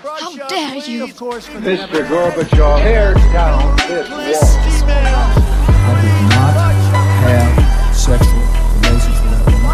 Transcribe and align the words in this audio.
How 0.00 0.34
dare 0.48 0.76
you? 0.88 1.04
Mr. 1.04 2.00
Gorbachev, 2.08 2.78
tear 2.80 3.12
down 3.12 3.76
this 3.76 4.08
wall. 4.08 5.28
I 5.68 6.00
did 6.00 6.16
not 6.32 6.56
have 7.28 7.94
sexual 7.94 8.40
relations 8.80 9.20
with 9.20 9.30
that 9.36 9.44
woman. 9.52 9.68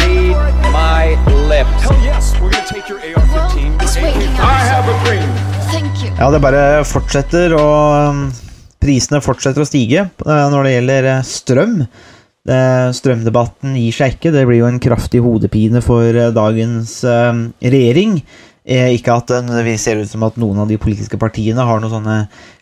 Read 0.00 0.72
my 0.72 1.04
lips. 1.52 1.68
Hell 1.84 2.00
yes, 2.00 2.32
we're 2.40 2.50
gonna 2.50 2.64
take 2.66 2.88
your 2.88 2.98
AR-15. 2.98 3.82
It's 3.82 3.96
waking 3.96 4.32
up. 4.40 4.48
I 4.48 4.64
have 4.72 4.88
a 4.88 4.96
dream. 5.04 5.28
Thank 5.70 6.02
you. 6.02 6.16
Ja, 6.16 6.30
det 6.30 6.40
bare 6.40 6.84
fortsetter, 6.88 7.52
og 7.60 8.08
um, 8.08 8.32
prisene 8.80 9.20
fortsetter 9.20 9.66
å 9.66 9.68
stige 9.68 10.08
eh, 10.08 10.46
når 10.48 10.62
det 10.64 10.72
gjelder 10.78 11.10
eh, 11.12 11.24
strøm. 11.28 11.82
Eh, 12.46 12.88
Strømdebatten 12.94 13.74
gir 13.74 13.94
seg 13.94 14.16
ikke. 14.16 14.32
Det 14.34 14.44
blir 14.46 14.60
jo 14.62 14.68
en 14.70 14.82
kraftig 14.82 15.22
hodepine 15.24 15.82
for 15.84 16.06
eh, 16.06 16.34
dagens 16.34 17.00
eh, 17.06 17.46
regjering. 17.66 18.20
Ikke 18.66 19.14
at 19.14 19.30
vi 19.62 19.76
ser 19.78 20.00
ut 20.02 20.10
som 20.10 20.24
at 20.26 20.38
noen 20.42 20.58
av 20.58 20.66
de 20.66 20.74
politiske 20.82 21.14
partiene 21.22 21.62
har 21.62 21.78
noen 21.78 21.92
sånne 21.92 22.16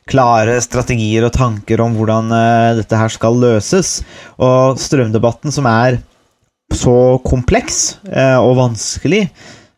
klare 0.05 0.59
strategier 0.61 1.25
og 1.25 1.33
tanker 1.33 1.81
om 1.81 1.95
hvordan 1.97 2.29
dette 2.77 2.99
her 3.01 3.09
skal 3.09 3.41
løses. 3.41 4.03
Og 4.37 4.77
strømdebatten, 4.77 5.49
som 5.49 5.65
er 5.65 5.97
så 6.77 7.17
kompleks 7.25 8.03
og 8.05 8.53
vanskelig, 8.61 9.23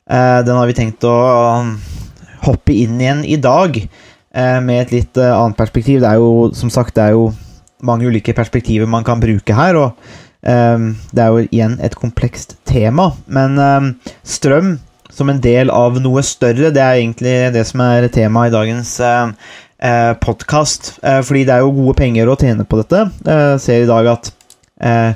den 0.03 0.59
har 0.59 0.67
vi 0.67 0.75
tenkt 0.81 1.07
å 1.07 1.15
um, 1.63 1.73
hoppe 2.49 2.75
inn 2.75 2.99
igjen 2.99 3.23
i 3.23 3.39
dag 3.39 3.79
med 4.67 4.81
et 4.81 4.97
litt 4.97 5.23
annet 5.23 5.63
perspektiv. 5.63 6.03
Det 6.03 6.11
er 6.11 6.19
jo, 6.19 6.51
som 6.59 6.75
sagt, 6.75 6.99
det 6.99 7.07
er 7.07 7.15
jo 7.15 7.29
mange 7.85 8.09
ulike 8.09 8.35
perspektiver 8.37 8.89
man 8.89 9.05
kan 9.05 9.21
bruke 9.21 9.57
her, 9.57 9.77
og 9.77 10.09
um, 10.43 10.91
det 11.13 11.23
er 11.23 11.33
jo 11.33 11.45
igjen 11.49 11.79
et 11.85 11.97
komplekst 11.99 12.57
tema. 12.69 13.11
Men 13.27 13.59
um, 13.61 13.93
strøm 14.25 14.77
som 15.13 15.31
en 15.33 15.41
del 15.41 15.73
av 15.73 16.01
noe 16.03 16.25
større, 16.27 16.73
det 16.75 16.83
er 16.83 16.99
egentlig 17.01 17.37
det 17.55 17.65
som 17.69 17.83
er 17.85 18.09
temaet 18.13 18.53
i 18.53 18.57
dagens 18.57 18.97
uh, 19.01 19.33
uh 19.77 20.13
podkast. 20.21 20.97
Uh, 21.05 21.23
fordi 21.25 21.47
det 21.49 21.57
er 21.57 21.65
jo 21.65 21.77
gode 21.77 21.97
penger 22.01 22.29
å 22.29 22.39
tjene 22.41 22.69
på 22.69 22.81
dette. 22.83 23.07
Jeg 23.25 23.63
ser 23.65 23.85
i 23.85 23.91
dag 23.91 24.13
at 24.17 24.33
eh, 24.81 25.13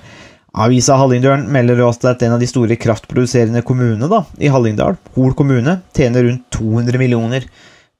Avisa 0.60 0.96
Hallingdølen 0.98 1.46
melder 1.52 1.82
også 1.84 2.10
at 2.10 2.22
en 2.26 2.34
av 2.34 2.42
de 2.42 2.48
store 2.50 2.78
kraftproduserende 2.80 3.62
kommunene 3.66 4.08
da, 4.10 4.24
i 4.42 4.50
Hallingdal, 4.50 4.98
Hol 5.16 5.34
kommune, 5.38 5.78
tjener 5.96 6.26
rundt 6.26 6.48
200 6.56 6.98
millioner 7.00 7.46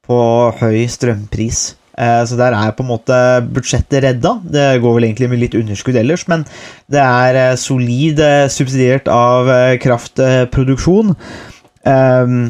på 0.07 0.17
høy 0.59 0.81
strømpris. 0.91 1.61
Eh, 1.97 2.23
Så 2.25 2.37
der 2.39 2.55
er 2.55 2.71
på 2.71 2.83
en 2.83 2.91
måte 2.91 3.17
budsjettet 3.51 4.03
redda. 4.05 4.37
Det 4.43 4.81
går 4.81 4.95
vel 4.95 5.09
egentlig 5.09 5.29
med 5.31 5.41
litt 5.43 5.57
underskudd 5.57 5.97
ellers, 5.99 6.27
men 6.31 6.45
det 6.91 7.01
er 7.03 7.39
eh, 7.39 7.59
solid 7.59 8.19
eh, 8.19 8.47
subsidiert 8.47 9.11
av 9.11 9.51
kraftproduksjon. 9.81 11.15
Ehm, 11.85 12.41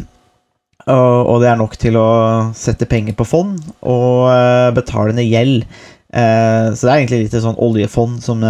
og 0.91 1.37
det 1.39 1.47
er 1.47 1.59
nok 1.59 1.75
til 1.79 1.95
å 1.95 2.51
sette 2.57 2.87
penger 2.89 3.13
på 3.15 3.23
fond 3.29 3.59
og 3.85 4.73
betalende 4.75 5.23
gjeld. 5.23 5.61
Så 6.11 6.81
det 6.81 6.89
er 6.89 6.95
egentlig 6.97 7.19
litt 7.21 7.35
sånn 7.37 7.59
oljefond 7.61 8.17
som, 8.25 8.41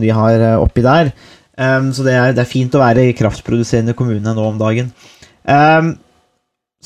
de 0.00 0.12
har 0.14 0.44
oppi 0.62 0.84
der. 0.86 1.10
Ehm, 1.58 1.90
så 1.92 2.06
det 2.06 2.14
er, 2.14 2.48
fint 2.48 2.72
å 2.78 2.80
være 2.80 3.08
i 3.10 3.16
kraftproduserende 3.18 3.96
kommune 3.98 4.32
nå 4.32 4.46
om 4.46 4.62
dagen. 4.62 4.94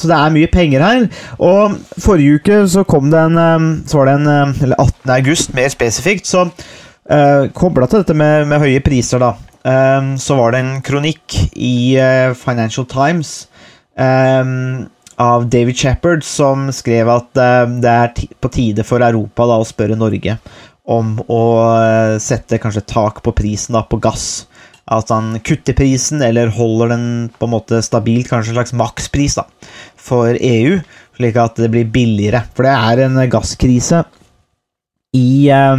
Så 0.00 0.08
det 0.08 0.16
er 0.16 0.34
mye 0.34 0.50
penger 0.52 0.84
her. 0.84 1.06
Og 1.44 1.76
forrige 2.00 2.40
uke 2.40 2.60
så 2.72 2.86
kom 2.88 3.10
det 3.12 3.20
en 3.20 3.40
ehm, 3.40 3.70
Så 3.88 4.00
var 4.00 4.08
det 4.08 4.16
en 4.20 4.30
ehm, 4.32 4.54
Eller 4.64 4.80
18. 4.80 5.12
august, 5.18 5.52
mer 5.56 5.68
spesifikt, 5.72 6.28
så 6.30 6.46
uh, 6.46 7.50
kobla 7.56 7.88
til 7.90 8.02
dette 8.02 8.16
med, 8.16 8.48
med 8.48 8.62
høye 8.62 8.80
priser, 8.84 9.20
da. 9.22 9.34
Um, 9.60 10.14
så 10.16 10.38
var 10.38 10.54
det 10.54 10.62
en 10.62 10.78
kronikk 10.84 11.36
i 11.52 11.98
uh, 12.00 12.32
Financial 12.38 12.86
Times 12.88 13.50
um, 13.92 14.86
av 15.20 15.44
David 15.52 15.76
Shepherd 15.76 16.24
som 16.24 16.70
skrev 16.72 17.10
at 17.12 17.28
uh, 17.36 17.68
det 17.82 17.92
er 17.92 18.22
på 18.40 18.52
tide 18.54 18.86
for 18.88 19.04
Europa 19.04 19.44
da, 19.50 19.58
å 19.60 19.68
spørre 19.68 19.98
Norge 20.00 20.38
om 20.90 21.16
å 21.30 21.42
eh, 21.78 22.16
sette 22.22 22.58
kanskje 22.58 22.86
tak 22.88 23.20
på 23.22 23.34
prisen 23.36 23.76
da, 23.76 23.84
på 23.86 24.00
gass. 24.02 24.46
At 24.90 25.12
han 25.14 25.36
kutter 25.46 25.76
prisen, 25.78 26.22
eller 26.22 26.50
holder 26.54 26.94
den 26.96 27.04
på 27.38 27.46
en 27.46 27.54
måte 27.54 27.82
stabilt, 27.86 28.26
kanskje 28.30 28.54
en 28.54 28.58
slags 28.58 28.74
makspris 28.74 29.38
da, 29.38 29.44
for 29.94 30.34
EU, 30.34 30.80
slik 31.18 31.36
at 31.38 31.60
det 31.62 31.70
blir 31.70 31.92
billigere. 31.92 32.42
For 32.56 32.66
det 32.66 32.74
er 32.74 33.04
en 33.06 33.20
gasskrise 33.30 34.02
i, 35.16 35.50
eh, 35.50 35.76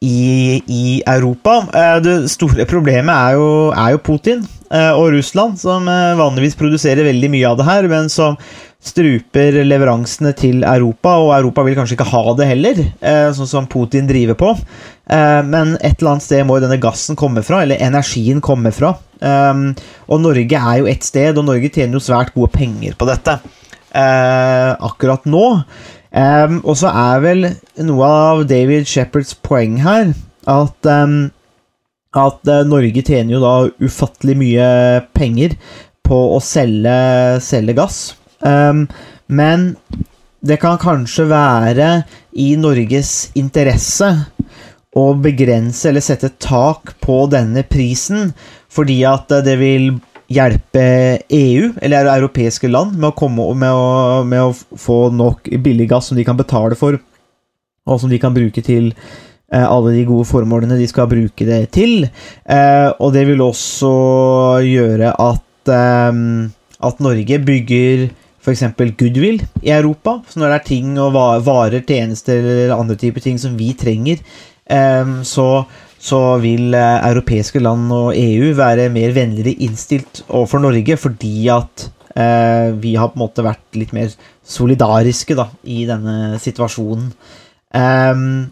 i, 0.00 0.62
i 0.66 1.02
Europa. 1.06 1.66
Eh, 1.74 1.98
Det 2.04 2.16
store 2.30 2.66
problemet 2.68 3.14
er 3.14 3.36
jo, 3.38 3.50
er 3.72 3.92
jo 3.94 4.02
Putin 4.04 4.46
eh, 4.70 4.92
og 4.92 5.12
Russland, 5.16 5.58
som 5.60 5.88
vanligvis 5.88 6.56
produserer 6.58 7.08
veldig 7.08 7.30
mye 7.32 7.52
av 7.52 7.60
det 7.60 7.68
her, 7.68 7.88
men 7.90 8.10
som 8.12 8.38
struper 8.78 9.56
leveransene 9.66 10.30
til 10.38 10.62
Europa, 10.62 11.16
og 11.18 11.32
Europa 11.34 11.64
vil 11.66 11.74
kanskje 11.74 11.96
ikke 11.96 12.12
ha 12.12 12.34
det 12.38 12.46
heller, 12.46 12.78
sånn 13.34 13.48
som 13.50 13.66
Putin 13.66 14.06
driver 14.06 14.38
på. 14.38 14.52
Eh, 15.08 15.42
Men 15.44 15.76
et 15.80 15.98
eller 15.98 16.14
annet 16.14 16.26
sted 16.26 16.46
må 16.46 16.58
jo 16.58 16.66
denne 16.66 16.80
gassen 16.82 17.16
komme 17.18 17.42
fra, 17.46 17.62
eller 17.62 17.80
energien 17.80 18.42
komme 18.44 18.72
fra. 18.74 18.96
Um, 19.20 19.72
Og 20.06 20.20
Norge 20.22 20.60
er 20.60 20.78
jo 20.78 20.86
et 20.86 21.04
sted, 21.04 21.38
og 21.38 21.48
Norge 21.48 21.70
tjener 21.74 21.98
jo 21.98 22.04
svært 22.04 22.34
gode 22.36 22.52
penger 22.54 22.94
på 22.94 23.08
dette 23.08 23.40
eh, 23.90 24.70
akkurat 24.78 25.26
nå. 25.26 25.46
Um, 26.08 26.60
og 26.64 26.76
så 26.80 26.92
er 26.92 27.24
vel 27.24 27.48
noe 27.84 28.06
av 28.06 28.44
David 28.48 28.86
Shepherds 28.88 29.34
poeng 29.44 29.76
her 29.84 30.14
at 30.48 30.88
um, 30.88 31.18
at 32.16 32.48
eh, 32.48 32.64
Norge 32.64 33.02
tjener 33.04 33.36
jo 33.36 33.42
da 33.42 33.54
ufattelig 33.84 34.36
mye 34.40 34.68
penger 35.16 35.58
på 36.06 36.18
å 36.32 36.38
selge, 36.40 36.94
selge 37.44 37.76
gass. 37.76 37.98
Um, 38.40 38.86
men 39.28 39.74
det 40.40 40.60
kan 40.62 40.78
kanskje 40.80 41.26
være 41.28 41.90
i 42.38 42.52
Norges 42.56 43.30
interesse 43.36 44.08
å 44.96 45.10
begrense 45.20 45.88
eller 45.90 46.00
sette 46.04 46.30
tak 46.40 46.94
på 47.04 47.26
denne 47.32 47.62
prisen, 47.68 48.32
fordi 48.72 49.02
at 49.08 49.30
eh, 49.34 49.44
det 49.46 49.56
vil 49.60 49.90
hjelpe 50.32 50.82
EU, 51.32 51.70
eller 51.80 52.08
europeiske 52.12 52.68
land, 52.68 52.98
med 53.00 53.10
å, 53.10 53.16
komme, 53.16 53.46
med 53.56 53.72
å, 53.72 54.24
med 54.28 54.42
å 54.50 54.52
få 54.76 55.08
nok 55.16 55.48
billig 55.64 55.88
gass 55.88 56.10
som 56.10 56.18
de 56.20 56.24
kan 56.28 56.36
betale 56.36 56.76
for, 56.76 56.98
og 57.88 58.00
som 58.02 58.10
de 58.12 58.18
kan 58.20 58.34
bruke 58.36 58.60
til 58.64 58.90
eh, 58.92 59.64
alle 59.64 59.94
de 59.96 60.04
gode 60.08 60.28
formålene 60.28 60.76
de 60.76 60.88
skal 60.90 61.08
bruke 61.08 61.46
det 61.48 61.62
til. 61.76 62.04
Eh, 62.44 62.88
og 63.00 63.14
det 63.16 63.24
vil 63.30 63.40
også 63.44 63.92
gjøre 64.68 65.14
at, 65.16 65.72
at 65.72 67.00
Norge 67.04 67.38
bygger 67.44 68.08
f.eks. 68.44 68.62
goodwill 69.00 69.40
i 69.64 69.72
Europa. 69.74 70.18
Så 70.28 70.40
når 70.40 70.52
det 70.52 70.58
er 70.60 70.68
ting 70.68 70.92
og 71.00 71.12
va- 71.16 71.40
varer, 71.44 71.82
tjenester 71.84 72.38
eller 72.38 72.76
andre 72.76 72.96
typer 73.00 73.24
ting 73.24 73.40
som 73.40 73.56
vi 73.58 73.72
trenger, 73.76 74.20
så, 75.24 75.48
så 75.98 76.20
vil 76.42 76.74
eh, 76.76 77.08
europeiske 77.08 77.62
land 77.62 77.90
og 77.94 78.12
EU 78.16 78.52
være 78.58 78.88
mer 78.94 79.14
vennligere 79.16 79.56
innstilt 79.66 80.22
overfor 80.28 80.62
Norge, 80.62 80.96
fordi 81.00 81.48
at 81.52 81.88
eh, 82.14 82.74
vi 82.82 82.94
har 82.94 83.10
på 83.10 83.18
en 83.18 83.24
måte 83.24 83.46
vært 83.46 83.80
litt 83.80 83.94
mer 83.96 84.12
solidariske 84.48 85.36
da, 85.38 85.48
i 85.64 85.84
denne 85.88 86.38
situasjonen. 86.42 87.10
Um, 87.74 88.46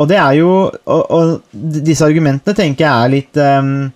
og 0.00 0.08
det 0.08 0.16
er 0.16 0.38
jo 0.38 0.50
og, 0.72 1.02
og 1.12 1.58
disse 1.84 2.06
argumentene 2.06 2.56
tenker 2.56 2.86
jeg 2.86 2.94
er 3.04 3.10
litt 3.12 3.36
um, 3.36 3.90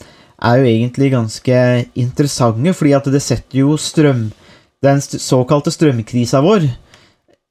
Er 0.45 0.59
jo 0.61 0.67
egentlig 0.69 1.09
ganske 1.15 1.63
interessante, 1.97 2.75
fordi 2.77 2.93
at 2.93 3.09
det 3.09 3.23
setter 3.25 3.63
jo 3.63 3.79
strøm 3.81 4.27
Den 4.85 5.01
såkalte 5.01 5.73
strømkrisa 5.73 6.45
vår 6.45 6.69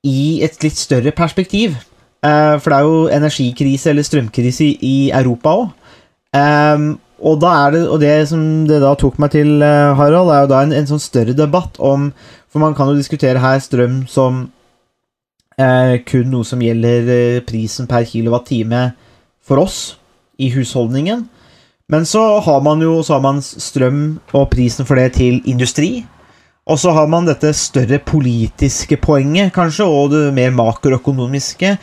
i 0.07 0.43
et 0.45 0.61
litt 0.63 0.77
større 0.77 1.11
perspektiv. 1.11 1.73
Eh, 2.25 2.55
for 2.59 2.73
det 2.73 2.77
er 2.77 2.87
jo 2.87 3.01
energikrise 3.13 3.91
eller 3.91 4.05
strømkrise 4.05 4.71
i, 4.81 5.11
Europa 5.13 5.53
òg. 5.53 5.67
og, 7.17 7.39
da 7.41 7.53
er 7.65 7.71
det, 7.71 7.83
og 7.89 7.99
det 8.01 8.27
som 8.29 8.67
det 8.67 8.81
da 8.81 8.93
tok 8.95 9.19
meg 9.19 9.31
til, 9.31 9.61
eh, 9.61 9.95
Harald, 9.97 10.29
er 10.29 10.41
jo 10.45 10.51
da 10.51 10.61
en, 10.63 10.73
en 10.73 10.89
sånn 10.89 11.01
større 11.01 11.33
debatt 11.33 11.79
om 11.79 12.11
For 12.47 12.63
man 12.63 12.73
kan 12.73 12.87
jo 12.87 12.95
diskutere 12.95 13.41
her 13.43 13.59
strøm 13.59 14.05
som 14.07 14.47
eh, 15.59 15.99
kun 16.07 16.29
noe 16.31 16.47
som 16.47 16.61
gjelder 16.63 17.09
eh, 17.11 17.41
prisen 17.45 17.89
per 17.89 18.05
kilowattime 18.07 18.93
for 19.43 19.59
oss 19.59 19.97
i 20.39 20.49
husholdningen. 20.53 21.25
Men 21.91 22.05
så 22.05 22.39
har 22.43 22.61
man 22.61 22.81
jo 22.81 23.01
har 23.01 23.19
man 23.23 23.41
strøm 23.41 24.19
og 24.33 24.49
prisen 24.51 24.85
for 24.85 24.95
det 24.95 25.13
til 25.19 25.41
industri. 25.45 26.05
Og 26.67 26.79
så 26.81 26.91
har 26.91 27.07
man 27.07 27.27
dette 27.27 27.53
større 27.55 27.99
politiske 28.03 28.97
poenget, 28.99 29.53
kanskje, 29.55 29.87
og 29.87 30.11
det 30.11 30.33
mer 30.35 30.51
makroøkonomiske, 30.55 31.77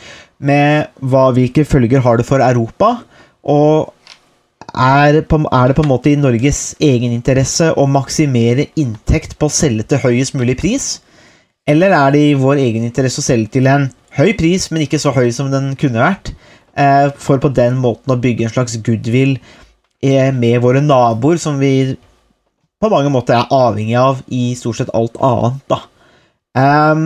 med 0.45 1.01
hva, 1.01 1.29
hvilke 1.33 1.65
følger 1.65 2.03
har 2.05 2.19
det 2.19 2.27
for 2.27 2.43
Europa. 2.43 2.91
Og 3.49 3.93
er, 4.75 5.21
på, 5.25 5.39
er 5.49 5.67
det 5.71 5.77
på 5.77 5.85
en 5.85 5.89
måte 5.89 6.11
i 6.11 6.19
Norges 6.19 6.75
egeninteresse 6.83 7.71
å 7.79 7.87
maksimere 7.89 8.67
inntekt 8.77 9.37
på 9.39 9.49
å 9.49 9.55
selge 9.57 9.87
til 9.89 10.03
høyest 10.03 10.37
mulig 10.37 10.57
pris? 10.61 10.89
Eller 11.65 11.95
er 11.97 12.13
det 12.13 12.21
i 12.21 12.37
vår 12.37 12.61
egen 12.61 12.85
interesse 12.85 13.23
å 13.23 13.25
selge 13.25 13.55
til 13.57 13.69
en 13.71 13.89
høy 14.19 14.35
pris, 14.37 14.69
men 14.69 14.85
ikke 14.85 15.01
så 15.01 15.13
høy 15.15 15.31
som 15.33 15.49
den 15.53 15.73
kunne 15.79 16.03
vært, 16.03 16.35
eh, 16.77 17.09
for 17.17 17.41
på 17.41 17.49
den 17.49 17.79
måten 17.81 18.13
å 18.13 18.21
bygge 18.21 18.45
en 18.45 18.53
slags 18.53 18.77
goodwill 18.85 19.39
eh, 20.03 20.29
med 20.31 20.61
våre 20.61 20.83
naboer, 20.83 21.41
som 21.41 21.57
vi 21.59 21.95
på 22.89 22.95
mange 22.97 23.13
måter 23.13 23.37
er 23.37 23.51
avhengig 23.53 23.97
av 23.99 24.23
i 24.27 24.53
stort 24.57 24.79
sett 24.79 24.93
alt 24.95 25.17
annet, 25.23 25.61
da. 25.71 25.81
Um, 26.55 27.05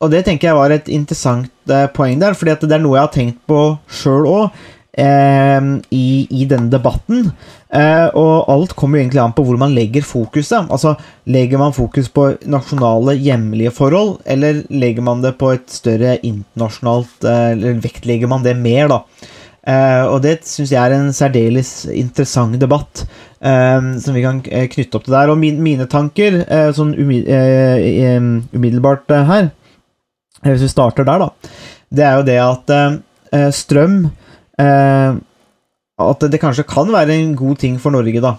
og 0.00 0.10
det 0.10 0.24
tenker 0.26 0.50
jeg 0.50 0.58
var 0.58 0.72
et 0.74 0.90
interessant 0.90 1.50
uh, 1.70 1.86
poeng 1.94 2.20
der, 2.20 2.34
fordi 2.34 2.56
det 2.64 2.76
er 2.76 2.82
noe 2.82 2.96
jeg 2.96 3.06
har 3.06 3.14
tenkt 3.14 3.40
på 3.50 3.64
sjøl 4.00 4.28
òg. 4.30 4.60
i, 5.00 6.26
i 6.28 6.44
denne 6.50 6.68
debatten. 6.68 7.30
Uh, 7.70 8.10
og 8.18 8.48
alt 8.50 8.72
kommer 8.76 8.98
jo 8.98 9.04
egentlig 9.04 9.20
an 9.22 9.32
på 9.32 9.44
hvor 9.46 9.56
man 9.56 9.72
legger 9.72 10.02
fokuset. 10.02 10.66
Altså, 10.68 10.96
Legger 11.30 11.60
man 11.62 11.72
fokus 11.72 12.10
på 12.10 12.26
nasjonale, 12.44 13.14
hjemlige 13.14 13.70
forhold, 13.70 14.18
eller 14.26 14.64
legger 14.68 15.06
man 15.06 15.22
det 15.22 15.36
på 15.38 15.52
et 15.54 15.70
større 15.70 16.18
internasjonalt 16.26 17.24
uh, 17.24 17.52
Eller 17.54 17.78
vektlegger 17.80 18.28
man 18.28 18.42
det 18.44 18.56
mer, 18.58 18.90
da? 18.90 19.04
Og 20.10 20.22
det 20.24 20.40
syns 20.48 20.72
jeg 20.72 20.80
er 20.80 20.94
en 20.96 21.12
særdeles 21.14 21.84
interessant 21.92 22.56
debatt. 22.58 23.04
Eh, 23.40 23.88
som 24.00 24.16
vi 24.16 24.24
kan 24.24 24.40
eh, 24.48 24.68
knytte 24.72 24.98
opp 24.98 25.06
til 25.06 25.16
der. 25.16 25.32
Og 25.32 25.40
min, 25.40 25.60
mine 25.64 25.86
tanker, 25.90 26.42
eh, 26.46 26.68
sånn 26.76 26.94
eh, 26.96 28.20
umiddelbart 28.52 29.10
her, 29.28 29.50
hvis 30.44 30.64
vi 30.64 30.72
starter 30.72 31.04
der, 31.08 31.26
da, 31.26 31.56
det 31.90 32.06
er 32.06 32.14
jo 32.16 32.28
det 32.28 32.38
at 32.40 32.70
strøm 33.54 33.96
At 36.00 36.24
det 36.32 36.40
kanskje 36.40 36.64
kan 36.68 36.88
være 36.92 37.12
en 37.12 37.34
god 37.36 37.58
ting 37.60 37.74
for 37.80 37.92
Norge, 37.92 38.22
da. 38.24 38.38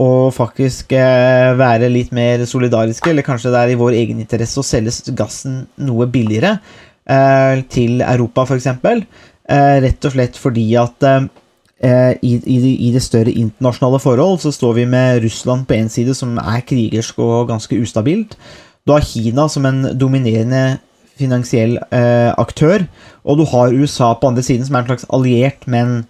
Å 0.00 0.30
faktisk 0.32 0.94
være 0.96 1.90
litt 1.92 2.12
mer 2.16 2.46
solidariske, 2.48 3.10
eller 3.10 3.26
kanskje 3.26 3.52
det 3.52 3.60
er 3.60 3.72
i 3.74 3.76
vår 3.80 3.98
egen 3.98 4.22
interesse 4.22 4.60
å 4.60 4.64
selge 4.64 5.12
gassen 5.16 5.66
noe 5.84 6.08
billigere 6.08 6.54
eh, 7.04 7.62
til 7.68 8.00
Europa, 8.00 8.46
f.eks. 8.46 8.66
Eh, 8.72 9.76
rett 9.84 10.08
og 10.08 10.14
slett 10.14 10.38
fordi 10.40 10.66
at 10.80 11.08
eh, 11.84 12.14
i, 12.22 12.36
i, 12.38 12.58
i 12.88 12.92
det 12.94 13.02
større 13.04 13.34
internasjonale 13.34 14.00
forhold 14.02 14.40
så 14.44 14.52
står 14.54 14.78
vi 14.80 14.86
med 14.88 15.22
Russland 15.24 15.66
på 15.68 15.76
én 15.78 15.90
side, 15.92 16.14
som 16.18 16.38
er 16.40 16.64
krigersk 16.66 17.18
og 17.22 17.50
ganske 17.50 17.78
ustabilt. 17.82 18.38
Du 18.86 18.94
har 18.94 19.04
Kina 19.06 19.46
som 19.50 19.66
en 19.68 19.84
dominerende 19.98 20.80
finansiell 21.20 21.76
eh, 21.92 22.32
aktør, 22.40 22.86
og 23.22 23.38
du 23.38 23.46
har 23.52 23.74
USA 23.74 24.14
på 24.18 24.32
andre 24.32 24.42
siden, 24.42 24.66
som 24.66 24.76
er 24.76 24.84
en 24.84 24.92
slags 24.92 25.06
alliert, 25.12 25.66
men 25.70 26.02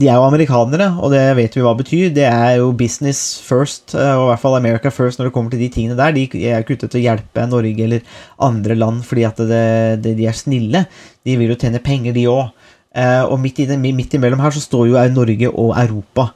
de 0.00 0.08
er 0.08 0.16
jo 0.16 0.24
amerikanere, 0.24 0.88
og 1.04 1.12
det 1.12 1.20
vet 1.36 1.54
vi 1.54 1.62
hva 1.62 1.74
det 1.76 1.84
betyr. 1.84 2.12
Det 2.16 2.24
er 2.24 2.56
jo 2.58 2.72
business 2.76 3.36
first, 3.44 3.92
eh, 3.94 4.14
og 4.16 4.26
i 4.26 4.30
hvert 4.32 4.42
fall 4.42 4.56
America 4.58 4.90
first 4.90 5.20
når 5.20 5.28
det 5.28 5.34
kommer 5.36 5.52
til 5.52 5.62
de 5.62 5.68
tingene 5.72 5.98
der. 5.98 6.14
De 6.16 6.24
er 6.48 6.64
ikke 6.64 6.78
ute 6.78 6.88
til 6.88 7.02
å 7.02 7.04
hjelpe 7.04 7.44
Norge 7.48 7.86
eller 7.86 8.18
andre 8.42 8.76
land 8.78 9.04
fordi 9.06 9.26
at 9.28 9.38
det, 9.38 9.66
det, 10.04 10.16
de 10.18 10.26
er 10.28 10.36
snille. 10.36 10.84
De 11.22 11.36
vil 11.38 11.52
jo 11.52 11.58
tjene 11.60 11.82
penger, 11.84 12.16
de 12.16 12.26
òg. 12.32 12.50
Eh, 12.92 13.24
og 13.24 13.40
midt, 13.40 13.62
i 13.64 13.92
midt 13.96 14.14
imellom 14.18 14.42
her 14.42 14.52
så 14.52 14.60
står 14.60 14.90
jo 14.90 15.04
Norge 15.14 15.48
og 15.50 15.72
Europa. 15.80 16.32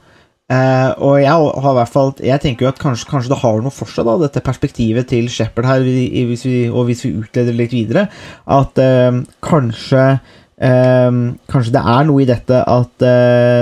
Eh, 0.47 0.89
og 1.03 1.17
jeg 1.19 1.27
har 1.27 1.73
i 1.73 1.75
hvert 1.75 1.91
fall 1.91 2.13
Jeg 2.23 2.39
tenker 2.39 2.63
jo 2.63 2.69
at 2.69 2.77
kanskje, 2.79 3.09
kanskje 3.09 3.33
det 3.33 3.41
har 3.41 3.57
noe 3.59 3.73
for 3.75 3.91
seg, 3.91 4.07
da, 4.07 4.13
dette 4.21 4.39
perspektivet 4.45 5.09
til 5.11 5.27
Shepherd 5.27 5.67
her, 5.67 5.83
hvis 5.83 6.45
vi, 6.47 6.69
og 6.71 6.87
hvis 6.87 7.03
vi 7.03 7.17
utleder 7.19 7.51
litt 7.51 7.75
videre, 7.75 8.05
at 8.47 8.79
eh, 8.79 9.17
kanskje 9.43 10.05
eh, 10.07 11.17
Kanskje 11.51 11.73
det 11.75 11.83
er 11.83 12.07
noe 12.07 12.23
i 12.23 12.29
dette 12.29 12.61
at 12.63 13.05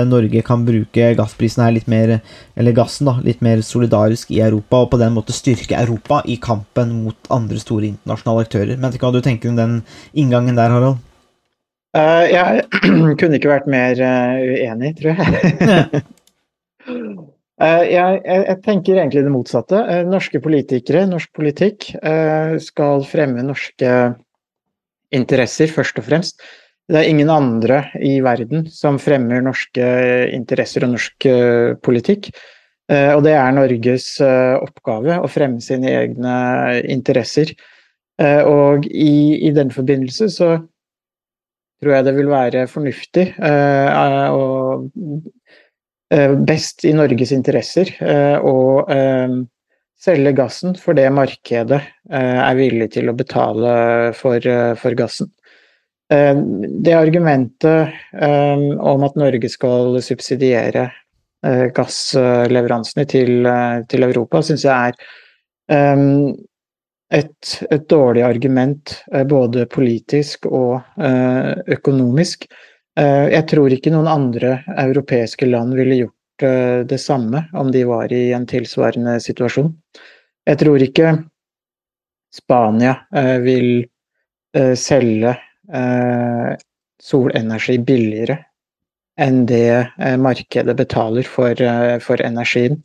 Norge 0.06 0.44
kan 0.46 0.62
bruke 0.68 1.10
gassprisen 1.18 1.64
her 1.66 1.74
litt 1.74 1.90
mer 1.90 2.20
Eller 2.54 2.76
gassen, 2.78 3.10
da, 3.10 3.18
litt 3.26 3.42
mer 3.44 3.60
solidarisk 3.66 4.30
i 4.30 4.40
Europa, 4.46 4.84
og 4.84 4.94
på 4.94 5.02
den 5.02 5.18
måte 5.18 5.34
styrke 5.34 5.76
Europa 5.82 6.22
i 6.24 6.38
kampen 6.38 6.94
mot 7.02 7.34
andre 7.34 7.58
store 7.60 7.90
internasjonale 7.90 8.46
aktører. 8.46 8.78
Men 8.78 8.94
hva 8.94 9.12
du 9.12 9.20
tenker 9.26 9.50
om 9.50 9.58
den 9.58 9.80
inngangen 10.14 10.56
der, 10.56 10.70
Harald? 10.70 11.02
Eh, 11.96 12.26
jeg 12.32 12.64
kunne 13.20 13.38
ikke 13.38 13.52
vært 13.52 13.70
mer 13.70 14.00
eh, 14.02 14.44
uenig, 14.56 14.94
tror 15.00 15.22
jeg. 15.22 16.04
Eh, 17.56 17.82
jeg, 17.88 18.18
jeg, 18.20 18.40
jeg 18.50 18.58
tenker 18.66 18.98
egentlig 19.00 19.22
det 19.24 19.30
motsatte. 19.32 19.78
Norske 20.04 20.42
politikere, 20.44 21.06
norsk 21.08 21.30
politikk, 21.32 21.86
skal 22.60 23.06
fremme 23.08 23.40
norske 23.48 23.94
interesser, 25.16 25.72
først 25.72 25.96
og 25.96 26.04
fremst. 26.04 26.44
Det 26.84 27.00
er 27.00 27.08
ingen 27.08 27.32
andre 27.32 27.78
i 27.96 28.18
verden 28.20 28.68
som 28.68 29.00
fremmer 29.00 29.40
norske 29.40 29.88
interesser 30.36 30.84
og 30.84 30.92
norsk 30.98 31.28
politikk. 31.88 32.28
Og 32.92 33.24
det 33.24 33.32
er 33.40 33.56
Norges 33.56 34.12
oppgave 34.20 35.16
å 35.16 35.32
fremme 35.32 35.64
sine 35.64 35.96
egne 35.96 36.36
interesser. 36.92 37.56
Og 38.20 38.84
i, 38.84 39.48
i 39.48 39.56
den 39.56 39.72
forbindelse 39.72 40.28
så 40.36 40.58
tror 41.82 41.96
jeg 41.96 42.06
det 42.06 42.14
vil 42.16 42.30
være 42.30 42.64
fornuftig 42.70 43.26
eh, 43.36 44.32
og 44.32 44.88
eh, 46.14 46.32
best 46.48 46.86
i 46.88 46.94
Norges 46.96 47.34
interesser 47.36 47.92
eh, 48.00 48.36
å 48.40 48.56
eh, 48.88 49.36
selge 50.06 50.32
gassen 50.36 50.76
for 50.78 50.96
det 50.96 51.08
markedet 51.14 51.80
eh, 51.80 52.40
er 52.40 52.58
villig 52.58 52.90
til 52.96 53.10
å 53.10 53.16
betale 53.16 54.12
for, 54.16 54.40
eh, 54.40 54.72
for 54.80 54.96
gassen. 54.98 55.30
Eh, 56.12 56.34
Det 56.86 56.94
argumentet 56.96 57.92
eh, 58.14 58.66
om 58.78 59.06
at 59.06 59.16
Norge 59.18 59.50
skal 59.52 60.00
subsidiere 60.04 60.88
eh, 61.44 61.66
gassleveransene 61.76 63.06
til, 63.10 63.40
eh, 63.46 63.80
til 63.90 64.06
Europa, 64.08 64.44
syns 64.46 64.64
jeg 64.68 64.92
er 64.92 64.94
eh, 65.72 66.06
et, 67.14 67.58
et 67.70 67.88
dårlig 67.88 68.22
argument, 68.22 69.04
eh, 69.12 69.24
både 69.24 69.66
politisk 69.70 70.46
og 70.46 70.80
eh, 70.98 71.52
økonomisk. 71.78 72.46
Eh, 72.98 73.26
Jeg 73.32 73.46
tror 73.50 73.72
ikke 73.72 73.92
noen 73.94 74.10
andre 74.10 74.58
europeiske 74.76 75.48
land 75.48 75.76
ville 75.78 76.02
gjort 76.02 76.12
det 76.36 76.98
samme 77.00 77.46
om 77.56 77.70
de 77.72 77.80
var 77.88 78.10
i 78.12 78.26
en 78.36 78.44
tilsvarende 78.44 79.14
situasjon. 79.24 79.70
Jeg 80.44 80.58
tror 80.60 80.82
ikke 80.84 81.14
Spania 82.36 82.90
vil 83.40 83.86
selge 84.76 85.32
solenergi 87.08 87.78
billigere 87.88 88.36
enn 89.16 89.46
det 89.48 89.96
markedet 90.20 90.76
betaler 90.76 91.24
for, 91.24 91.64
for 92.04 92.20
energien. 92.20 92.82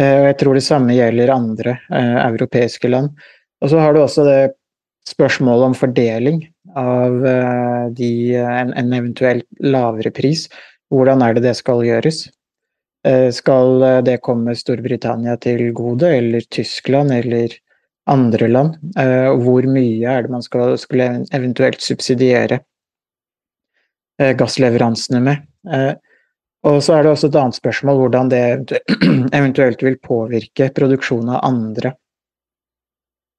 Eh, 0.00 0.16
og 0.20 0.26
jeg 0.30 0.38
tror 0.40 0.56
det 0.56 0.64
samme 0.66 0.96
gjelder 0.96 1.34
andre 1.34 1.76
eh, 1.92 2.18
europeiske 2.26 2.88
land. 2.88 3.12
Og 3.62 3.70
så 3.70 3.80
har 3.82 3.94
du 3.94 4.02
også 4.02 4.24
det 4.26 4.40
spørsmålet 5.08 5.70
om 5.70 5.74
fordeling 5.76 6.44
av 6.78 7.26
eh, 7.26 7.88
de, 7.98 8.12
en, 8.38 8.72
en 8.78 8.94
eventuelt 8.96 9.46
lavere 9.60 10.12
pris. 10.14 10.46
Hvordan 10.92 11.24
er 11.24 11.36
det 11.36 11.44
det 11.46 11.56
skal 11.58 11.84
gjøres? 11.86 12.24
Eh, 13.08 13.30
Skal 13.34 13.82
eh, 13.82 14.00
det 14.06 14.20
komme 14.22 14.54
Storbritannia 14.56 15.36
til 15.42 15.72
gode, 15.74 16.08
eller 16.20 16.44
Tyskland, 16.54 17.12
eller 17.12 17.54
andre 18.10 18.48
land? 18.48 18.76
Eh, 18.98 19.30
Hvor 19.42 19.66
mye 19.66 20.16
er 20.16 20.22
det 20.22 20.30
man 20.30 20.44
skal, 20.44 20.76
skulle 20.78 21.26
eventuelt 21.34 21.82
subsidiere 21.82 22.60
eh, 24.20 24.32
gassleveransene 24.38 25.22
med? 25.24 25.48
Og 26.68 26.78
så 26.84 26.94
er 26.94 27.02
det 27.02 27.10
også 27.10 27.28
et 27.30 27.38
annet 27.40 27.58
spørsmål 27.58 27.98
hvordan 28.04 28.30
det 28.30 28.42
eventuelt 29.38 29.82
vil 29.82 29.98
påvirke 30.02 30.70
produksjonen 30.76 31.34
av 31.34 31.42
andre 31.48 31.96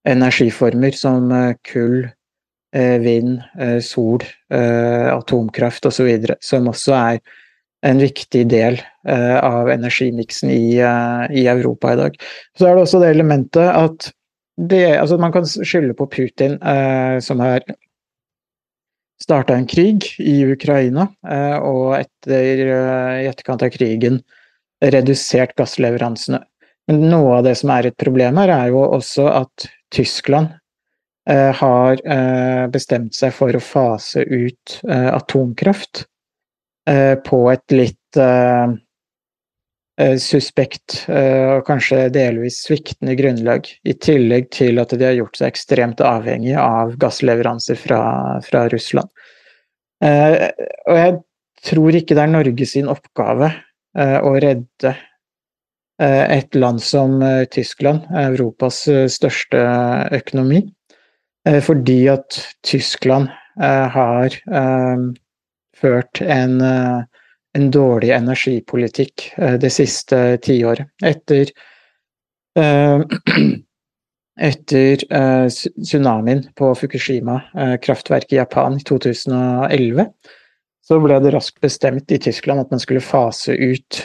energiformer, 0.08 0.92
som 0.92 1.32
eh, 1.32 1.54
kull, 1.72 2.10
eh, 2.76 2.98
vind, 3.00 3.40
eh, 3.60 3.80
sol, 3.80 4.24
atomkraft 4.50 5.86
osv., 5.88 6.10
som 6.44 6.68
også 6.68 6.98
er 6.98 7.22
en 7.84 8.00
viktig 8.00 8.46
del 8.48 8.78
av 9.04 9.68
energimiksen 9.68 10.52
i, 10.54 10.78
i 10.80 11.42
Europa 11.52 11.90
i 11.92 11.98
dag. 12.00 12.14
Så 12.56 12.70
er 12.70 12.78
det 12.78 12.84
også 12.86 13.02
det 13.02 13.10
elementet 13.12 13.66
at 13.68 14.08
det, 14.56 14.86
altså 15.02 15.18
man 15.20 15.34
kan 15.34 15.44
skylde 15.50 15.96
på 15.98 16.08
Putin, 16.14 16.56
som 17.26 17.42
har 17.44 17.66
starta 19.22 19.56
en 19.56 19.68
krig 19.68 20.16
i 20.20 20.42
Ukraina, 20.46 21.08
eh, 21.30 21.58
og 21.58 21.96
etter, 22.00 22.64
eh, 22.68 23.22
i 23.24 23.30
etterkant 23.30 23.64
av 23.64 23.72
krigen 23.74 24.22
redusert 24.84 25.56
gassleveransene. 25.56 26.44
Men 26.88 27.06
noe 27.10 27.38
av 27.38 27.46
det 27.46 27.56
som 27.58 27.72
er 27.72 27.88
et 27.88 27.98
problem 27.98 28.42
her, 28.42 28.52
er 28.52 28.74
jo 28.74 28.84
også 28.84 29.30
at 29.32 29.68
Tyskland 29.94 30.52
eh, 31.30 31.54
har 31.56 32.02
bestemt 32.74 33.16
seg 33.16 33.32
for 33.32 33.56
å 33.56 33.64
fase 33.64 34.26
ut 34.28 34.82
atomkraft 34.84 36.04
på 37.24 37.40
et 37.54 37.72
litt 37.72 38.20
suspekt 40.18 41.04
eh, 41.12 41.60
og 41.60 41.68
kanskje 41.68 42.08
delvis 42.14 42.64
sviktende 42.66 43.14
grunnlag, 43.20 43.68
i 43.86 43.94
tillegg 43.94 44.50
til 44.56 44.82
at 44.82 44.96
de 44.98 45.06
har 45.06 45.18
gjort 45.20 45.38
seg 45.38 45.52
ekstremt 45.52 46.02
avhengig 46.02 46.56
av 46.58 46.96
gassleveranser 47.02 47.78
fra, 47.78 48.02
fra 48.46 48.66
Russland. 48.74 49.12
Eh, 50.04 50.50
og 50.90 50.98
jeg 50.98 51.16
tror 51.64 51.96
ikke 51.96 52.18
det 52.18 52.26
er 52.26 52.34
Norge 52.34 52.68
sin 52.68 52.90
oppgave 52.92 53.52
eh, 53.54 54.18
å 54.20 54.34
redde 54.34 54.96
eh, 56.02 56.26
et 56.40 56.58
land 56.58 56.82
som 56.84 57.22
eh, 57.24 57.46
Tyskland, 57.54 58.10
Europas 58.26 58.84
eh, 58.92 59.06
største 59.12 59.62
økonomi, 60.18 60.66
eh, 61.48 61.62
fordi 61.64 62.02
at 62.12 62.42
Tyskland 62.66 63.30
eh, 63.62 63.88
har 63.94 64.36
eh, 64.42 65.06
ført 65.80 66.24
en, 66.26 66.60
eh, 66.66 67.23
en 67.58 67.70
dårlig 67.72 68.10
energipolitikk 68.16 69.30
eh, 69.38 69.60
det 69.62 69.70
siste 69.74 70.24
tiåret. 70.44 70.90
Etter 71.06 71.52
Eh, 72.60 73.02
etter 74.42 75.14
eh, 75.14 75.48
tsunamien 75.84 76.48
på 76.56 76.76
Fukushima 76.76 77.42
kraftverk 77.82 78.34
i 78.34 78.36
Japan 78.36 78.78
i 78.78 78.84
2011, 78.84 80.08
så 80.88 81.00
ble 81.00 81.20
det 81.22 81.34
raskt 81.34 81.62
bestemt 81.62 82.12
i 82.12 82.20
Tyskland 82.20 82.64
at 82.64 82.72
man 82.74 82.82
skulle 82.82 83.02
fase 83.02 83.54
ut 83.54 84.02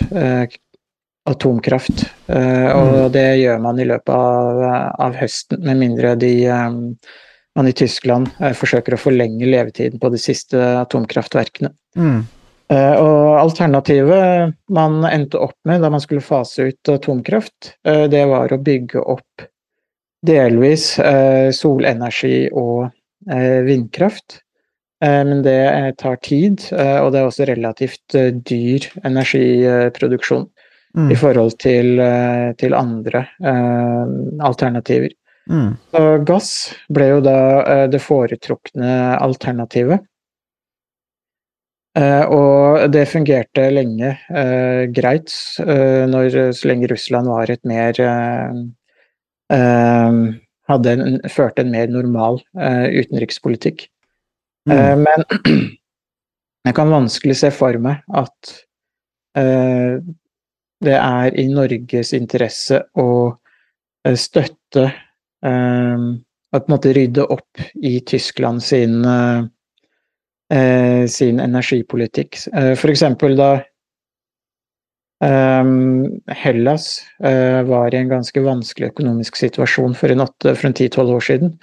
atomkraft. 1.28 2.04
Og 2.28 3.08
det 3.12 3.24
gjør 3.40 3.58
man 3.64 3.80
i 3.82 3.86
løpet 3.88 4.12
av, 4.14 4.60
av 5.08 5.16
høsten, 5.18 5.58
med 5.64 5.80
mindre 5.80 6.12
de, 6.20 6.30
man 7.58 7.68
i 7.68 7.74
Tyskland 7.76 8.30
forsøker 8.38 8.94
å 8.94 9.00
forlenge 9.00 9.48
levetiden 9.50 9.98
på 9.98 10.12
de 10.14 10.22
siste 10.22 10.62
atomkraftverkene. 10.84 11.72
Mm. 11.98 12.22
Eh, 12.68 12.94
og 13.00 13.38
alternativet 13.40 14.52
man 14.76 15.00
endte 15.08 15.40
opp 15.40 15.56
med 15.68 15.80
da 15.80 15.88
man 15.92 16.02
skulle 16.04 16.24
fase 16.24 16.68
ut 16.68 16.90
atomkraft, 16.92 17.72
eh, 17.88 18.04
det 18.12 18.26
var 18.28 18.52
å 18.52 18.60
bygge 18.60 19.00
opp 19.00 19.46
delvis 20.26 20.98
eh, 20.98 21.48
solenergi 21.54 22.48
og 22.52 22.90
vindkraft. 23.28 24.42
Men 25.02 25.42
det 25.44 25.98
tar 26.00 26.16
tid, 26.24 26.62
og 26.72 27.10
det 27.12 27.18
er 27.20 27.26
også 27.26 27.46
relativt 27.46 28.14
dyr 28.48 28.86
energiproduksjon 29.06 30.46
Mm. 30.96 31.10
i 31.12 31.16
forhold 31.20 31.58
til, 31.60 32.00
til 32.58 32.74
andre 32.74 33.20
alternativer. 34.40 35.12
Mm. 35.50 35.74
Så 35.92 36.02
gass 36.24 36.48
ble 36.88 37.10
jo 37.10 37.20
da 37.22 37.36
det 37.92 38.00
foretrukne 38.00 38.94
alternativet. 39.20 40.06
Eh, 41.98 42.24
og 42.30 42.84
det 42.94 43.08
fungerte 43.10 43.64
lenge 43.72 44.12
eh, 44.30 44.84
greit, 44.94 45.32
eh, 45.64 46.04
når, 46.10 46.52
så 46.54 46.70
lenge 46.70 46.90
Russland 46.92 47.30
var 47.30 47.50
et 47.50 47.64
mer 47.66 48.02
hadde 50.68 50.92
en, 50.92 51.18
førte 51.32 51.64
en 51.64 51.70
mer 51.72 51.88
normal 51.88 52.42
utenrikspolitikk. 52.54 53.86
Eh, 53.86 53.94
Mm. 54.68 55.00
men 55.00 55.22
jeg 56.68 56.74
kan 56.76 56.90
vanskelig 56.92 57.38
se 57.40 57.48
for 57.56 57.78
meg 57.80 58.02
at 58.12 58.50
eh, 59.40 59.96
det 60.84 60.96
er 60.98 61.38
i 61.40 61.46
Norges 61.48 62.12
interesse 62.12 62.82
å 63.00 63.08
støtte 64.14 64.84
Å 65.38 66.58
på 66.58 66.58
en 66.58 66.72
måte 66.72 66.92
rydde 66.96 67.24
opp 67.32 67.60
i 67.84 67.98
Tyskland 68.08 68.62
sin, 68.64 69.00
sin 71.06 71.40
energipolitikk. 71.40 72.38
Eh, 72.52 72.74
eksempel 72.94 73.36
da 73.36 73.50
eh, 75.24 75.64
Hellas 76.44 77.02
eh, 77.24 77.62
var 77.68 77.94
i 77.94 77.98
en 78.00 78.08
ganske 78.08 78.40
vanskelig 78.40 78.92
økonomisk 78.94 79.36
situasjon 79.36 79.94
for 79.98 80.08
en 80.14 80.24
en 80.70 80.78
ti-tolv 80.80 81.10
år 81.18 81.24
siden. 81.28 81.58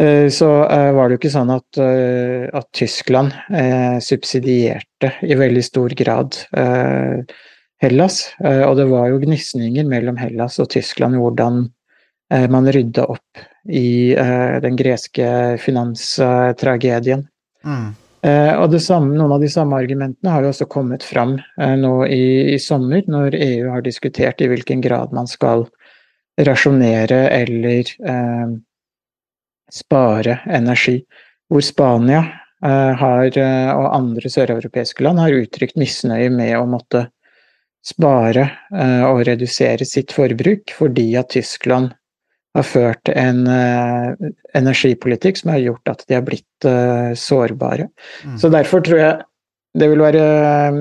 Eh, 0.00 0.28
Så 0.32 0.48
eh, 0.64 0.92
var 0.96 1.08
det 1.08 1.18
jo 1.18 1.20
ikke 1.20 1.34
sånn 1.36 1.50
at, 1.52 1.78
eh, 1.78 2.48
at 2.56 2.68
Tyskland 2.72 3.34
eh, 3.52 3.98
subsidierte 4.00 5.12
i 5.22 5.36
veldig 5.36 5.64
stor 5.64 5.92
grad 5.98 6.38
eh, 6.56 7.20
Hellas. 7.82 8.30
Eh, 8.44 8.62
Og 8.68 8.76
det 8.76 8.88
var 8.88 9.10
jo 9.10 9.20
gnisninger 9.20 9.84
mellom 9.88 10.16
Hellas 10.16 10.58
og 10.60 10.70
Tyskland 10.72 11.16
i 11.16 11.20
hvordan 11.20 11.66
eh, 12.32 12.46
man 12.48 12.68
rydda 12.72 13.04
opp 13.12 13.44
i 13.68 14.14
eh, 14.16 14.56
den 14.64 14.76
greske 14.76 15.58
finanstragedien. 15.60 17.26
Eh, 18.20 18.54
og 18.60 18.74
samme, 18.84 19.14
noen 19.16 19.32
av 19.36 19.44
de 19.44 19.48
samme 19.52 19.78
argumentene 19.80 20.32
har 20.32 20.44
jo 20.44 20.50
også 20.52 20.66
kommet 20.68 21.04
fram 21.06 21.38
uh, 21.40 21.76
nå 21.80 21.94
i, 22.04 22.54
i 22.54 22.58
sommer, 22.60 23.00
når 23.08 23.36
EU 23.36 23.70
har 23.72 23.84
diskutert 23.86 24.42
i 24.44 24.48
hvilken 24.50 24.82
grad 24.84 25.14
man 25.16 25.30
skal 25.30 25.64
rasjonere 26.40 27.22
eller 27.32 27.88
uh, 28.04 28.58
spare 29.72 30.40
energi. 30.46 31.00
Hvor 31.50 31.60
Spania 31.60 32.18
eh, 32.64 32.92
har, 32.96 33.38
eh, 33.38 33.70
og 33.74 33.94
andre 33.94 34.30
søreuropeiske 34.30 35.04
land 35.04 35.22
har 35.22 35.34
uttrykt 35.34 35.78
misnøye 35.80 36.30
med 36.30 36.54
å 36.58 36.66
måtte 36.70 37.08
spare 37.86 38.44
eh, 38.74 39.02
og 39.08 39.24
redusere 39.26 39.86
sitt 39.88 40.12
forbruk 40.14 40.74
fordi 40.76 41.08
at 41.18 41.32
Tyskland 41.34 41.94
har 42.56 42.66
ført 42.66 43.10
en 43.12 43.44
uh, 43.46 44.30
energipolitikk 44.58 45.38
som 45.40 45.52
har 45.54 45.62
gjort 45.62 45.92
at 45.92 46.02
de 46.08 46.16
har 46.18 46.26
blitt 46.26 46.66
uh, 46.66 47.12
sårbare. 47.18 47.88
Mm. 48.26 48.36
Så 48.42 48.50
derfor 48.52 48.82
tror 48.86 49.02
jeg 49.02 49.16
det 49.78 49.86
vil 49.86 50.00
være 50.02 50.22
eh, 50.42 50.78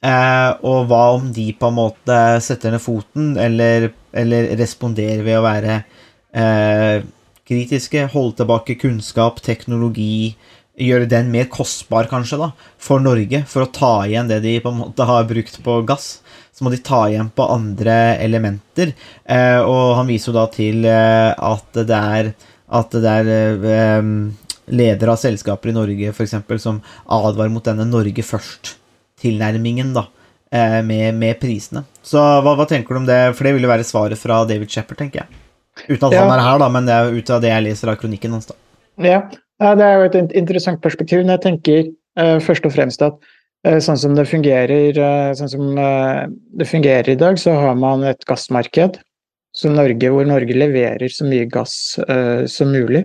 Eh, 0.02 0.52
og 0.66 0.88
hva 0.90 1.02
om 1.18 1.28
de 1.34 1.52
på 1.54 1.70
en 1.70 1.78
måte 1.78 2.20
setter 2.42 2.74
ned 2.74 2.82
foten 2.82 3.36
eller, 3.38 3.92
eller 4.14 4.54
responderer 4.58 5.22
ved 5.26 5.38
å 5.38 5.44
være 5.46 5.82
eh, 6.34 7.04
kritiske, 7.46 8.08
holde 8.14 8.40
tilbake 8.40 8.80
kunnskap, 8.82 9.42
teknologi, 9.46 10.34
gjøre 10.82 11.08
den 11.12 11.30
mer 11.34 11.46
kostbar 11.52 12.08
kanskje 12.10 12.40
da, 12.42 12.52
for 12.82 13.00
Norge, 13.04 13.44
for 13.50 13.66
å 13.66 13.72
ta 13.72 13.94
igjen 14.10 14.28
det 14.32 14.42
de 14.44 14.56
på 14.64 14.72
en 14.74 14.80
måte 14.82 15.06
har 15.08 15.28
brukt 15.30 15.60
på 15.66 15.80
gass. 15.88 16.20
Så 16.52 16.66
må 16.66 16.72
de 16.74 16.82
ta 16.84 17.04
igjen 17.10 17.30
på 17.34 17.46
andre 17.50 17.96
elementer. 18.22 18.92
Eh, 19.26 19.60
og 19.64 19.96
han 19.98 20.10
viser 20.10 20.32
jo 20.32 20.38
da 20.40 20.48
til 20.52 20.84
eh, 20.86 21.32
at 21.38 21.80
det 21.88 22.00
er, 22.18 22.32
at 22.82 22.92
det 23.02 23.14
er 23.22 23.32
eh, 23.32 24.10
ledere 24.72 25.16
av 25.16 25.20
selskaper 25.22 25.72
i 25.72 25.76
Norge 25.78 26.12
for 26.14 26.26
eksempel, 26.28 26.60
som 26.62 26.82
advarer 27.08 27.50
mot 27.54 27.66
denne 27.66 27.88
Norge 27.90 28.24
først-tilnærmingen 28.28 29.94
da, 29.96 30.06
eh, 30.52 30.82
med, 30.86 31.16
med 31.16 31.40
prisene. 31.42 31.86
Så 32.04 32.20
hva, 32.20 32.56
hva 32.58 32.68
tenker 32.70 32.94
du 32.96 33.02
om 33.04 33.08
det? 33.10 33.20
For 33.38 33.48
det 33.48 33.56
vil 33.58 33.66
jo 33.68 33.72
være 33.72 33.88
svaret 33.88 34.20
fra 34.22 34.42
David 34.50 34.70
Shepherd, 34.72 35.00
tenker 35.02 35.24
jeg. 35.24 35.40
Uten 35.88 36.10
at 36.10 36.14
Ja. 36.18 36.26
han 36.28 36.34
er 36.36 36.44
her, 36.44 36.60
da, 36.62 36.68
men 36.70 36.86
det 36.86 36.94
er 37.00 37.14
ut 37.16 37.30
av 37.34 37.42
det 37.42 37.50
jeg 37.54 37.64
leser 37.70 37.90
av 37.94 38.00
kronikken 38.02 38.36
hans. 38.36 38.50
da. 38.52 38.58
Ja, 39.02 39.22
ja, 39.62 39.76
det 39.78 39.86
er 39.86 40.00
jo 40.00 40.08
et 40.10 40.34
interessant 40.40 40.82
perspektiv. 40.84 41.22
Men 41.22 41.36
jeg 41.36 41.44
tenker 41.46 41.86
uh, 42.20 42.40
først 42.44 42.66
og 42.68 42.74
fremst 42.76 43.04
at 43.06 43.18
uh, 43.68 43.78
sånn 43.84 44.00
som 44.02 44.18
det 44.18 44.28
fungerer 44.30 44.98
uh, 44.98 45.32
sånn 45.38 45.54
som 45.54 45.70
det 46.58 46.68
fungerer 46.70 47.14
i 47.14 47.20
dag, 47.20 47.40
så 47.42 47.56
har 47.58 47.80
man 47.80 48.06
et 48.10 48.28
gassmarked 48.30 49.02
Norge, 49.68 50.08
hvor 50.08 50.24
Norge 50.24 50.56
leverer 50.56 51.12
så 51.12 51.26
mye 51.28 51.44
gass 51.52 51.74
som 52.48 52.70
mulig 52.72 53.02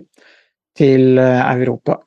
til 0.79 1.19
Europa. 1.19 1.97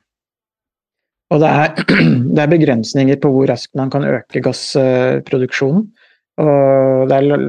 Og 1.29 1.43
det 1.43 1.51
er, 1.51 1.83
det 2.35 2.41
er 2.41 2.55
begrensninger 2.55 3.19
på 3.21 3.35
hvor 3.35 3.51
raskt 3.53 3.77
man 3.77 3.93
kan 3.93 4.07
øke 4.09 4.41
gassproduksjonen. 4.47 5.91
Og 6.41 7.11
det 7.11 7.19
er 7.19 7.43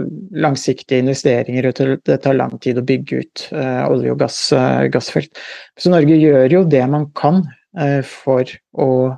langsiktige 0.44 1.00
investeringer, 1.04 1.68
og 1.70 2.04
det- 2.04 2.22
tar 2.22 2.34
lang 2.34 2.60
tid 2.60 2.78
å 2.78 2.86
bygge 2.86 3.20
ut 3.22 3.48
eh, 3.52 3.84
olje- 3.88 4.12
og 4.12 4.20
gass, 4.20 4.52
eh, 4.52 4.88
gassfelt. 4.90 5.32
Så 5.78 5.92
Norge 5.92 6.18
gjør 6.18 6.52
jo 6.52 6.64
det 6.64 6.84
man 6.90 7.08
kan 7.16 7.44
eh, 7.78 8.02
for 8.02 8.44
å 8.76 9.18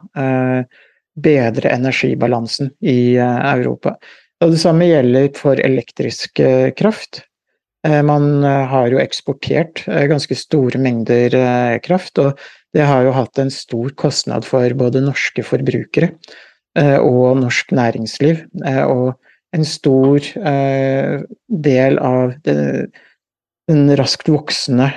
bedre 1.16 1.70
energibalansen 1.70 2.72
i 2.82 3.16
Europa. 3.18 3.98
Og 4.42 4.52
det 4.52 4.60
samme 4.60 4.88
gjelder 4.88 5.30
for 5.38 5.56
elektrisk 5.56 6.42
kraft. 6.76 7.24
Man 7.84 8.42
har 8.44 8.90
jo 8.90 8.98
eksportert 8.98 9.84
ganske 9.86 10.36
store 10.36 10.80
mengder 10.80 11.30
kraft, 11.84 12.18
og 12.18 12.40
det 12.74 12.82
har 12.82 13.04
jo 13.04 13.12
hatt 13.12 13.38
en 13.38 13.52
stor 13.52 13.92
kostnad 13.92 14.44
for 14.44 14.68
både 14.74 15.04
norske 15.06 15.44
forbrukere 15.46 16.16
og 16.98 17.38
norsk 17.44 17.76
næringsliv. 17.78 18.42
Og 18.90 19.14
en 19.54 19.66
stor 19.68 20.26
eh, 20.38 21.24
del 21.48 22.00
av 22.02 22.34
det, 22.46 22.56
den 23.70 23.92
raskt 24.00 24.32
voksende 24.32 24.92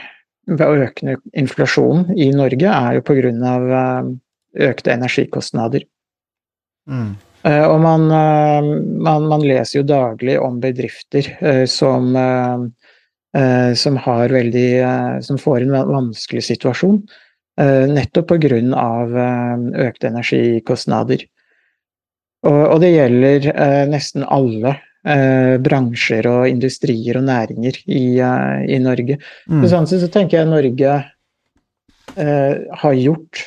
økende 0.46 1.16
inflasjonen 1.34 2.14
i 2.14 2.30
Norge 2.34 2.70
er 2.70 2.98
jo 2.98 3.04
pga. 3.06 3.32
Eh, 3.32 4.14
økte 4.56 4.92
energikostnader. 4.94 5.82
Mm. 6.88 7.16
Eh, 7.46 7.64
og 7.66 7.80
man, 7.82 8.08
eh, 8.10 8.68
man, 9.06 9.28
man, 9.30 9.44
leser 9.44 9.80
jo 9.80 9.86
daglig 9.86 10.38
om 10.40 10.60
bedrifter 10.62 11.28
eh, 11.40 11.64
som, 11.70 12.16
som 13.76 13.98
har 14.00 14.32
veldig 14.32 14.68
Som 15.20 15.36
får 15.36 15.60
en 15.60 15.74
vanskelig 15.90 16.42
situasjon. 16.46 17.02
Nettopp 17.90 18.30
pga. 18.32 18.60
økte 19.86 20.08
energikostnader. 20.08 21.26
Og, 22.46 22.60
og 22.74 22.82
det 22.82 22.92
gjelder 22.94 23.50
nesten 23.90 24.24
alle 24.26 24.76
eh, 25.06 25.56
bransjer 25.62 26.28
og 26.30 26.46
industrier 26.50 27.18
og 27.20 27.26
næringer 27.28 27.78
i, 27.86 28.04
eh, 28.22 28.64
i 28.76 28.78
Norge. 28.82 29.18
Mm. 29.50 29.60
Så 29.62 29.72
sånn 29.72 29.90
sett 29.90 30.04
så 30.04 30.10
tenker 30.12 30.40
jeg 30.40 30.50
Norge 30.50 30.96
eh, 32.16 32.54
har 32.82 32.98
gjort 32.98 33.44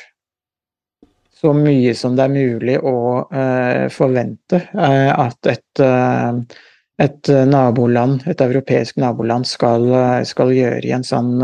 så 1.40 1.52
mye 1.56 1.94
som 1.96 2.16
det 2.18 2.26
er 2.26 2.34
mulig 2.34 2.76
å 2.84 2.96
eh, 3.32 3.86
forvente 3.92 4.60
eh, 4.60 5.08
at 5.08 5.48
et, 5.48 5.80
eh, 5.80 6.40
et 7.00 7.30
naboland, 7.48 8.26
et 8.28 8.42
europeisk 8.44 8.98
naboland 9.00 9.48
skal, 9.48 9.86
skal, 10.28 10.52
gjøre 10.52 10.84
i 10.84 10.92
en 10.92 11.06
sånn 11.06 11.38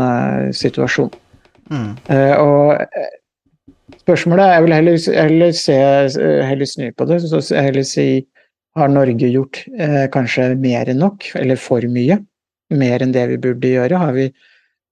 situasjon. 0.53 1.09
Mm. 1.67 1.97
og 2.39 2.77
spørsmålet 4.07 4.53
er 4.55 4.63
vel 4.63 4.73
heller, 4.77 4.97
heller, 5.19 5.53
se, 5.55 5.77
heller 6.47 6.69
snu 6.69 6.89
på 6.95 7.07
det, 7.09 7.19
så 7.27 7.41
heller 7.59 7.83
si 7.83 8.07
har 8.77 8.91
Norge 8.93 9.31
gjort 9.33 9.63
eh, 9.79 10.05
kanskje 10.13 10.51
mer 10.61 10.87
enn 10.91 11.01
nok, 11.01 11.31
eller 11.35 11.59
for 11.59 11.83
mye? 11.91 12.19
Mer 12.77 13.03
enn 13.03 13.15
det 13.15 13.25
vi 13.33 13.39
burde 13.41 13.73
gjøre? 13.73 13.99
Har 13.99 14.13
vi 14.15 14.27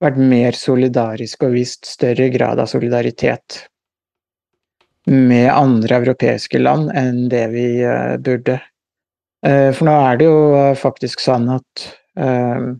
vært 0.03 0.19
mer 0.19 0.57
solidariske 0.57 1.47
og 1.47 1.55
vist 1.55 1.87
større 1.87 2.27
grad 2.33 2.59
av 2.59 2.69
solidaritet 2.71 3.61
med 5.05 5.51
andre 5.53 5.99
europeiske 6.01 6.59
land 6.59 6.89
enn 6.97 7.27
det 7.31 7.45
vi 7.53 7.67
eh, 7.85 8.15
burde? 8.25 8.59
Eh, 9.45 9.69
for 9.71 9.87
nå 9.87 9.95
er 10.09 10.19
det 10.19 10.27
jo 10.27 10.39
faktisk 10.81 11.23
sånn 11.23 11.47
at 11.53 11.87
eh, 12.17 12.71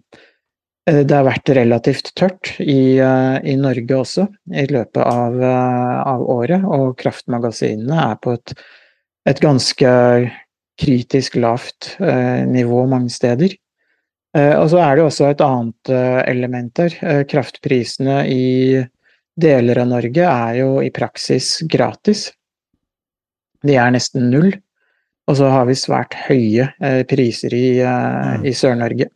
det 0.85 1.15
har 1.15 1.25
vært 1.25 1.49
relativt 1.57 2.11
tørt 2.13 2.51
i, 2.61 2.97
eh, 3.01 3.37
i, 3.41 3.55
Norge 3.57 3.97
også 3.97 4.27
i 4.53 4.65
løpet 4.69 5.01
av, 5.01 5.37
eh, 5.41 6.01
av 6.13 6.25
året, 6.29 6.61
og 6.61 6.93
kraftmagasinene 6.99 8.01
er 8.11 8.19
på 8.21 8.35
et, 8.37 8.53
et 9.25 9.41
ganske 9.41 9.93
kritisk 10.79 11.35
lavt 11.39 11.95
eh, 11.99 12.43
nivå 12.47 12.85
mange 12.91 13.09
steder. 13.13 13.55
Eh, 14.35 14.53
og 14.59 14.69
så 14.73 14.81
er 14.83 14.97
det 14.97 15.05
også 15.05 15.29
et 15.31 15.43
annet 15.43 15.91
eh, 15.93 16.21
element 16.31 16.73
der. 16.77 16.97
Kraftprisene 17.31 18.21
i 18.29 18.83
deler 19.35 19.81
av 19.81 19.89
Norge 19.91 20.27
er 20.27 20.61
jo 20.61 20.69
i 20.83 20.91
praksis 20.95 21.57
gratis. 21.71 22.29
De 23.65 23.79
er 23.79 23.95
nesten 23.95 24.29
null. 24.31 24.53
Og 25.25 25.39
så 25.39 25.47
har 25.49 25.65
vi 25.65 25.73
svært 25.73 26.13
høye 26.27 26.67
priser 27.09 27.53
i, 27.57 27.79
mm. 27.81 28.43
i 28.45 28.51
Sør-Norge. 28.53 29.07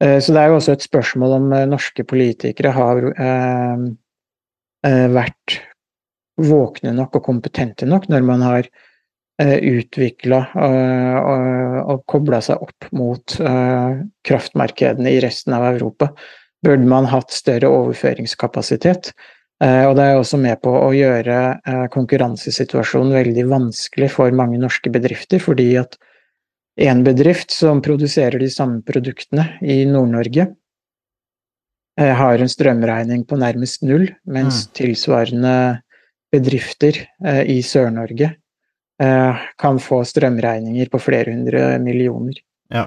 Så 0.00 0.32
det 0.32 0.40
er 0.40 0.48
jo 0.48 0.56
også 0.56 0.72
et 0.72 0.84
spørsmål 0.86 1.34
om 1.36 1.50
norske 1.68 2.04
politikere 2.08 2.70
har 2.72 3.02
vært 5.12 5.56
våkne 6.40 6.94
nok 6.96 7.18
og 7.20 7.26
kompetente 7.26 7.84
nok 7.84 8.08
når 8.08 8.24
man 8.24 8.46
har 8.46 8.70
Eh, 9.40 9.56
utvikla 9.56 10.38
eh, 10.52 11.18
og, 11.88 12.02
kobla 12.10 12.42
seg 12.44 12.60
opp 12.60 12.88
mot 12.92 13.38
eh, 13.40 14.00
kraftmarkedene 14.26 15.14
i 15.14 15.20
resten 15.24 15.54
av 15.56 15.64
Europa. 15.70 16.10
Burde 16.60 16.84
man 16.88 17.08
hatt 17.08 17.32
større 17.32 17.70
overføringskapasitet? 17.72 19.14
Og 19.60 19.92
det 19.96 20.04
er 20.06 20.16
også 20.16 20.38
med 20.40 20.56
på 20.64 20.72
å 20.72 20.86
gjøre 20.96 21.34
konkurransesituasjonen 21.92 23.12
veldig 23.12 23.42
vanskelig 23.50 24.06
for 24.14 24.32
mange 24.32 24.56
norske 24.60 24.88
bedrifter, 24.92 25.40
fordi 25.40 25.74
at 25.76 25.98
en 26.76 27.04
bedrift 27.04 27.50
som 27.54 27.82
produserer 27.82 28.38
de 28.40 28.50
samme 28.52 28.82
produktene 28.86 29.46
i 29.62 29.82
Nord-Norge, 29.88 30.46
har 32.00 32.40
en 32.40 32.48
strømregning 32.48 33.26
på 33.28 33.36
nærmest 33.36 33.82
null, 33.84 34.06
mens 34.24 34.62
mm. 34.62 34.70
tilsvarende 34.78 35.54
bedrifter 36.32 36.96
i 37.44 37.58
Sør-Norge 37.66 38.30
Eh, 39.00 39.36
kan 39.56 39.78
få 39.80 40.02
strømregninger 40.04 40.88
på 40.92 40.98
flere 41.00 41.32
hundre 41.32 41.78
millioner. 41.80 42.36
Ja. 42.68 42.84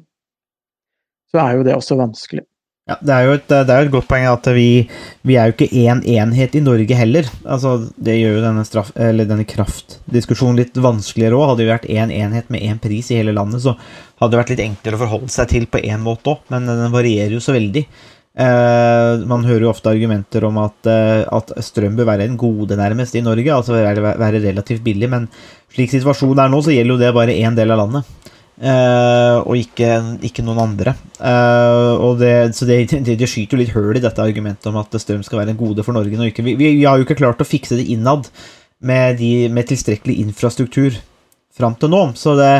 så 1.33 1.41
er 1.41 1.57
jo 1.57 1.65
det 1.65 1.73
også 1.75 1.97
vanskelig. 1.97 2.45
Ja, 2.83 2.97
det 2.99 3.13
er 3.15 3.23
jo 3.23 3.35
et, 3.37 3.51
er 3.55 3.69
et 3.77 3.91
godt 3.93 4.09
poeng 4.09 4.25
at 4.27 4.47
vi, 4.51 4.83
vi, 5.23 5.37
er 5.39 5.47
jo 5.47 5.53
ikke 5.53 5.69
én 5.71 6.01
en 6.01 6.01
enhet 6.27 6.57
i 6.59 6.61
Norge 6.65 6.97
heller. 6.99 7.29
Altså, 7.47 7.77
det 7.95 8.17
gjør 8.17 8.33
jo 8.35 8.41
denne, 8.43 8.65
straff, 8.67 8.89
denne 8.97 9.45
kraftdiskusjonen 9.47 10.59
litt 10.59 10.79
vanskeligere 10.83 11.37
òg. 11.37 11.53
Hadde 11.53 11.63
vi 11.63 11.69
vært 11.71 11.87
én 11.87 12.09
en 12.09 12.17
enhet 12.17 12.51
med 12.51 12.65
én 12.67 12.81
pris 12.83 13.07
i 13.07 13.21
hele 13.21 13.35
landet, 13.37 13.63
så 13.63 13.77
hadde 14.19 14.33
det 14.33 14.41
vært 14.41 14.51
litt 14.51 14.65
enklere 14.65 14.99
å 14.99 15.03
forholde 15.05 15.31
seg 15.31 15.53
til 15.53 15.69
på 15.71 15.79
én 15.79 16.03
måte 16.03 16.33
òg, 16.33 16.43
men 16.51 16.67
den 16.67 16.91
varierer 16.91 17.37
jo 17.37 17.39
så 17.43 17.55
veldig. 17.55 17.85
Eh, 18.33 19.23
man 19.29 19.47
hører 19.47 19.67
jo 19.67 19.71
ofte 19.71 19.91
argumenter 19.93 20.43
om 20.49 20.59
at, 20.65 20.75
eh, 20.89 21.23
at, 21.23 21.55
strøm 21.63 21.95
bør 21.95 22.09
være 22.09 22.27
en 22.27 22.35
gode 22.41 22.75
nærmest 22.75 23.15
i 23.15 23.23
Norge, 23.23 23.47
altså 23.53 23.77
være, 23.77 24.17
være 24.19 24.43
relativt 24.43 24.83
billig, 24.83 25.07
men 25.07 25.29
slik 25.71 25.93
situasjonen 25.93 26.41
er 26.41 26.51
nå, 26.51 26.59
så 26.65 26.75
gjelder 26.75 26.97
jo 26.97 27.03
det 27.05 27.15
bare 27.15 27.39
én 27.47 27.55
del 27.55 27.71
av 27.71 27.85
landet. 27.85 28.32
Uh, 28.53 29.41
og 29.49 29.57
ikke, 29.57 29.95
ikke, 30.27 30.43
noen 30.45 30.61
andre. 30.61 30.93
Uh, 31.17 32.13
det, 32.19 32.33
så 32.53 32.67
det, 32.69 32.83
det, 32.93 33.15
det, 33.17 33.29
skyter 33.29 33.57
jo 33.57 33.63
litt 33.63 33.73
høl 33.73 33.97
i 33.97 34.03
dette 34.03 34.21
argumentet 34.21 34.69
om 34.69 34.77
at 34.77 34.93
strøm 35.01 35.23
skal 35.25 35.41
være 35.41 35.55
en 35.55 35.59
gode 35.59 35.85
for 35.85 35.95
Norge. 35.95 36.19
Ikke, 36.29 36.45
vi, 36.45 36.53
vi, 36.59 36.75
har 36.85 36.99
jo 36.99 37.07
ikke 37.07 37.17
klart 37.17 37.41
å 37.41 37.47
fikse 37.47 37.79
det 37.79 37.87
innad 37.89 38.29
med, 38.83 39.17
de, 39.17 39.49
med 39.49 39.71
tilstrekkelig 39.71 40.19
infrastruktur 40.21 41.01
fram 41.53 41.73
til 41.81 41.89
nå. 41.89 42.03
Så 42.17 42.37
det, 42.37 42.51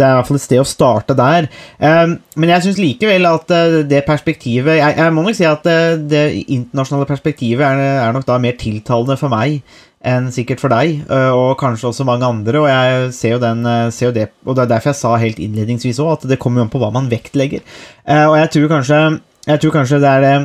det, 0.00 0.06
er 0.06 0.14
i 0.14 0.18
hvert 0.22 0.30
fall 0.30 0.40
et 0.40 0.46
sted 0.46 0.64
å 0.64 0.66
starte 0.68 1.16
der. 1.20 1.50
Uh, 1.76 2.16
men 2.40 2.54
jeg 2.56 2.66
syns 2.70 2.80
likevel 2.80 3.28
at 3.28 3.56
det 3.92 4.02
perspektivet 4.08 4.80
jeg, 4.80 4.96
jeg, 4.96 5.12
må 5.12 5.26
nok 5.26 5.36
si 5.36 5.48
at 5.48 5.68
det, 6.08 6.26
internasjonale 6.46 7.12
perspektivet 7.12 7.68
er, 7.68 7.86
er 8.08 8.16
nok 8.16 8.24
da 8.28 8.40
mer 8.40 8.56
tiltalende 8.60 9.20
for 9.20 9.32
meg 9.32 9.60
enn 10.04 10.30
sikkert 10.34 10.60
for 10.60 10.72
deg, 10.74 11.04
øh, 11.06 11.32
og 11.32 11.58
kanskje 11.60 11.88
også 11.92 12.06
mange 12.08 12.26
andre. 12.26 12.58
Og 12.60 12.68
jeg 12.68 13.12
ser 13.14 13.36
jo, 13.36 13.42
den, 13.42 13.66
øh, 13.66 13.92
ser 13.92 14.06
jo 14.10 14.16
det, 14.16 14.28
og 14.44 14.56
det 14.56 14.64
er 14.64 14.72
derfor 14.74 14.90
jeg 14.90 15.00
sa 15.00 15.14
helt 15.16 15.38
innledningsvis 15.38 16.00
òg, 16.02 16.12
at 16.16 16.28
det 16.28 16.40
kommer 16.42 16.60
jo 16.60 16.66
an 16.66 16.72
på 16.74 16.82
hva 16.82 16.90
man 16.94 17.10
vektlegger. 17.10 17.62
Øh, 18.08 18.26
og 18.28 18.36
jeg 18.38 18.50
tror 18.50 18.68
kanskje, 18.76 19.00
jeg 19.46 19.60
tror 19.62 19.78
kanskje 19.78 20.02
det 20.02 20.10
er 20.10 20.20
det 20.26 20.36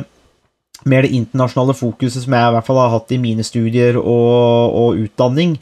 mer 0.86 1.02
det 1.02 1.10
internasjonale 1.10 1.74
fokuset 1.74 2.22
som 2.22 2.32
jeg 2.32 2.48
i 2.48 2.54
hvert 2.54 2.66
fall 2.66 2.78
har 2.78 2.92
hatt 2.94 3.10
i 3.12 3.18
mine 3.18 3.42
studier 3.44 3.98
og, 3.98 4.74
og 4.78 5.00
utdanning. 5.02 5.58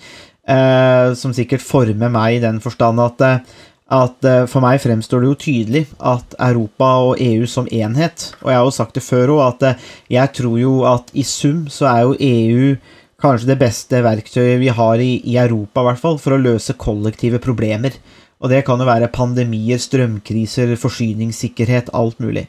eh, 0.49 1.15
som 1.19 1.35
sikkert 1.35 1.65
former 1.65 2.13
meg 2.13 2.39
i 2.39 2.43
den 2.45 2.61
forstand 2.65 3.01
at, 3.03 3.25
eh, 3.25 3.63
at 3.97 4.27
eh, 4.27 4.45
for 4.51 4.65
meg 4.65 4.81
fremstår 4.83 5.23
det 5.23 5.31
jo 5.31 5.41
tydelig 5.47 5.85
at 5.99 6.37
Europa 6.49 6.91
og 7.09 7.23
EU 7.23 7.47
som 7.51 7.69
enhet, 7.71 8.33
og 8.43 8.51
jeg 8.51 8.61
har 8.61 8.69
jo 8.69 8.77
sagt 8.79 8.99
det 8.99 9.05
før 9.07 9.37
òg, 9.37 9.43
at 9.49 9.67
eh, 9.71 9.89
jeg 10.19 10.33
tror 10.39 10.61
jo 10.61 10.77
at 10.89 11.11
i 11.15 11.27
sum 11.27 11.67
så 11.73 11.91
er 11.93 12.05
jo 12.05 12.17
EU 12.21 12.77
kanskje 13.23 13.51
det 13.51 13.59
beste 13.61 14.03
verktøyet 14.05 14.61
vi 14.61 14.71
har 14.73 15.03
i, 15.03 15.17
i 15.25 15.37
Europa, 15.41 15.83
i 15.83 15.91
hvert 15.91 16.03
fall, 16.03 16.19
for 16.23 16.37
å 16.37 16.41
løse 16.41 16.77
kollektive 16.81 17.41
problemer. 17.43 17.97
Og 18.43 18.53
det 18.53 18.65
kan 18.67 18.81
jo 18.81 18.89
være 18.89 19.13
pandemier, 19.15 19.81
strømkriser, 19.81 20.75
forsyningssikkerhet, 20.81 21.93
alt 21.97 22.21
mulig. 22.21 22.45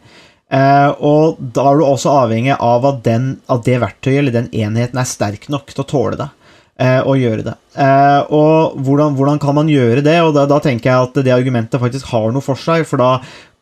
Eh, 0.47 0.89
og 1.03 1.39
da 1.39 1.65
er 1.69 1.79
du 1.79 1.85
også 1.87 2.13
avhengig 2.23 2.55
av 2.55 2.85
at, 2.87 3.03
den, 3.03 3.29
at 3.51 3.63
det 3.67 3.79
verktøyet 3.83 4.21
eller 4.21 4.35
den 4.35 4.51
enheten 4.55 4.99
er 4.99 5.07
sterk 5.07 5.47
nok 5.51 5.71
til 5.73 5.83
å 5.83 5.87
tåle 5.87 6.19
det. 6.19 6.29
Eh, 6.77 6.99
og 7.01 7.17
gjøre 7.17 7.45
det. 7.47 7.55
Eh, 7.73 8.19
og 8.37 8.77
hvordan, 8.85 9.15
hvordan, 9.17 9.39
kan 9.41 9.55
man 9.57 9.71
gjøre 9.71 10.03
det? 10.05 10.19
Og 10.21 10.35
da, 10.35 10.45
da, 10.49 10.59
tenker 10.63 10.91
jeg 10.91 11.07
at 11.07 11.19
det 11.25 11.33
argumentet 11.33 11.81
faktisk 11.81 12.11
har 12.11 12.29
noe 12.35 12.45
for 12.45 12.59
seg, 12.59 12.85
for 12.87 13.01
da 13.01 13.11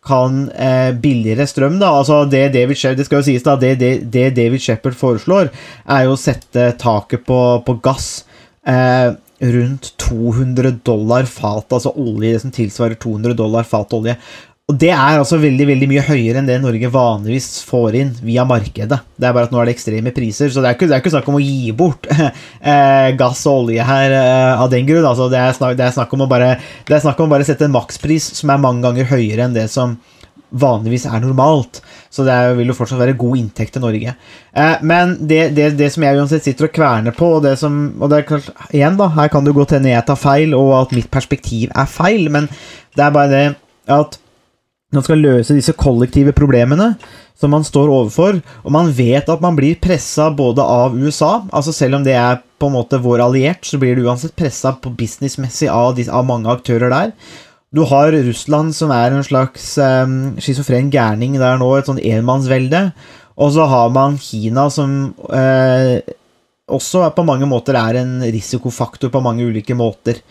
kan 0.06 0.46
eh, 0.52 0.94
billigere 1.02 1.48
strøm 1.50 1.80
da, 1.82 1.92
altså 2.00 2.24
det 2.30 2.48
David 2.54 2.78
det 2.98 3.08
skal 3.08 3.22
jo 3.22 3.28
sies 3.28 3.46
da, 3.46 3.56
det, 3.60 3.76
det, 3.82 3.92
det 4.14 4.30
David 4.38 4.62
Shepherd 4.64 4.98
foreslår, 5.00 5.52
er 5.86 6.06
jo 6.06 6.16
å 6.16 6.20
sette 6.22 6.72
taket 6.82 7.26
på, 7.28 7.40
på 7.66 7.78
gass 7.86 8.10
eh, 8.68 9.16
rundt 9.56 9.92
200 10.02 10.78
dollar 10.86 11.28
fat, 11.30 11.68
altså 11.74 11.94
olje 12.00 12.40
som 12.42 12.54
tilsvarer 12.56 12.96
200 13.02 13.36
dollar 13.38 13.68
fat 13.68 13.94
olje. 13.98 14.16
Og 14.66 14.80
det 14.82 14.88
er 14.90 15.20
altså 15.20 15.38
veldig 15.38 15.66
veldig 15.70 15.88
mye 15.92 16.04
høyere 16.08 16.40
enn 16.40 16.48
det 16.50 16.56
Norge 16.58 16.90
vanligvis 16.90 17.60
får 17.68 17.98
inn 18.00 18.14
via 18.26 18.42
markedet. 18.50 18.98
Det 19.14 19.28
er 19.28 19.36
bare 19.36 19.46
at 19.46 19.52
nå 19.54 19.60
er 19.62 19.70
det 19.70 19.76
ekstreme 19.76 20.14
priser, 20.16 20.50
så 20.50 20.64
det 20.64 20.72
er 20.72 20.78
ikke, 20.78 20.88
det 20.90 20.96
er 20.96 21.04
ikke 21.04 21.12
snakk 21.14 21.28
om 21.30 21.38
å 21.38 21.42
gi 21.44 21.70
bort 21.78 22.10
eh, 22.16 23.12
gass 23.20 23.44
og 23.46 23.68
olje 23.68 23.86
her 23.86 24.16
eh, 24.18 24.64
av 24.64 24.72
den 24.74 24.90
grunn. 24.90 25.06
Altså, 25.06 25.28
det, 25.30 25.38
er 25.38 25.54
snakk, 25.54 25.76
det, 25.78 25.86
er 25.86 25.94
snakk, 25.94 26.16
om 26.18 26.26
å 26.26 26.30
bare, 26.32 26.56
det 26.90 26.98
er 26.98 27.04
snakk 27.04 27.22
om 27.22 27.30
å 27.30 27.34
bare 27.36 27.46
sette 27.46 27.68
en 27.70 27.76
makspris 27.76 28.32
som 28.40 28.56
er 28.56 28.66
mange 28.66 28.82
ganger 28.88 29.12
høyere 29.12 29.46
enn 29.46 29.54
det 29.54 29.68
som 29.70 30.00
vanligvis 30.50 31.06
er 31.14 31.22
normalt. 31.22 31.84
Så 32.10 32.26
det 32.26 32.34
er, 32.34 32.58
vil 32.58 32.74
jo 32.74 32.80
fortsatt 32.82 33.04
være 33.04 33.20
god 33.22 33.38
inntekt 33.44 33.78
til 33.78 33.86
Norge. 33.86 34.18
Eh, 34.18 34.76
men 34.82 35.14
det, 35.22 35.44
det, 35.54 35.76
det, 35.78 35.94
som 35.94 36.10
jeg 36.10 36.18
uansett 36.18 36.50
sitter 36.50 36.72
og 36.72 36.76
kverner 36.82 37.14
på, 37.14 37.36
og 37.38 37.46
det 37.46 37.54
som 37.62 37.84
Og 38.00 38.10
det 38.10 38.24
er 38.24 38.30
klart, 38.34 38.50
igjen, 38.74 38.98
da, 38.98 39.14
her 39.14 39.30
kan 39.30 39.46
det 39.46 39.54
godt 39.62 39.78
hende 39.78 39.94
jeg 39.94 40.10
tar 40.10 40.24
feil, 40.26 40.58
og 40.58 40.74
at 40.82 40.98
mitt 40.98 41.14
perspektiv 41.14 41.70
er 41.70 41.98
feil, 42.02 42.32
men 42.34 42.50
det 42.98 43.06
er 43.12 43.18
bare 43.22 43.36
det 43.38 43.48
at 43.94 44.18
man 44.98 45.06
skal 45.06 45.22
løse 45.22 45.56
disse 45.58 45.76
kollektive 45.78 46.34
problemene 46.36 46.94
som 47.36 47.52
man 47.52 47.66
står 47.68 47.92
overfor, 47.92 48.38
og 48.64 48.72
man 48.72 48.92
vet 48.96 49.28
at 49.32 49.42
man 49.44 49.58
blir 49.58 49.80
pressa 49.84 50.30
både 50.32 50.64
av 50.64 50.96
USA, 50.96 51.42
altså 51.52 51.74
selv 51.76 52.00
om 52.00 52.06
det 52.06 52.16
er 52.16 52.40
på 52.62 52.70
en 52.70 52.78
måte 52.78 53.00
vår 53.04 53.26
alliert, 53.26 53.66
så 53.68 53.80
blir 53.82 53.98
du 53.98 54.06
uansett 54.06 54.36
pressa 54.40 54.72
businessmessig 54.86 55.68
av, 55.72 56.00
av, 56.08 56.24
mange 56.28 56.52
aktører 56.52 56.94
der. 56.94 57.12
Du 57.76 57.84
har 57.90 58.16
Russland, 58.16 58.72
som 58.78 58.94
er 58.96 59.12
en 59.12 59.26
slags 59.28 59.74
um, 59.82 60.36
schizofren 60.40 60.88
gærning 60.94 61.36
der 61.42 61.60
nå, 61.60 61.74
et 61.76 61.90
sånn 61.90 62.00
enmannsvelde. 62.00 62.86
Og 63.36 63.52
så 63.52 63.66
har 63.68 63.92
man 63.92 64.16
Kina, 64.22 64.70
som 64.72 65.12
uh, 65.28 66.00
også 66.72 67.04
på 67.18 67.26
mange 67.28 67.50
måter 67.52 67.76
er 67.76 68.00
en 68.00 68.22
risikofaktor 68.24 69.12
på 69.12 69.24
mange 69.26 69.44
ulike 69.44 69.76
måter. 69.76 70.24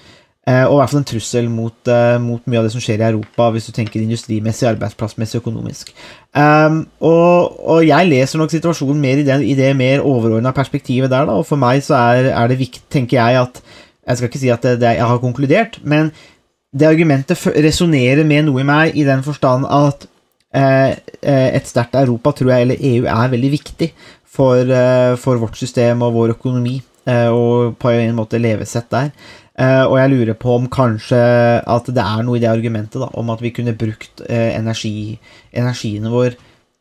Eh, 0.45 0.67
og 0.69 0.75
i 0.75 0.79
hvert 0.83 0.91
fall 0.93 1.01
en 1.01 1.07
trussel 1.09 1.47
mot, 1.49 1.77
uh, 1.89 2.19
mot, 2.21 2.43
mye 2.45 2.61
av 2.61 2.67
det 2.67 2.75
som 2.75 2.83
skjer 2.85 3.01
i 3.01 3.07
Europa, 3.07 3.47
hvis 3.55 3.71
du 3.71 3.73
tenker 3.73 4.03
industrimessig, 4.03 4.67
arbeidsplassmessig, 4.75 5.41
økonomisk. 5.41 5.95
Um, 6.37 6.83
og, 7.01 7.55
og, 7.63 7.79
jeg 7.87 8.11
leser 8.11 8.43
nok 8.43 8.53
situasjonen 8.53 9.01
mer 9.01 9.23
i 9.23 9.25
det, 9.25 9.39
i 9.41 9.57
det 9.57 9.71
mer 9.79 10.05
overordna 10.05 10.53
perspektivet 10.53 11.09
der, 11.09 11.25
da, 11.31 11.39
og 11.41 11.49
for 11.49 11.61
meg 11.61 11.81
så 11.87 11.97
er, 11.97 12.29
er, 12.35 12.53
det 12.53 12.61
viktig, 12.61 12.85
tenker 12.93 13.23
jeg, 13.23 13.47
at 13.47 13.81
Jeg 14.05 14.19
skal 14.19 14.29
ikke 14.29 14.39
si 14.43 14.49
at 14.53 14.61
det, 14.67 14.73
det, 14.83 14.89
jeg 14.99 15.09
har 15.09 15.21
konkludert, 15.23 15.79
men 15.81 16.11
det 16.77 16.91
argumentet 16.91 17.41
resonnerer 17.65 18.21
med 18.29 18.43
noe 18.45 18.61
i 18.61 18.67
meg 18.69 18.99
i 19.01 19.07
den 19.07 19.23
forstand 19.25 19.65
at 19.65 20.05
eh, 20.53 20.93
et 21.25 21.71
sterkt 21.71 21.97
Europa, 21.97 22.35
tror 22.37 22.51
jeg, 22.53 22.67
eller 22.67 22.83
EU, 22.85 23.07
er 23.09 23.33
veldig 23.33 23.51
viktig 23.55 23.89
for, 24.29 24.75
for 25.23 25.41
vårt 25.41 25.57
system 25.57 26.05
og 26.05 26.13
vår 26.19 26.35
økonomi, 26.35 26.83
og 27.33 27.79
på 27.81 27.95
en 27.97 28.13
måte 28.19 28.41
levesett 28.41 28.91
der. 28.93 29.09
Uh, 29.55 29.87
og 29.87 29.99
jeg 30.01 30.11
lurer 30.11 30.35
på 30.35 30.51
om 30.57 30.65
kanskje 30.67 31.19
at 31.63 31.91
det 31.95 32.03
er 32.03 32.25
noe 32.27 32.41
i 32.41 32.43
det 32.43 32.51
argumentet 32.51 32.99
da, 32.99 33.07
om 33.15 33.29
at 33.31 33.43
vi 33.45 33.53
kunne 33.55 33.77
brukt 33.79 34.25
uh, 34.27 34.51
energi, 34.51 35.15
energiene 35.55 36.11
vår 36.11 36.35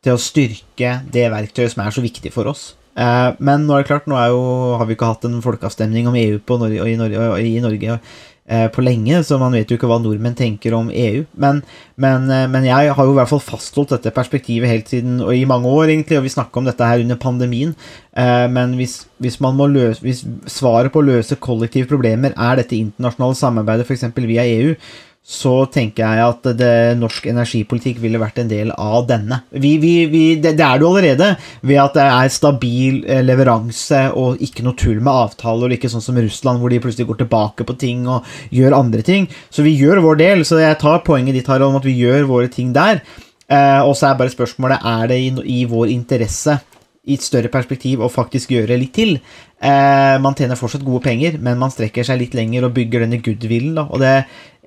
til 0.04 0.16
å 0.16 0.20
styrke 0.20 0.96
det 1.14 1.28
verktøyet 1.30 1.70
som 1.70 1.84
er 1.84 1.94
så 1.94 2.02
viktig 2.02 2.32
for 2.34 2.50
oss. 2.50 2.72
Uh, 2.98 3.30
men 3.38 3.68
nå 3.68 3.76
er 3.76 3.84
det 3.84 3.90
klart, 3.92 4.08
nå 4.10 4.18
er 4.18 4.32
jo, 4.34 4.42
har 4.78 4.90
vi 4.90 4.96
ikke 4.98 5.12
hatt 5.12 5.26
en 5.28 5.38
folkeavstemning 5.42 6.10
om 6.10 6.18
EU 6.18 6.40
Norge, 6.58 6.88
i 6.90 6.98
Norge, 6.98 7.30
i 7.46 7.62
Norge 7.62 8.00
på 8.68 8.82
lenge, 8.84 9.22
så 9.24 9.38
man 9.40 9.54
vet 9.56 9.70
jo 9.70 9.78
ikke 9.78 9.88
hva 9.88 9.96
nordmenn 10.02 10.36
tenker 10.36 10.74
om 10.76 10.90
EU. 10.92 11.22
Men, 11.40 11.62
men, 11.96 12.26
eh, 12.28 12.44
men, 12.52 12.66
jeg 12.68 12.92
har 12.92 13.06
jo 13.08 13.14
i 13.14 13.16
hvert 13.16 13.30
fall 13.30 13.40
fastholdt 13.40 13.94
dette 13.96 14.12
perspektivet 14.12 14.68
helt 14.68 14.92
siden, 14.92 15.16
og 15.24 15.32
i 15.32 15.46
mange 15.48 15.70
år, 15.70 15.88
egentlig, 15.88 16.18
og 16.18 16.26
vi 16.26 16.34
snakka 16.34 16.60
om 16.60 16.68
dette 16.68 16.90
her 16.90 17.00
under 17.00 17.16
pandemien. 17.20 17.72
Eh, 18.12 18.44
men 18.52 18.76
hvis, 18.76 18.98
hvis, 19.24 19.40
løse, 19.40 20.04
hvis 20.04 20.24
svaret 20.46 20.92
på 20.92 21.00
å 21.00 21.08
løse 21.08 21.40
kollektive 21.40 21.88
problemer 21.88 22.36
er 22.36 22.60
dette 22.60 22.76
internasjonale 22.76 23.40
samarbeidet, 23.40 23.88
f.eks. 23.88 24.12
via 24.28 24.44
EU, 24.44 24.76
så 25.24 25.52
tenker 25.72 26.04
jeg 26.04 26.20
at 26.20 26.48
det, 26.58 26.72
norsk 27.00 27.30
energipolitikk 27.30 28.02
ville 28.02 28.20
vært 28.20 28.42
en 28.42 28.50
del 28.50 28.72
av 28.76 29.06
denne. 29.08 29.38
Vi, 29.48 29.70
vi, 29.80 29.92
vi, 30.12 30.24
det, 30.36 30.52
det, 30.58 30.66
er 30.66 30.82
det 30.82 30.88
allerede, 30.88 31.28
ved 31.64 31.80
at 31.80 31.96
det 31.96 32.04
er 32.04 32.34
stabil 32.34 32.98
eh, 33.08 33.22
leveranse 33.24 34.02
og 34.20 34.42
ikke 34.44 34.66
noe 34.66 34.76
tull 34.76 35.00
med 35.00 35.12
avtaler, 35.12 35.72
og 35.72 35.78
ikke 35.78 35.88
sånn 35.88 36.04
som 36.04 36.20
Russland, 36.20 36.60
hvor 36.60 36.72
de 36.72 36.82
plutselig 36.84 37.08
går 37.08 37.22
tilbake 37.22 37.64
på 37.64 37.78
ting 37.80 38.04
og 38.04 38.28
gjør 38.52 38.76
andre 38.82 39.00
ting. 39.06 39.30
Så 39.48 39.64
vi 39.64 39.72
gjør 39.78 40.02
vår 40.04 40.20
del, 40.20 40.44
så 40.44 40.60
jeg 40.60 40.76
tar 40.84 41.00
poenget 41.08 41.40
ditt 41.40 41.48
her 41.48 41.64
om 41.64 41.80
at 41.80 41.88
vi 41.88 41.96
gjør 42.02 42.28
våre 42.28 42.52
ting 42.52 42.76
der. 42.76 43.00
Eh, 43.48 43.80
og 43.80 43.96
så 43.96 44.10
er 44.10 44.20
bare 44.20 44.32
spørsmålet 44.32 44.84
er 44.92 45.08
det 45.08 45.20
i, 45.24 45.32
i 45.56 45.64
vår 45.72 45.88
interesse 45.96 46.60
i 47.04 47.18
et 47.18 47.24
større 47.24 47.50
perspektiv 47.52 48.00
å 48.00 48.12
faktisk 48.12 48.54
gjøre 48.54 48.78
litt 48.80 48.94
til. 48.96 49.18
Eh, 49.64 50.20
man 50.20 50.34
tjener 50.36 50.58
fortsatt 50.60 50.84
gode 50.84 51.00
penger, 51.06 51.38
men 51.40 51.56
man 51.56 51.72
strekker 51.72 52.04
seg 52.04 52.18
litt 52.20 52.34
lenger 52.36 52.66
og 52.66 52.74
bygger 52.76 53.06
denne 53.06 53.20
goodwillen. 53.24 53.78
Det, 54.02 54.12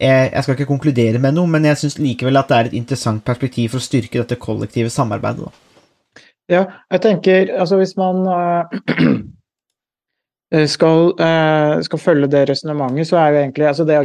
eh, 0.02 0.32
jeg 0.32 0.44
skal 0.44 0.56
ikke 0.56 0.72
konkludere 0.72 1.22
med 1.22 1.38
noe, 1.38 1.50
men 1.54 1.68
jeg 1.70 1.78
syns 1.84 2.00
likevel 2.02 2.40
at 2.40 2.50
det 2.50 2.58
er 2.58 2.70
et 2.72 2.78
interessant 2.80 3.22
perspektiv 3.26 3.76
for 3.76 3.82
å 3.82 3.86
styrke 3.86 4.24
dette 4.24 4.40
kollektive 4.42 4.90
samarbeidet. 4.90 5.46
Da. 5.46 6.24
Ja, 6.50 6.64
jeg 6.96 7.04
tenker 7.04 7.52
altså 7.60 7.78
hvis 7.78 7.94
man 8.00 8.24
uh, 8.26 8.64
skal, 10.74 11.12
uh, 11.20 11.76
skal, 11.86 12.02
følge 12.02 12.32
det 12.32 12.46
resonnementet, 12.50 13.10
så 13.12 13.20
er 13.22 13.36
jo 13.36 13.42
egentlig 13.44 13.68
altså 13.68 13.86
det, 13.86 14.00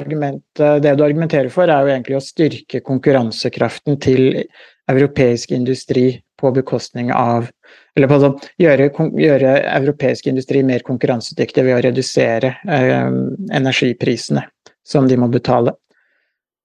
det 0.82 0.96
du 0.98 1.04
argumenterer 1.06 1.48
for, 1.54 1.70
er 1.70 1.86
jo 1.86 1.94
egentlig 1.94 2.18
å 2.18 2.24
styrke 2.26 2.82
konkurransekraften 2.84 3.96
til 4.02 4.42
europeisk 4.90 5.54
industri 5.54 6.18
på 6.36 6.50
bekostning 6.52 7.14
av 7.14 7.46
eller 7.96 8.08
på 8.08 8.18
sånn, 8.22 8.36
gjøre, 8.60 8.88
gjøre, 9.20 9.54
europeisk 9.76 10.28
industri 10.30 10.62
mer 10.64 10.84
konkurransedyktig 10.86 11.64
ved 11.66 11.76
å 11.76 11.84
redusere 11.88 12.54
eh, 12.64 13.08
energiprisene 13.52 14.46
som 14.82 15.08
de 15.08 15.18
må 15.20 15.28
betale. 15.32 15.74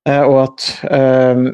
Eh, 0.08 0.24
og 0.24 0.40
at 0.46 0.68
eh, 0.88 1.48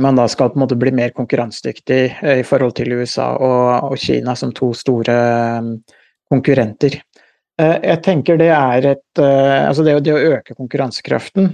man 0.00 0.16
da 0.16 0.28
skal 0.28 0.50
på 0.50 0.58
en 0.58 0.64
måte 0.64 0.78
bli 0.80 0.92
mer 0.96 1.12
konkurransedyktig 1.16 2.02
eh, 2.22 2.40
i 2.40 2.46
forhold 2.46 2.76
til 2.78 2.94
USA 2.96 3.32
og, 3.36 3.90
og 3.90 3.98
Kina 4.00 4.36
som 4.38 4.54
to 4.56 4.72
store 4.76 5.16
eh, 5.16 5.70
konkurrenter. 6.30 7.00
Eh, 7.60 7.76
jeg 7.90 8.02
tenker 8.06 8.40
det 8.40 8.52
er 8.54 8.92
et 8.94 9.20
Altså 9.20 9.82
det, 9.84 9.98
det 10.06 10.14
å 10.14 10.36
øke 10.38 10.54
konkurransekraften 10.56 11.50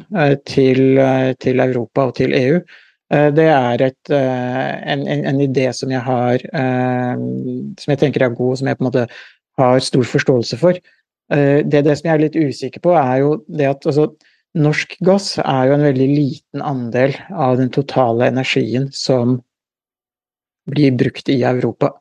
til, 0.47 1.01
til 1.43 1.63
Europa 1.65 2.05
og 2.07 2.13
til 2.21 2.37
EU 2.37 2.61
det 3.07 3.47
er 3.47 3.83
et, 3.87 4.11
eh, 4.11 4.71
en, 4.93 5.05
en, 5.07 5.25
en, 5.31 5.41
idé 5.45 5.69
som 5.75 5.93
jeg 5.95 6.03
har 6.03 6.43
eh, 6.43 7.21
Som 7.79 7.93
jeg 7.93 8.01
tenker 8.01 8.25
er 8.27 8.35
god, 8.35 8.57
som 8.59 8.67
jeg 8.67 8.79
på 8.79 8.83
en 8.83 8.89
måte 8.89 9.05
har 9.57 9.79
stor 9.81 10.05
forståelse 10.05 10.59
for. 10.61 10.79
Det, 11.27 11.81
det 11.83 11.95
som 11.97 12.07
jeg 12.07 12.13
er 12.13 12.21
litt 12.21 12.37
usikker 12.37 12.83
på, 12.85 12.93
er 12.95 13.23
jo 13.23 13.31
det 13.49 13.65
at 13.71 13.87
altså, 13.89 14.05
norsk 14.55 14.93
gass 15.03 15.31
er 15.41 15.71
jo 15.71 15.75
en 15.79 15.87
veldig 15.87 16.09
liten 16.13 16.63
andel 16.63 17.17
av 17.33 17.57
den 17.59 17.73
totale 17.73 18.29
energien 18.29 18.91
som 18.95 19.39
blir 20.69 20.93
brukt 20.95 21.33
i 21.33 21.41
Europa. 21.49 21.95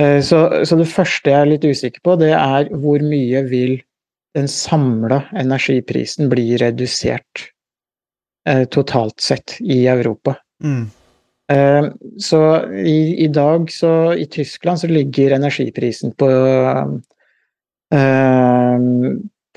Så, 0.00 0.40
så 0.64 0.80
det 0.80 0.88
første 0.90 1.30
jeg 1.30 1.38
er 1.44 1.52
litt 1.52 1.68
usikker 1.68 2.02
på, 2.02 2.16
det 2.24 2.32
er 2.32 2.72
hvor 2.72 3.04
mye 3.04 3.44
vil 3.52 3.76
den 4.34 4.48
samla 4.50 5.20
energiprisen 5.44 6.32
bli 6.32 6.56
redusert 6.64 7.44
Eh, 7.44 7.53
totalt 8.70 9.20
sett 9.24 9.56
i 9.60 9.86
Europa. 9.88 10.36
Mm. 10.64 10.90
Eh, 11.52 11.84
så 12.18 12.72
i, 12.72 13.24
i, 13.24 13.28
dag, 13.28 13.70
så 13.70 14.14
i 14.14 14.26
Tyskland, 14.26 14.80
så 14.80 14.86
ligger 14.86 15.30
energiprisen 15.30 16.12
på 16.12 16.30
eh, 16.30 16.86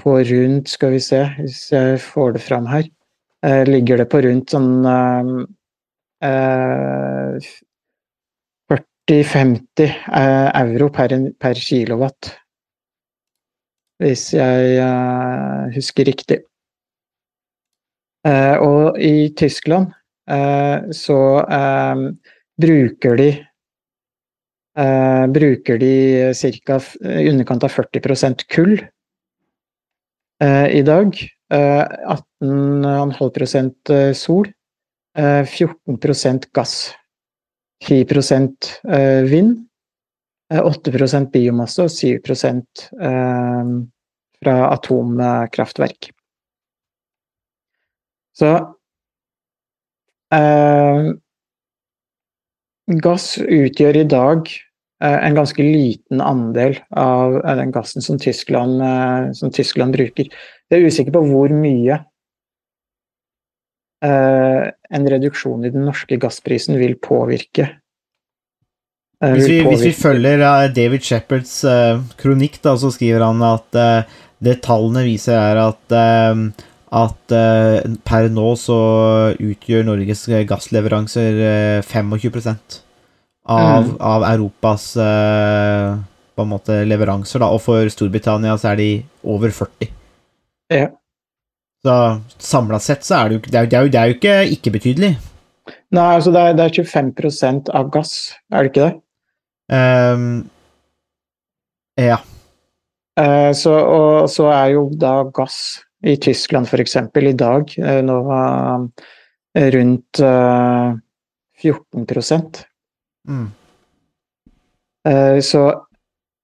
på 0.02 0.20
rundt, 0.24 0.70
skal 0.70 0.92
vi 0.94 1.00
se, 1.02 1.24
hvis 1.40 1.72
jeg 1.72 2.02
får 2.04 2.32
det 2.36 2.42
fram 2.46 2.68
her, 2.70 2.84
ligger 3.66 3.98
det 3.98 4.06
på 4.12 4.22
rundt 4.22 4.52
sånn 4.54 4.86
40-50 9.10 9.88
euro 10.62 10.90
per, 10.94 11.16
per 11.42 11.54
kilowatt. 11.58 12.30
hvis 13.98 14.28
jeg 14.36 14.78
eh, 14.78 15.74
husker 15.74 16.06
riktig. 16.06 16.38
Eh, 18.28 18.56
og 18.64 18.98
i 19.00 19.30
Tyskland 19.38 19.94
eh, 20.30 20.90
så 20.96 21.20
eh, 21.46 22.08
bruker 22.60 23.20
de 23.20 23.30
bruker 25.34 25.80
de 25.82 25.94
i 26.38 27.30
underkant 27.32 27.64
av 27.66 27.72
40 27.74 28.36
kull 28.54 28.76
i 30.70 30.84
dag. 30.86 31.18
Eh, 31.50 31.86
18,5 32.44 33.74
eh, 33.90 34.14
sol. 34.14 34.52
eh, 35.18 35.44
14 35.46 36.40
gass. 36.54 36.94
10 37.86 38.06
eh, 38.90 39.24
vind. 39.24 39.66
eh, 40.54 40.62
8% 40.62 41.32
biomasse 41.32 41.84
og 41.84 41.90
7 41.90 42.22
eh, 43.02 43.66
fra 44.44 44.56
atomkraftverk. 44.76 46.12
Så 48.38 48.50
eh, 50.36 51.08
Gass 53.04 53.26
utgjør 53.42 53.98
i 54.00 54.04
dag 54.08 54.46
eh, 54.48 55.18
en 55.26 55.40
ganske 55.40 55.64
liten 55.66 56.22
andel 56.22 56.78
av 56.94 57.40
eh, 57.42 57.56
den 57.60 57.74
gassen 57.76 58.06
som 58.06 58.20
Tyskland, 58.22 58.78
eh, 58.84 59.32
som 59.40 59.52
Tyskland 59.52 59.98
bruker. 59.98 60.30
Jeg 60.70 60.78
er 60.78 60.86
usikker 60.86 61.16
på 61.18 61.24
hvor 61.32 61.56
mye 61.56 61.98
eh, 64.06 64.62
en 64.70 65.10
reduksjon 65.16 65.66
i 65.66 65.74
den 65.74 65.90
norske 65.90 66.22
gassprisen 66.22 66.78
vil 66.80 66.96
påvirke. 67.02 67.68
eh, 69.24 69.34
Hvis 69.34 69.50
vi, 69.50 69.60
hvis 69.66 69.86
vi 69.90 69.94
følger 69.98 70.46
David 70.78 71.10
Shepherds 71.10 71.58
kronikk, 72.22 72.62
da, 72.62 72.78
så 72.78 72.94
skriver 72.94 73.26
han 73.32 73.42
at 73.50 73.82
det 74.38 74.60
tallene 74.62 75.02
viser, 75.10 75.34
er 75.34 75.64
at, 75.66 76.00
at 76.96 77.34
eh, 77.36 77.84
per 78.08 78.30
nå 78.32 78.52
så 78.60 78.78
utgjør 79.36 79.84
Norges 79.90 80.26
gassleveranser 80.48 81.42
eh, 81.44 81.82
25% 81.84 82.82
av, 83.48 83.84
Mm. 83.88 83.98
av 84.04 84.24
Europas 84.28 84.96
eh, 85.00 85.98
på 86.36 86.44
en 86.44 86.52
måte 86.52 86.82
leveranser, 86.86 87.40
da, 87.40 87.48
og 87.52 87.62
for 87.64 87.88
Storbritannia 87.90 88.58
så 88.60 88.74
er 88.74 88.80
de 88.82 88.90
over 89.24 89.50
40. 89.56 89.90
Ja. 90.72 90.90
Så 91.84 91.96
samla 92.44 92.80
sett 92.84 93.04
så 93.08 93.22
er 93.22 93.30
det 93.30 93.38
jo, 93.38 93.42
det 93.48 93.56
er, 93.62 93.66
det 93.72 93.78
er 93.80 93.84
jo, 93.88 93.92
det 93.94 94.00
er 94.02 94.12
jo 94.12 94.18
ikke 94.18 94.36
ikke-betydelig. 94.58 95.12
Nei, 95.96 96.08
altså 96.18 96.32
det 96.36 96.42
er, 96.44 96.56
det 96.60 96.66
er 96.68 96.84
25% 96.84 97.72
av 97.76 97.90
gass, 97.94 98.14
er 98.52 98.64
det 98.68 98.72
ikke 98.72 98.88
det? 98.88 98.96
Um, 99.72 100.50
ja. 102.00 102.20
Eh, 103.20 103.52
Så, 103.58 103.74
og 103.74 104.30
så 104.32 104.48
er 104.54 104.76
jo 104.76 104.88
da 105.00 105.22
gass 105.36 105.80
i 106.06 106.18
Tyskland 106.18 106.68
f.eks. 106.68 106.96
i 107.16 107.34
dag 107.34 107.74
eh, 107.78 108.02
nå 108.06 108.18
eh, 108.34 109.70
rundt 109.74 110.20
eh, 110.20 110.98
14 111.62 112.06
Mm. 113.28 113.48
Eh, 115.04 115.40
Så 115.44 115.62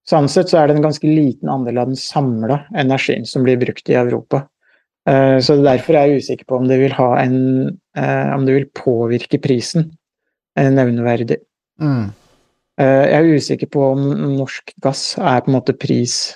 sånn 0.03 0.25
sett 0.27 0.49
så 0.51 0.57
er 0.59 0.67
det 0.67 0.75
en 0.75 0.83
ganske 0.83 1.07
liten 1.07 1.47
andel 1.49 1.77
av 1.79 1.91
den 1.93 1.99
samla 1.99 2.65
energien 2.75 3.23
som 3.25 3.45
blir 3.45 3.61
brukt 3.61 3.87
i 3.89 3.95
Europa. 3.95 4.47
Så 5.03 5.57
derfor 5.59 5.97
er 5.99 6.07
jeg 6.07 6.23
usikker 6.23 6.47
på 6.47 6.57
om 6.61 6.67
det 6.67 6.77
vil 6.79 6.93
ha 6.95 7.09
en 7.19 7.33
Om 7.91 8.45
det 8.47 8.53
vil 8.55 8.67
påvirke 8.71 9.35
prisen 9.43 9.89
nevneverdig. 10.55 11.41
Mm. 11.79 12.13
Jeg 12.79 13.17
er 13.17 13.31
usikker 13.35 13.67
på 13.67 13.83
om 13.93 14.05
norsk 14.37 14.71
gass 14.83 15.17
er 15.19 15.43
på 15.43 15.51
en 15.51 15.57
måte 15.57 15.75
pris 15.75 16.35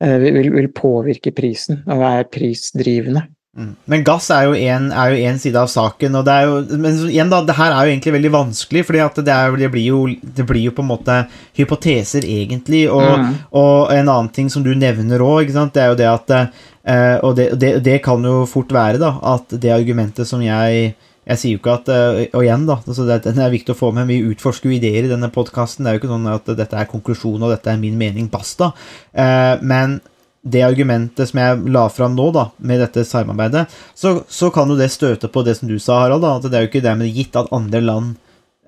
vil, 0.00 0.50
vil 0.54 0.68
påvirke 0.76 1.32
prisen 1.36 1.82
og 1.86 2.02
er 2.04 2.28
prisdrivende. 2.32 3.26
Mm. 3.56 3.70
Men 3.88 4.02
gass 4.04 4.26
er 4.34 4.50
jo 4.50 4.52
en 4.52 5.38
side 5.40 5.56
av 5.56 5.70
saken, 5.72 6.18
og 6.18 6.26
det 6.26 6.32
er 6.34 6.42
jo 6.44 6.76
Men 6.76 6.98
igjen, 7.08 7.30
da, 7.32 7.38
det 7.40 7.54
her 7.56 7.72
er 7.72 7.86
jo 7.86 7.94
egentlig 7.94 8.12
veldig 8.18 8.32
vanskelig, 8.34 8.82
for 8.84 8.92
det, 8.92 9.24
det, 9.24 9.70
blir 9.72 9.86
jo, 9.86 10.00
det 10.20 10.44
blir 10.44 10.66
jo 10.66 10.74
på 10.76 10.84
en 10.84 10.90
måte 10.90 11.16
hypoteser, 11.56 12.26
egentlig, 12.28 12.84
og, 12.92 13.16
Mm. 13.16 13.34
og 13.56 13.92
en 13.94 14.08
annen 14.08 14.28
ting 14.28 14.50
som 14.52 14.62
du 14.62 14.74
nevner 14.74 15.24
òg, 15.24 15.48
det 15.72 15.82
er 15.82 15.88
jo 15.88 15.96
det 15.96 16.10
at 16.10 16.30
eh, 16.36 17.16
Og 17.22 17.36
det, 17.36 17.58
det, 17.58 17.82
det 17.82 18.02
kan 18.04 18.22
jo 18.22 18.44
fort 18.44 18.72
være, 18.72 18.98
da, 18.98 19.16
at 19.22 19.48
det 19.48 19.72
argumentet 19.72 20.28
som 20.28 20.42
jeg 20.42 20.94
jeg 21.26 21.40
sier 21.40 21.56
jo 21.56 21.60
ikke 21.60 21.76
at 21.80 21.88
eh, 21.90 22.18
Og 22.36 22.44
igjen, 22.44 22.66
da, 22.68 22.78
altså 22.86 23.06
det, 23.08 23.32
er 23.34 23.54
viktig 23.54 23.74
å 23.74 23.78
få 23.78 23.92
med. 23.94 24.06
Vi 24.10 24.22
utforsker 24.30 24.70
jo 24.70 24.76
ideer 24.76 25.06
i 25.06 25.10
denne 25.10 25.30
podkasten. 25.34 25.82
Det 25.82 25.90
er 25.90 25.96
jo 25.96 26.02
ikke 26.04 26.12
sånn 26.12 26.28
at 26.30 26.52
dette 26.58 26.78
er 26.78 26.90
konklusjonen, 26.90 27.48
og 27.48 27.54
dette 27.54 27.72
er 27.72 27.80
min 27.82 27.96
mening, 27.98 28.28
basta. 28.30 28.70
Eh, 29.10 29.56
men 29.66 29.98
det 30.46 30.62
argumentet 30.62 31.32
som 31.32 31.40
jeg 31.42 31.72
la 31.74 31.88
fram 31.90 32.14
nå, 32.14 32.28
da, 32.34 32.46
med 32.62 32.78
dette 32.84 33.02
samarbeidet, 33.06 33.64
så, 33.98 34.20
så 34.30 34.52
kan 34.54 34.70
jo 34.70 34.78
det 34.78 34.92
støte 34.94 35.30
på 35.32 35.42
det 35.46 35.56
som 35.58 35.66
du 35.70 35.74
sa, 35.82 36.04
Harald, 36.04 36.22
da, 36.22 36.36
at 36.38 36.46
det 36.46 36.58
er 36.58 36.66
jo 36.66 36.70
ikke 36.70 36.84
dermed 36.84 37.10
gitt 37.10 37.34
at 37.38 37.50
andre 37.56 37.82
land 37.82 38.14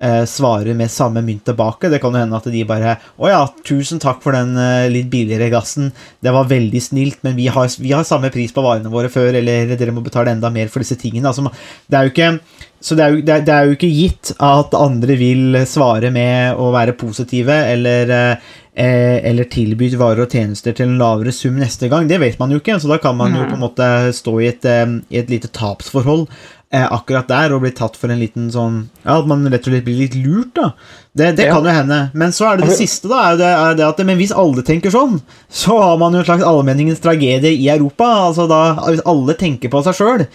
eh, 0.01 0.23
svarer 0.29 0.77
med 0.77 0.91
samme 0.91 1.23
mynt 1.25 1.45
tilbake. 1.47 1.89
Det 1.91 1.99
kan 2.01 2.15
jo 2.15 2.21
hende 2.23 2.39
at 2.39 2.47
de 2.51 2.63
bare 2.67 2.95
Å 3.19 3.31
ja, 3.31 3.41
tusen 3.67 4.01
takk 4.01 4.23
for 4.23 4.35
den 4.35 4.55
eh, 4.59 4.87
litt 4.91 5.09
billigere 5.11 5.51
gassen. 5.53 5.91
Det 6.23 6.33
var 6.35 6.49
veldig 6.49 6.81
snilt, 6.83 7.21
men 7.25 7.37
vi 7.39 7.49
har, 7.51 7.69
vi 7.79 7.93
har 7.95 8.07
samme 8.07 8.31
pris 8.33 8.53
på 8.55 8.63
varene 8.65 8.91
våre 8.91 9.11
før, 9.11 9.33
eller 9.41 9.75
dere 9.75 9.95
må 9.95 10.05
betale 10.05 10.33
enda 10.35 10.51
mer 10.53 10.71
for 10.71 10.83
disse 10.83 10.99
tingene. 10.99 11.29
Altså, 11.29 11.47
det 11.87 11.99
er 11.99 12.07
jo 12.07 12.15
ikke 12.15 12.33
så 12.79 12.95
det 12.95 13.03
er, 13.03 13.11
jo, 13.11 13.23
det, 13.27 13.33
er, 13.33 13.41
det 13.43 13.53
er 13.53 13.67
jo 13.67 13.75
ikke 13.75 13.91
gitt 13.91 14.29
at 14.39 14.75
andre 14.77 15.15
vil 15.19 15.57
svare 15.67 16.13
med 16.15 16.55
å 16.55 16.69
være 16.71 16.95
positive 16.95 17.57
eller, 17.73 18.13
eh, 18.15 18.53
eller 18.79 19.43
tilbyr 19.51 19.97
varer 19.99 20.23
og 20.25 20.31
tjenester 20.31 20.75
til 20.77 20.87
en 20.87 20.99
lavere 21.01 21.33
sum 21.35 21.57
neste 21.59 21.89
gang. 21.91 22.07
Det 22.07 22.19
vet 22.21 22.39
man 22.39 22.51
jo 22.53 22.61
ikke, 22.61 22.77
så 22.79 22.87
da 22.91 22.97
kan 23.03 23.17
man 23.19 23.35
jo 23.35 23.43
på 23.49 23.57
en 23.57 23.63
måte 23.65 23.89
stå 24.15 24.37
i 24.39 24.47
et, 24.53 24.65
eh, 24.65 24.85
i 25.11 25.19
et 25.19 25.29
lite 25.29 25.49
tapsforhold 25.51 26.27
eh, 26.71 26.85
akkurat 26.85 27.27
der 27.27 27.51
og 27.55 27.63
bli 27.65 27.71
tatt 27.75 27.97
for 27.97 28.13
en 28.13 28.19
liten 28.21 28.47
sånn 28.53 28.89
Ja, 29.03 29.17
at 29.19 29.27
man 29.27 29.43
rett 29.49 29.65
og 29.67 29.73
slett 29.73 29.85
blir 29.87 29.97
litt 30.03 30.15
lurt, 30.15 30.53
da. 30.55 30.71
Det, 31.17 31.31
det 31.39 31.47
Ja. 31.49 31.55
kan 31.57 31.65
jo 31.65 31.73
hende. 31.73 31.97
Men 32.13 32.31
så 32.31 32.51
er 32.53 32.57
det 32.61 32.69
det 32.69 32.77
siste, 32.77 33.09
da. 33.09 33.31
Er 33.33 33.37
det, 33.41 33.49
er 33.49 33.75
det 33.79 33.87
at, 33.87 33.99
men 34.05 34.17
hvis 34.21 34.31
alle 34.31 34.61
tenker 34.63 34.93
sånn, 34.93 35.19
så 35.49 35.75
har 35.81 35.97
man 35.97 36.13
jo 36.13 36.19
en 36.21 36.25
slags 36.29 36.45
allmenningens 36.45 37.01
tragedie 37.03 37.51
i 37.57 37.67
Europa. 37.73 38.05
Altså 38.29 38.47
da, 38.47 38.61
Hvis 38.87 39.01
alle 39.05 39.33
tenker 39.35 39.69
på 39.73 39.81
seg 39.83 39.97
sjøl, 39.97 40.25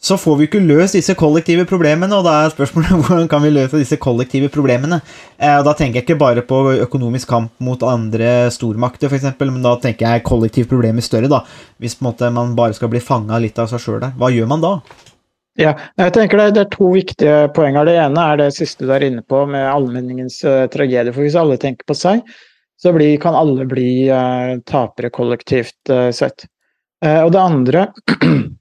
så 0.00 0.16
får 0.16 0.36
vi 0.38 0.46
ikke 0.48 0.62
løst 0.64 0.96
disse 0.96 1.12
kollektive 1.18 1.66
problemene, 1.68 2.16
og 2.16 2.24
da 2.24 2.38
er 2.40 2.52
spørsmålet 2.54 2.96
hvordan 3.04 3.28
kan 3.28 3.42
vi 3.44 3.52
løse 3.52 3.80
disse 3.82 3.98
kollektive 4.00 4.48
problemene. 4.52 5.02
Eh, 5.36 5.58
og 5.58 5.66
Da 5.68 5.74
tenker 5.76 6.00
jeg 6.00 6.06
ikke 6.06 6.20
bare 6.22 6.44
på 6.46 6.62
økonomisk 6.86 7.28
kamp 7.28 7.52
mot 7.60 7.82
andre 7.84 8.48
stormakter, 8.54 9.12
f.eks., 9.12 9.28
men 9.42 9.60
da 9.66 9.74
tenker 9.82 10.08
jeg 10.08 10.24
kollektivt 10.24 10.70
problemer 10.72 11.04
større, 11.04 11.28
da. 11.28 11.42
Hvis 11.78 11.98
måte 12.00 12.30
man 12.32 12.56
bare 12.56 12.76
skal 12.78 12.88
bli 12.92 13.02
fanga 13.04 13.38
litt 13.42 13.60
av 13.60 13.68
seg 13.68 13.82
sjøl 13.84 14.00
der. 14.00 14.14
Hva 14.16 14.30
gjør 14.32 14.48
man 14.48 14.64
da? 14.64 14.74
Ja, 15.60 15.74
jeg 16.00 16.14
tenker 16.16 16.40
det, 16.40 16.62
er 16.62 16.70
to 16.72 16.94
viktige 16.94 17.50
poenger. 17.52 17.84
Det 17.84 17.98
ene 18.00 18.22
er 18.32 18.40
det 18.40 18.54
siste 18.56 18.86
du 18.88 18.94
er 18.96 19.04
inne 19.04 19.20
på 19.20 19.42
med 19.50 19.66
allmenningens 19.68 20.38
eh, 20.48 20.64
tragedie. 20.72 21.12
For 21.12 21.26
hvis 21.26 21.36
alle 21.36 21.60
tenker 21.60 21.84
på 21.84 21.98
seg, 21.98 22.24
så 22.80 22.94
blir, 22.96 23.18
kan 23.20 23.36
alle 23.36 23.68
bli 23.68 24.08
eh, 24.08 24.54
tapere 24.64 25.12
kollektivt 25.12 25.92
sett. 26.16 26.46
Og 27.00 27.30
det 27.32 27.40
andre 27.40 27.86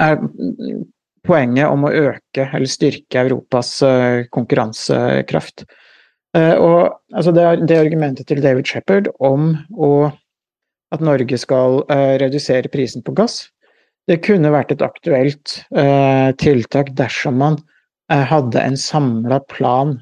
er 0.00 0.18
poenget 1.26 1.68
om 1.68 1.84
å 1.84 1.92
øke 1.92 2.48
eller 2.48 2.70
styrke 2.70 3.20
Europas 3.26 3.74
eh, 3.84 4.24
konkurransekraft. 4.32 5.66
Eh, 6.36 6.54
og 6.56 6.96
altså 7.12 7.34
det, 7.36 7.46
det 7.68 7.78
argumentet 7.80 8.28
til 8.30 8.42
David 8.42 8.68
Shepherd 8.70 9.10
om 9.18 9.52
å, 9.76 10.10
at 10.94 11.04
Norge 11.04 11.38
skal 11.40 11.82
eh, 11.92 12.16
redusere 12.22 12.72
prisen 12.72 13.04
på 13.04 13.14
gass, 13.18 13.44
det 14.08 14.22
kunne 14.24 14.52
vært 14.52 14.72
et 14.74 14.84
aktuelt 14.84 15.60
eh, 15.76 16.30
tiltak 16.40 16.94
dersom 16.98 17.36
man 17.42 17.58
eh, 18.10 18.24
hadde 18.26 18.62
en 18.62 18.78
samla 18.80 19.42
plan 19.50 19.98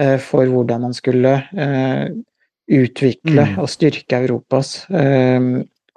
eh, 0.00 0.18
for 0.20 0.50
hvordan 0.50 0.88
man 0.88 0.96
skulle 0.96 1.38
utvikle 2.70 3.44
Mm. 3.50 3.56
og 3.58 3.66
styrke 3.66 4.20
Europas 4.22 4.84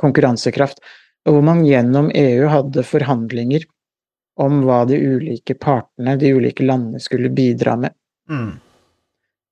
konkurransekraft. 0.02 0.80
Og 1.24 1.38
hvor 1.38 1.46
man 1.46 1.64
gjennom 1.66 2.10
EU 2.14 2.50
hadde 2.52 2.84
forhandlinger 2.86 3.66
om 4.42 4.64
hva 4.66 4.84
de 4.90 4.98
ulike 4.98 5.56
partene, 5.56 6.18
de 6.20 6.34
ulike 6.36 6.66
landene, 6.66 7.02
skulle 7.02 7.32
bidra 7.34 7.76
med. 7.80 7.94
Mm. 8.30 8.54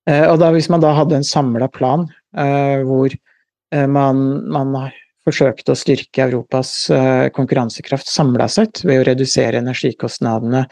Eh, 0.10 0.26
og 0.28 0.40
da, 0.42 0.50
hvis 0.56 0.70
man 0.74 0.82
da 0.82 0.94
hadde 0.98 1.20
en 1.20 1.28
samla 1.28 1.68
plan 1.72 2.08
uh, 2.10 2.82
hvor 2.88 3.14
eh, 3.14 3.88
man, 3.88 4.24
man 4.50 4.74
forsøkte 5.22 5.76
å 5.76 5.78
styrke 5.78 6.26
Europas 6.26 6.74
uh, 6.90 7.30
konkurransekraft 7.36 8.10
samla 8.10 8.48
sett 8.50 8.82
ved 8.82 9.04
å 9.04 9.06
redusere 9.12 9.62
energikostnadene, 9.62 10.66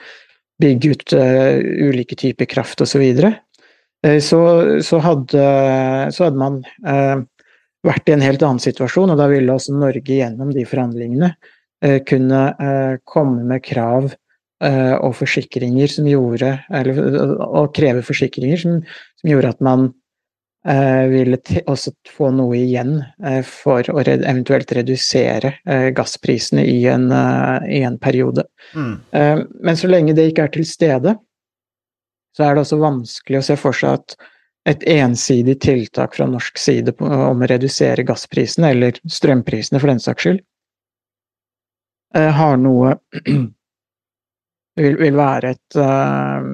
bygge 0.60 0.96
ut 0.96 1.16
uh, 1.20 1.60
ulike 1.90 2.18
typer 2.20 2.50
kraft 2.50 2.82
osv., 2.86 3.06
så, 4.00 4.38
så, 4.80 4.98
hadde, 5.04 5.42
så 6.16 6.24
hadde 6.24 6.40
man 6.40 6.62
vært 7.86 8.10
i 8.10 8.16
en 8.16 8.24
helt 8.26 8.44
annen 8.44 8.60
situasjon, 8.64 9.14
og 9.14 9.20
da 9.20 9.30
ville 9.32 9.54
også 9.54 9.76
Norge 9.78 10.18
gjennom 10.18 10.52
de 10.56 10.66
forhandlingene 10.68 11.30
eh, 11.86 12.02
kunne 12.08 12.42
eh, 12.60 12.98
komme 13.08 13.46
med 13.48 13.64
krav 13.64 14.10
eh, 14.64 14.96
og 14.98 15.16
forsikringer 15.20 15.88
som 15.88 16.10
gjorde 16.10 16.58
Eller 16.76 17.00
og 17.48 17.72
kreve 17.78 18.04
forsikringer 18.04 18.60
som, 18.60 18.82
som 19.22 19.32
gjorde 19.32 19.54
at 19.56 19.64
man 19.64 19.86
eh, 20.68 21.06
ville 21.14 21.40
også 21.72 21.94
få 22.12 22.34
noe 22.36 22.58
igjen 22.60 22.98
for 23.48 23.88
å 23.94 24.04
red 24.04 24.26
eventuelt 24.28 24.72
redusere 24.76 25.54
gassprisene 25.96 26.66
i 26.68 26.82
en, 26.92 27.08
i 27.64 27.80
en 27.88 27.96
periode. 28.02 28.44
Mm. 28.76 28.94
Eh, 29.16 29.46
Men 29.64 29.80
så 29.80 29.88
lenge 29.88 30.18
det 30.18 30.34
ikke 30.34 30.50
er 30.50 30.54
til 30.58 30.68
stede, 30.68 31.16
så 32.36 32.44
er 32.46 32.56
det 32.56 32.66
også 32.66 32.84
vanskelig 32.84 33.40
å 33.40 33.48
se 33.48 33.56
for 33.60 33.76
seg 33.76 34.02
at 34.02 34.20
et 34.70 34.84
ensidig 34.94 35.58
tiltak 35.64 36.16
fra 36.16 36.28
norsk 36.30 36.60
side 36.62 36.94
om 37.02 37.42
å 37.42 37.50
redusere 37.50 38.06
gassprisene, 38.06 38.74
eller 38.74 39.00
strømprisene 39.10 39.82
for 39.82 39.92
den 39.92 40.02
saks 40.04 40.26
skyld, 40.26 40.42
eh, 42.16 42.30
har 42.38 42.60
noe 42.62 42.96
vil, 44.80 45.00
vil 45.00 45.18
være 45.18 45.56
et 45.56 45.80
eh, 45.80 46.50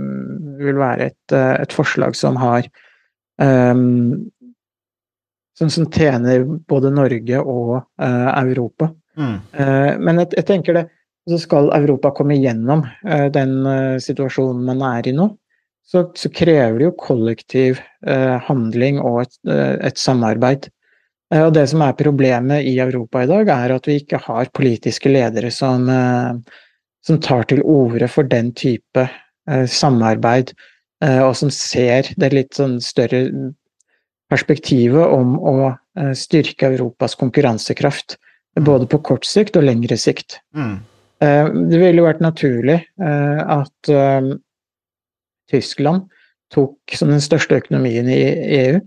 vil 0.62 0.80
være 0.80 1.10
et, 1.12 1.36
eh, 1.36 1.54
et 1.66 1.76
forslag 1.76 2.16
som 2.16 2.40
har 2.40 2.68
um, 3.42 4.26
som, 5.56 5.70
som 5.72 5.88
tjener 5.92 6.44
både 6.68 6.92
Norge 6.92 7.40
og 7.40 7.78
Europa. 7.96 8.90
Mm. 9.16 9.36
Men 10.04 10.18
jeg, 10.20 10.34
jeg 10.36 10.48
tenker 10.50 10.76
det 10.76 10.82
så 11.30 11.38
skal 11.40 11.72
Europa 11.74 12.12
komme 12.12 12.36
gjennom 12.38 12.84
eh, 13.08 13.28
den 13.34 13.56
situasjonen 14.02 14.66
man 14.68 14.84
er 14.86 15.08
i 15.10 15.14
nå, 15.16 15.30
så, 15.86 16.02
så 16.18 16.32
krever 16.34 16.80
det 16.80 16.88
jo 16.88 16.96
kollektiv 16.98 17.80
eh, 18.08 18.38
handling 18.48 19.00
og 19.02 19.22
et, 19.26 19.36
eh, 19.50 19.76
et 19.86 20.02
samarbeid. 20.02 20.70
Eh, 21.34 21.44
og 21.46 21.54
det 21.58 21.68
som 21.72 21.84
er 21.86 21.98
problemet 21.98 22.66
i 22.66 22.78
Europa 22.82 23.24
i 23.24 23.30
dag, 23.30 23.52
er 23.54 23.76
at 23.76 23.90
vi 23.90 24.00
ikke 24.02 24.22
har 24.26 24.50
politiske 24.58 25.12
ledere 25.12 25.52
som, 25.54 25.86
eh, 25.90 26.58
som 27.06 27.22
tar 27.22 27.46
til 27.52 27.62
orde 27.62 28.10
for 28.12 28.28
den 28.30 28.52
type 28.58 29.06
eh, 29.06 29.68
samarbeid, 29.70 30.56
eh, 31.06 31.22
og 31.22 31.36
som 31.38 31.54
ser 31.54 32.10
det 32.18 32.34
litt 32.34 32.58
sånn 32.58 32.80
større 32.82 33.28
perspektivet 34.32 35.06
om 35.14 35.36
å 35.38 35.58
styrke 36.18 36.72
Europas 36.74 37.14
konkurransekraft. 37.16 38.18
Både 38.58 38.88
på 38.90 38.98
kort 39.06 39.28
sikt 39.28 39.56
og 39.60 39.68
lengre 39.68 39.96
sikt. 40.02 40.40
Mm. 40.58 40.80
Eh, 41.22 41.50
Det 41.70 41.78
ville 41.78 42.02
jo 42.02 42.08
vært 42.08 42.24
naturlig 42.24 42.80
eh, 42.82 43.42
at 43.46 43.92
Tyskland 45.52 46.10
tok, 46.54 46.78
som 46.94 47.10
den 47.10 47.24
største 47.24 47.58
økonomien 47.60 48.08
i 48.12 48.20
EU, 48.60 48.80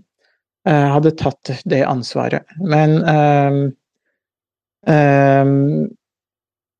eh, 0.67 0.87
hadde 0.93 1.11
tatt 1.19 1.51
det 1.69 1.81
ansvaret. 1.87 2.47
Men 2.61 2.95
eh, 3.03 3.57
eh, 4.93 5.45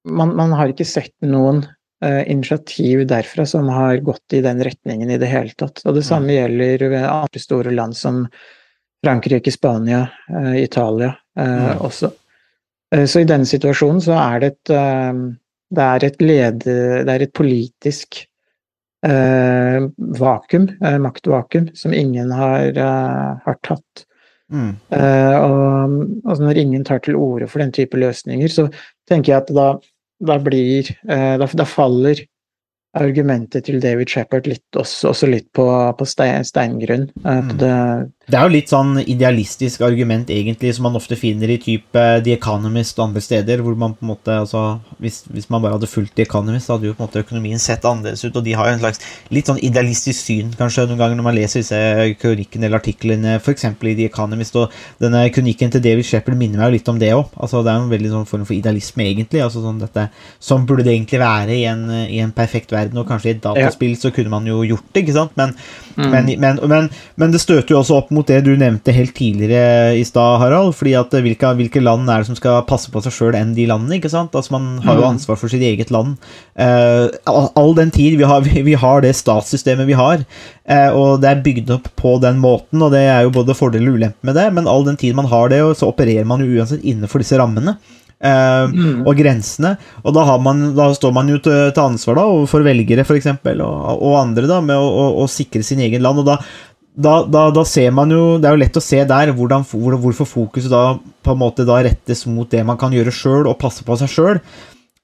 man, 0.09 0.35
man 0.39 0.55
har 0.55 0.71
ikke 0.71 0.87
sett 0.87 1.13
noen 1.25 1.65
eh, 2.05 2.23
initiativ 2.31 3.03
derfra 3.09 3.45
som 3.45 3.67
har 3.69 3.99
gått 4.05 4.37
i 4.37 4.41
den 4.45 4.63
retningen 4.63 5.11
i 5.11 5.19
det 5.21 5.29
hele 5.31 5.51
tatt. 5.59 5.83
Og 5.85 5.97
det 5.99 6.05
samme 6.07 6.33
gjelder 6.37 6.87
ved 6.89 7.03
andre 7.09 7.43
store 7.43 7.75
land 7.75 7.97
som 7.99 8.23
Frankrike, 9.03 9.51
Spania, 9.51 10.05
eh, 10.31 10.63
Italia 10.63 11.13
eh, 11.37 11.75
Mm. 11.75 11.85
også. 11.87 12.11
Så 13.05 13.19
i 13.21 13.25
denne 13.29 13.45
situasjonen 13.45 13.99
så 14.01 14.15
er 14.17 14.39
det 14.41 14.47
et, 14.49 14.69
det 15.77 15.83
er 15.85 16.05
et, 16.07 16.15
lede, 16.25 16.73
det 17.05 17.13
er 17.13 17.21
et 17.21 17.33
politisk 17.37 18.23
eh, 19.05 19.87
vakuum, 20.19 20.69
eh, 20.81 20.97
maktvakuum, 21.01 21.69
som 21.75 21.93
ingen 21.93 22.31
har, 22.31 22.67
eh, 22.67 23.37
har 23.45 23.57
tatt. 23.63 24.05
Mm. 24.51 24.75
Eh, 24.89 25.35
og 25.37 26.25
altså 26.25 26.43
når 26.43 26.57
ingen 26.57 26.83
tar 26.83 26.99
til 27.05 27.15
orde 27.15 27.47
for 27.47 27.59
den 27.59 27.71
type 27.71 27.97
løsninger, 27.97 28.49
så 28.49 28.67
tenker 29.09 29.33
jeg 29.33 29.43
at 29.43 29.53
da, 29.53 29.69
da 30.25 30.37
blir 30.41 30.89
da, 31.05 31.45
da 31.45 31.65
faller 31.69 32.23
argumentet 32.97 33.67
til 33.67 33.77
David 33.83 34.09
Shepherd 34.09 34.47
litt, 34.49 34.65
også, 34.73 35.11
også 35.11 35.27
litt 35.29 35.45
på, 35.53 35.65
på 35.93 36.05
stein, 36.09 36.45
steingrunn. 36.47 37.05
Mm. 37.21 37.51
det, 37.61 37.73
Det 38.25 38.37
er 38.39 38.47
jo 38.47 38.53
litt 38.55 38.71
sånn 38.71 38.97
idealistisk 39.03 39.83
argument, 39.85 40.31
egentlig, 40.33 40.71
som 40.73 40.87
man 40.87 40.97
ofte 40.97 41.17
finner 41.19 41.53
i 41.53 41.59
type 41.61 42.05
The 42.25 42.33
Economist 42.33 42.97
og 42.97 43.09
andre 43.09 43.21
steder, 43.21 43.61
hvor 43.61 43.77
man 43.77 43.93
på 43.93 44.05
en 44.05 44.11
måte 44.13 44.39
altså, 44.41 44.63
hvis, 44.97 45.21
hvis 45.29 45.49
man 45.53 45.61
bare 45.61 45.77
hadde 45.77 45.89
fulgt 45.91 46.15
The 46.17 46.25
Economist, 46.25 46.65
så 46.65 46.77
hadde 46.77 46.89
jo 46.89 46.95
på 46.97 47.03
en 47.03 47.11
måte 47.11 47.21
økonomien 47.21 47.61
sett 47.61 47.85
annerledes 47.85 48.25
ut, 48.25 48.41
og 48.41 48.47
de 48.47 48.57
har 48.57 48.71
jo 48.71 48.79
en 48.79 48.81
slags 48.81 49.03
litt 49.37 49.51
sånn 49.51 49.61
idealistisk 49.69 50.25
syn, 50.25 50.49
kanskje, 50.57 50.87
noen 50.89 51.01
ganger 51.03 51.21
når 51.21 51.29
man 51.29 51.37
leser 51.37 51.61
disse 51.61 51.83
kronikkene 52.23 52.69
eller 52.69 52.81
artiklene, 52.81 53.37
f.eks. 53.37 53.69
i 53.69 53.95
The 54.01 54.09
Economist, 54.09 54.57
og 54.57 54.73
denne 55.03 55.27
kronikken 55.35 55.77
til 55.77 55.85
David 55.85 56.09
Shepherd 56.09 56.41
minner 56.41 56.63
meg 56.63 56.71
jo 56.71 56.77
litt 56.79 56.93
om 56.95 57.01
det 57.01 57.13
òg. 57.13 57.29
Altså, 57.37 57.61
det 57.61 57.73
er 57.75 57.83
en 57.83 57.93
veldig 57.93 58.13
sånn 58.17 58.27
form 58.33 58.49
for 58.49 58.57
idealisme, 58.57 59.05
egentlig. 59.05 59.45
altså 59.45 59.61
sånn 59.61 59.81
dette, 59.85 60.09
Sånn 60.41 60.65
burde 60.65 60.85
det 60.87 60.95
egentlig 60.95 61.19
være 61.21 61.53
i 61.53 61.63
en, 61.69 61.85
i 62.09 62.21
en 62.23 62.31
perfekt 62.33 62.71
verden, 62.71 62.78
og 62.95 63.07
kanskje 63.09 63.29
i 63.29 63.33
et 63.35 63.43
dataspill 63.43 63.95
så 63.99 64.11
kunne 64.15 64.31
man 64.31 64.47
jo 64.47 64.61
gjort 64.67 64.85
det, 64.93 65.03
ikke 65.03 65.15
sant? 65.15 65.35
Men, 65.39 65.53
men, 65.99 66.29
men, 66.39 66.59
men, 66.71 66.87
men 67.19 67.33
det 67.33 67.41
støter 67.43 67.73
jo 67.73 67.81
også 67.81 67.97
opp 67.99 68.13
mot 68.15 68.27
det 68.27 68.39
du 68.45 68.53
nevnte 68.59 68.95
helt 68.95 69.13
tidligere 69.17 69.97
i 69.99 70.05
stad, 70.07 70.39
Harald. 70.41 70.73
fordi 70.77 70.95
at 70.99 71.13
hvilke, 71.13 71.51
hvilke 71.59 71.83
land 71.83 72.09
er 72.09 72.23
det 72.23 72.29
som 72.29 72.39
skal 72.39 72.63
passe 72.69 72.91
på 72.93 73.03
seg 73.03 73.15
sjøl 73.15 73.37
enn 73.39 73.53
de 73.57 73.67
landene? 73.69 73.99
ikke 73.99 74.11
sant? 74.13 74.35
Altså 74.35 74.55
Man 74.55 74.79
har 74.85 74.99
jo 74.99 75.07
ansvar 75.09 75.39
for 75.41 75.51
sitt 75.51 75.65
eget 75.65 75.91
land. 75.93 76.15
Uh, 76.55 77.09
all, 77.27 77.75
den 77.77 77.91
tid 77.95 78.17
vi 78.19 78.27
har, 78.27 78.43
vi, 78.47 78.63
vi 78.69 78.77
har 78.79 79.03
det 79.05 79.15
statssystemet 79.19 79.89
vi 79.89 79.99
har, 79.99 80.25
uh, 80.71 80.91
og 80.95 81.23
det 81.23 81.33
er 81.33 81.45
bygd 81.45 81.75
opp 81.79 81.91
på 81.99 82.17
den 82.23 82.41
måten, 82.41 82.81
og 82.81 82.93
det 82.95 83.05
er 83.09 83.25
jo 83.25 83.35
både 83.35 83.57
fordel 83.57 83.89
og 83.89 83.99
ulempe 83.99 84.29
med 84.29 84.39
det, 84.39 84.49
men 84.55 84.69
all 84.69 84.87
den 84.87 84.99
tid 84.99 85.17
man 85.17 85.29
har 85.31 85.51
det, 85.51 85.63
og 85.65 85.75
så 85.79 85.91
opererer 85.91 86.27
man 86.27 86.43
jo 86.43 86.59
uansett 86.59 86.85
innenfor 86.85 87.23
disse 87.23 87.39
rammene. 87.39 87.77
Eh, 88.23 88.79
Og 89.05 89.13
grensene. 89.19 89.75
Og 90.03 90.15
da, 90.15 90.25
har 90.27 90.41
man, 90.43 90.69
da 90.77 90.89
står 90.95 91.13
man 91.15 91.29
jo 91.31 91.39
til, 91.43 91.69
til 91.75 91.85
ansvar 91.85 92.19
da, 92.19 92.25
overfor 92.29 92.65
velgere 92.65 93.05
for 93.07 93.19
eksempel, 93.19 93.63
og, 93.65 94.01
og 94.05 94.17
andre 94.21 94.49
da, 94.49 94.59
med 94.65 94.79
å, 94.79 94.89
å, 94.89 95.05
å 95.23 95.29
sikre 95.31 95.63
sin 95.65 95.83
egen 95.85 96.03
land. 96.05 96.23
og 96.23 96.29
da 96.33 96.39
da, 96.99 97.21
da, 97.23 97.45
da 97.53 97.63
ser 97.63 97.93
man 97.95 98.11
jo 98.11 98.23
Det 98.41 98.49
er 98.49 98.55
jo 98.55 98.59
lett 98.59 98.79
å 98.79 98.83
se 98.83 98.97
der 99.07 99.31
hvordan, 99.35 99.63
hvor, 99.67 99.95
hvorfor 100.01 100.27
fokuset 100.27 100.71
da 100.73 100.97
på 100.99 101.35
en 101.35 101.39
måte 101.39 101.63
da 101.67 101.77
rettes 101.85 102.25
mot 102.27 102.49
det 102.51 102.63
man 102.65 102.79
kan 102.81 102.91
gjøre 102.95 103.13
sjøl, 103.13 103.47
og 103.47 103.59
passe 103.61 103.85
på 103.87 103.95
seg 103.99 104.11
sjøl, 104.11 104.41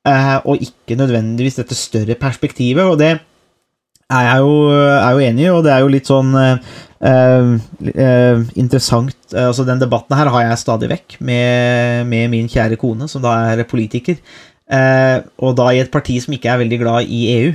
eh, 0.07 0.35
og 0.43 0.63
ikke 0.63 0.97
nødvendigvis 0.99 1.59
dette 1.61 1.77
større 1.77 2.17
perspektivet. 2.19 2.83
Og 2.83 2.99
det 2.99 3.13
er 4.13 4.27
jeg 4.27 4.41
jo, 4.45 4.57
er 4.71 5.11
jo 5.15 5.23
enig 5.25 5.47
og 5.51 5.63
det 5.65 5.71
er 5.73 5.85
jo 5.85 5.93
litt 5.93 6.11
sånn 6.11 6.35
Uh, 7.05 7.59
uh, 7.91 8.39
interessant 8.55 9.17
uh, 9.35 9.49
altså 9.49 9.65
Den 9.67 9.81
debatten 9.81 10.15
her 10.15 10.29
har 10.31 10.45
jeg 10.45 10.61
stadig 10.61 10.87
vekk 10.89 11.17
med, 11.19 12.07
med 12.09 12.31
min 12.31 12.47
kjære 12.49 12.79
kone, 12.81 13.09
som 13.11 13.21
da 13.21 13.35
er 13.51 13.65
politiker, 13.69 14.17
og 15.37 15.51
da 15.59 15.67
i 15.69 15.81
et 15.83 15.91
parti 15.93 16.15
som 16.23 16.33
ikke 16.33 16.49
er 16.49 16.63
veldig 16.63 16.79
glad 16.81 17.11
i 17.13 17.19
EU. 17.35 17.51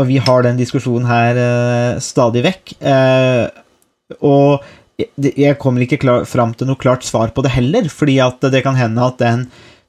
Og 0.00 0.06
vi 0.08 0.16
har 0.24 0.46
den 0.46 0.56
diskusjonen 0.56 1.04
her 1.04 1.40
stadig 2.00 2.40
vekk. 2.46 2.72
Og 4.24 4.64
jeg 5.20 5.58
kommer 5.60 5.84
ikke 5.84 5.98
klar, 6.00 6.24
fram 6.24 6.54
til 6.56 6.70
noe 6.70 6.80
klart 6.80 7.04
svar 7.04 7.34
på 7.36 7.44
det 7.44 7.52
heller, 7.58 7.90
fordi 7.92 8.16
at 8.24 8.48
det 8.54 8.64
kan 8.64 8.78
hende 8.80 9.04
at 9.04 9.20
den, 9.20 9.44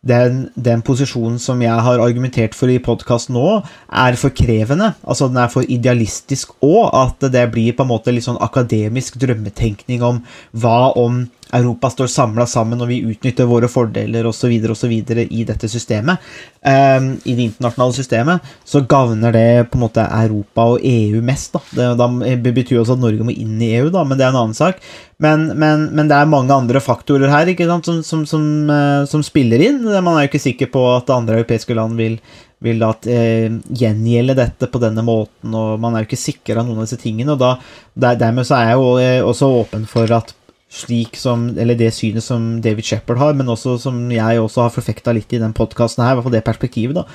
den, 0.06 0.48
den 0.56 0.84
posisjonen 0.86 1.40
som 1.42 1.62
jeg 1.64 1.86
har 1.88 2.02
argumentert 2.04 2.56
for 2.56 2.72
i 2.72 2.80
podkast 2.84 3.32
nå, 3.34 3.62
er 3.90 4.20
for 4.20 4.36
krevende. 4.36 4.94
Altså 5.08 5.30
den 5.32 5.40
er 5.42 5.52
for 5.54 5.68
idealistisk 5.68 6.54
òg, 6.66 6.92
at 6.94 7.30
det 7.34 7.48
blir 7.54 7.76
på 7.76 7.86
en 7.86 7.92
måte 7.92 8.14
litt 8.14 8.28
sånn 8.28 8.42
akademisk 8.44 9.18
drømmetenkning 9.22 10.06
om 10.06 10.22
hva 10.54 10.94
om 11.00 11.26
Europa 11.56 11.90
står 11.94 12.10
samla 12.12 12.46
sammen 12.50 12.82
og 12.82 12.90
vi 12.92 13.00
utnytter 13.12 13.48
våre 13.48 13.70
fordeler 13.72 14.28
osv. 14.28 14.52
i 14.52 15.44
dette 15.48 15.70
systemet, 15.72 16.24
um, 16.62 17.12
i 17.24 17.36
det 17.36 17.50
internasjonale 17.50 17.96
systemet, 17.96 18.54
så 18.66 18.82
gagner 18.90 19.36
det 19.36 19.70
på 19.72 19.80
en 19.80 19.86
måte 19.86 20.06
Europa 20.06 20.68
og 20.74 20.84
EU 20.84 21.22
mest. 21.26 21.54
Da. 21.56 21.94
Det, 21.96 22.34
det 22.44 22.56
betyr 22.56 22.82
også 22.82 22.98
at 22.98 23.04
Norge 23.04 23.28
må 23.28 23.36
inn 23.36 23.60
i 23.62 23.74
EU, 23.80 23.92
da, 23.94 24.04
men 24.04 24.20
det 24.20 24.28
er 24.28 24.34
en 24.34 24.42
annen 24.44 24.58
sak. 24.58 24.82
Men, 25.24 25.48
men, 25.58 25.88
men 25.98 26.10
det 26.10 26.18
er 26.18 26.30
mange 26.30 26.54
andre 26.54 26.82
faktorer 26.84 27.32
her 27.32 27.50
ikke 27.50 27.70
sant, 27.70 27.88
som, 27.88 28.04
som, 28.06 28.26
som, 28.30 28.44
uh, 28.70 29.06
som 29.10 29.24
spiller 29.26 29.64
inn. 29.64 29.82
Man 29.88 30.14
er 30.16 30.26
jo 30.26 30.34
ikke 30.34 30.46
sikker 30.50 30.74
på 30.74 30.84
at 30.96 31.14
andre 31.16 31.42
europeiske 31.42 31.78
land 31.78 31.98
vil 32.00 32.20
vil 32.64 32.80
da 32.82 32.90
eh, 33.06 33.54
gjengjelde 33.70 34.34
dette 34.38 34.70
på 34.72 34.82
denne 34.82 35.04
måten, 35.06 35.54
og 35.54 35.78
man 35.82 35.94
er 35.94 36.04
jo 36.04 36.10
ikke 36.10 36.20
sikker 36.20 36.58
av 36.58 36.66
noen 36.66 36.82
av 36.82 36.88
disse 36.88 36.98
tingene. 37.02 37.36
og 37.36 37.42
da, 37.42 37.54
der, 37.94 38.18
Dermed 38.18 38.48
så 38.50 38.58
er 38.58 38.72
jeg 38.72 38.80
jo 38.80 38.88
eh, 39.02 39.22
også 39.22 39.52
åpen 39.60 39.86
for 39.90 40.14
at 40.18 40.34
slik 40.68 41.16
som, 41.16 41.48
eller 41.56 41.78
det 41.80 41.94
synet 41.96 42.26
som 42.26 42.58
David 42.64 42.86
Shepherd 42.86 43.22
har, 43.22 43.36
men 43.40 43.48
også 43.50 43.78
som 43.80 44.00
jeg 44.12 44.40
også 44.42 44.66
har 44.66 44.74
forfekta 44.76 45.14
litt 45.16 45.32
i 45.32 45.40
den 45.40 45.56
podkasten 45.56 46.04
her, 46.04 46.14
i 46.14 46.20
hvert 46.20 46.28
fall 46.28 46.36
det 46.36 46.44
perspektivet, 46.48 46.98
da. 47.00 47.06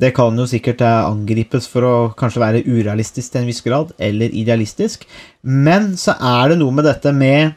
Det 0.00 0.14
kan 0.16 0.38
jo 0.38 0.48
sikkert 0.48 0.80
eh, 0.82 1.00
angripes 1.04 1.68
for 1.70 1.86
å 1.86 1.96
kanskje 2.18 2.42
være 2.42 2.62
urealistisk 2.64 3.34
til 3.34 3.42
en 3.42 3.50
viss 3.50 3.60
grad, 3.64 3.92
eller 4.02 4.32
idealistisk. 4.32 5.04
Men 5.44 5.92
så 6.00 6.16
er 6.16 6.54
det 6.54 6.62
noe 6.62 6.74
med 6.74 6.88
dette 6.88 7.12
med 7.14 7.52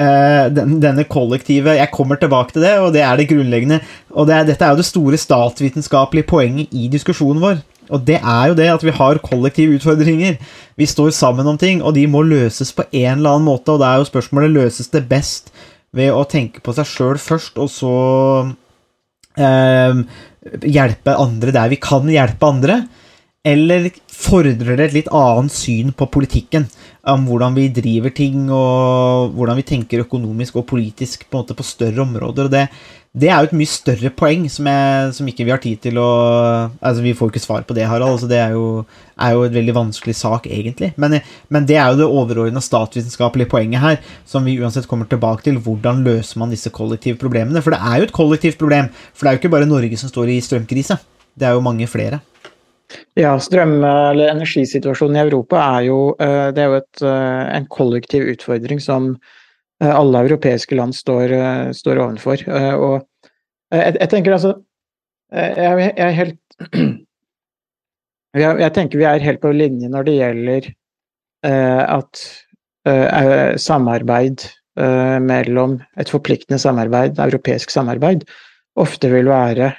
eh, 0.00 0.46
den, 0.54 0.78
denne 0.80 1.04
kollektive 1.10 1.74
Jeg 1.76 1.92
kommer 1.92 2.20
tilbake 2.20 2.54
til 2.54 2.64
det, 2.64 2.76
og 2.80 2.94
det 2.94 3.02
er 3.04 3.18
det 3.18 3.28
grunnleggende. 3.34 3.82
Og 4.14 4.30
det 4.30 4.38
er, 4.38 4.48
dette 4.48 4.64
er 4.64 4.72
jo 4.72 4.80
det 4.80 4.88
store 4.88 5.20
statsvitenskapelige 5.20 6.30
poenget 6.30 6.72
i 6.72 6.88
diskusjonen 6.92 7.42
vår. 7.42 7.60
Og 7.92 8.04
det 8.06 8.18
er 8.20 8.50
jo 8.50 8.56
det 8.58 8.70
at 8.72 8.84
vi 8.84 8.94
har 8.94 9.20
kollektive 9.24 9.78
utfordringer. 9.78 10.38
Vi 10.78 10.86
står 10.88 11.12
sammen 11.16 11.46
om 11.50 11.58
ting, 11.60 11.82
og 11.82 11.94
de 11.96 12.06
må 12.10 12.22
løses 12.26 12.72
på 12.72 12.86
en 12.90 13.18
eller 13.18 13.36
annen 13.36 13.48
måte. 13.48 13.74
Og 13.74 13.82
det 13.82 13.88
er 13.88 14.00
jo 14.00 14.10
spørsmålet 14.10 14.54
løses 14.54 14.92
det 14.92 15.04
best 15.10 15.52
ved 15.94 16.12
å 16.14 16.24
tenke 16.28 16.62
på 16.64 16.74
seg 16.74 16.88
sjøl 16.90 17.20
først, 17.22 17.58
og 17.62 17.70
så 17.70 17.94
eh, 19.38 20.00
hjelpe 20.66 21.16
andre 21.20 21.54
der 21.54 21.70
vi 21.72 21.80
kan 21.82 22.08
hjelpe 22.10 22.50
andre? 22.50 22.80
Eller 23.44 23.90
fordrer 24.08 24.78
det 24.78 24.88
et 24.88 24.96
litt 24.96 25.12
annet 25.12 25.52
syn 25.52 25.92
på 25.96 26.08
politikken? 26.10 26.66
Om 27.12 27.24
hvordan 27.28 27.56
vi 27.56 27.68
driver 27.74 28.12
ting, 28.16 28.48
og 28.52 29.34
hvordan 29.36 29.58
vi 29.60 29.68
tenker 29.68 30.04
økonomisk 30.04 30.56
og 30.60 30.68
politisk 30.70 31.26
på, 31.28 31.40
måte 31.40 31.56
på 31.56 31.66
større 31.66 32.00
områder. 32.04 32.46
og 32.46 32.52
det, 32.52 32.68
det 33.14 33.28
er 33.30 33.38
jo 33.38 33.50
et 33.50 33.58
mye 33.60 33.70
større 33.70 34.10
poeng 34.10 34.48
som, 34.50 34.66
jeg, 34.66 35.10
som 35.14 35.28
ikke 35.30 35.44
vi 35.46 35.52
har 35.52 35.60
tid 35.62 35.78
til 35.84 36.00
å 36.02 36.08
Altså, 36.82 37.02
Vi 37.04 37.12
får 37.14 37.28
jo 37.28 37.32
ikke 37.34 37.44
svar 37.44 37.62
på 37.62 37.76
det, 37.76 37.84
Harald. 37.86 38.16
altså 38.16 38.26
Det 38.26 38.40
er 38.40 38.56
jo, 38.56 38.84
er 39.20 39.36
jo 39.36 39.44
et 39.44 39.54
veldig 39.54 39.74
vanskelig 39.76 40.16
sak, 40.18 40.48
egentlig. 40.50 40.92
Men, 40.96 41.20
men 41.48 41.68
det 41.68 41.76
er 41.76 41.92
jo 41.92 42.00
det 42.00 42.08
overordna 42.08 42.60
statsvitenskapelige 42.64 43.52
poenget 43.52 43.84
her, 43.84 44.00
som 44.26 44.44
vi 44.44 44.58
uansett 44.58 44.88
kommer 44.90 45.06
tilbake 45.06 45.44
til. 45.46 45.60
Hvordan 45.62 46.02
løser 46.02 46.40
man 46.42 46.50
disse 46.50 46.72
kollektive 46.74 47.20
problemene? 47.20 47.62
For 47.62 47.76
det 47.76 47.82
er 47.84 48.00
jo 48.00 48.08
et 48.08 48.18
kollektivt 48.18 48.58
problem. 48.58 48.90
For 49.14 49.24
det 49.24 49.30
er 49.30 49.36
jo 49.36 49.44
ikke 49.44 49.54
bare 49.54 49.70
Norge 49.70 50.00
som 50.00 50.10
står 50.10 50.34
i 50.34 50.42
strømkrise. 50.42 50.98
Det 51.38 51.46
er 51.46 51.54
jo 51.54 51.62
mange 51.62 51.86
flere. 51.86 52.24
Ja, 53.14 53.36
strøm- 53.38 53.84
eller 53.84 54.32
energisituasjonen 54.32 55.16
i 55.16 55.22
Europa 55.22 55.60
er 55.78 55.86
jo, 55.86 55.98
eh, 56.20 56.50
det 56.54 56.62
er 56.62 56.70
jo 56.70 56.78
et, 56.80 57.02
eh, 57.02 57.56
en 57.56 57.66
kollektiv 57.70 58.26
utfordring 58.32 58.80
som 58.82 59.12
eh, 59.80 59.90
alle 59.90 60.24
europeiske 60.26 60.74
land 60.74 60.94
står, 60.94 61.34
står 61.72 62.00
ovenfor. 62.02 62.44
Og 62.74 63.06
jeg, 63.70 63.96
jeg 64.00 64.08
tenker 64.10 64.32
altså 64.32 64.54
jeg, 65.34 65.78
jeg, 65.78 65.92
er 65.98 66.10
helt 66.14 66.40
jeg, 68.42 68.58
jeg 68.60 68.72
tenker 68.74 68.98
vi 68.98 69.06
er 69.08 69.24
helt 69.24 69.40
på 69.42 69.52
linje 69.54 69.88
når 69.90 70.06
det 70.06 70.18
gjelder 70.18 70.68
at 71.44 72.20
samarbeid 73.60 74.46
mellom 75.20 75.74
Et 76.00 76.08
forpliktende 76.10 76.58
samarbeid, 76.58 77.18
europeisk 77.20 77.70
samarbeid, 77.70 78.24
ofte 78.80 79.10
vil 79.12 79.28
være 79.28 79.72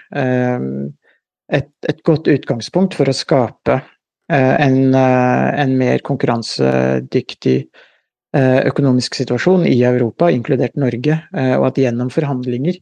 et, 1.53 1.69
et, 1.87 2.01
godt 2.05 2.29
utgangspunkt 2.31 2.95
for 2.97 3.09
å 3.09 3.15
skape 3.15 3.77
eh, 3.77 4.55
en, 4.65 4.79
eh, 4.95 5.49
en, 5.61 5.75
mer 5.77 6.01
konkurransedyktig 6.05 7.57
eh, 7.61 8.59
økonomisk 8.65 9.17
situasjon 9.19 9.67
i 9.69 9.77
Europa, 9.85 10.31
inkludert 10.33 10.77
Norge, 10.79 11.19
og 11.35 11.69
at 11.69 11.79
gjennom 11.81 12.11
forhandlinger 12.13 12.81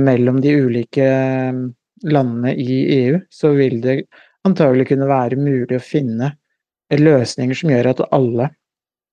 mellom 0.00 0.38
de 0.40 0.54
ulike 0.56 1.06
landene 2.08 2.52
i 2.56 2.76
EU, 2.94 3.18
så 3.28 3.50
vil 3.52 3.74
det 3.84 3.98
antagelig 4.48 4.86
kunne 4.88 5.08
være 5.10 5.36
mulig 5.36 5.76
å 5.76 5.82
finne 5.84 6.30
løsninger 6.96 7.58
som 7.58 7.72
gjør 7.74 7.90
at 7.90 8.00
alle 8.08 8.46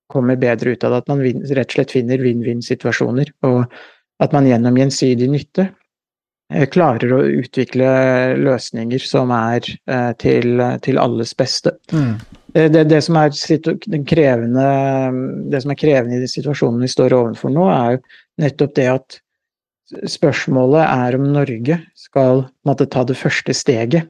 kommer 0.08 0.40
bedre 0.40 0.72
ut 0.72 0.86
av 0.88 0.94
det. 0.94 1.02
At 1.02 1.10
man 1.12 1.20
rett 1.20 1.68
og 1.68 1.76
slett 1.76 1.92
finner 1.92 2.24
vinn-vinn-situasjoner, 2.24 3.34
og 3.44 3.68
at 4.24 4.32
man 4.32 4.48
gjennom 4.48 4.80
gjensidig 4.80 5.28
nytte 5.34 5.68
klarer 6.48 7.12
å 7.12 7.20
utvikle 7.42 7.88
løsninger 8.40 9.02
som 9.04 9.32
er 9.36 9.66
eh, 9.68 10.12
til, 10.20 10.62
til 10.84 11.00
alles 11.00 11.34
beste. 11.36 11.74
Mm. 11.92 12.14
Eh, 12.54 12.68
det, 12.72 12.84
det, 12.88 13.02
som 13.04 13.18
krevende, 14.08 14.68
det, 15.52 15.62
som 15.62 15.74
er 15.74 15.80
krevende, 15.80 16.16
i 16.16 16.24
de 16.24 16.30
situasjonene 16.30 16.86
vi 16.86 16.92
står 16.92 17.16
overfor 17.16 17.52
nå, 17.52 17.66
er 17.72 17.96
jo 17.96 18.04
nettopp 18.44 18.76
det 18.78 18.86
at 18.94 19.18
spørsmålet 20.08 20.84
er 20.84 21.16
om 21.18 21.28
Norge 21.32 21.80
skal 21.96 22.46
måtte 22.68 22.88
ta 22.88 23.04
det 23.08 23.16
første 23.20 23.56
steget. 23.56 24.08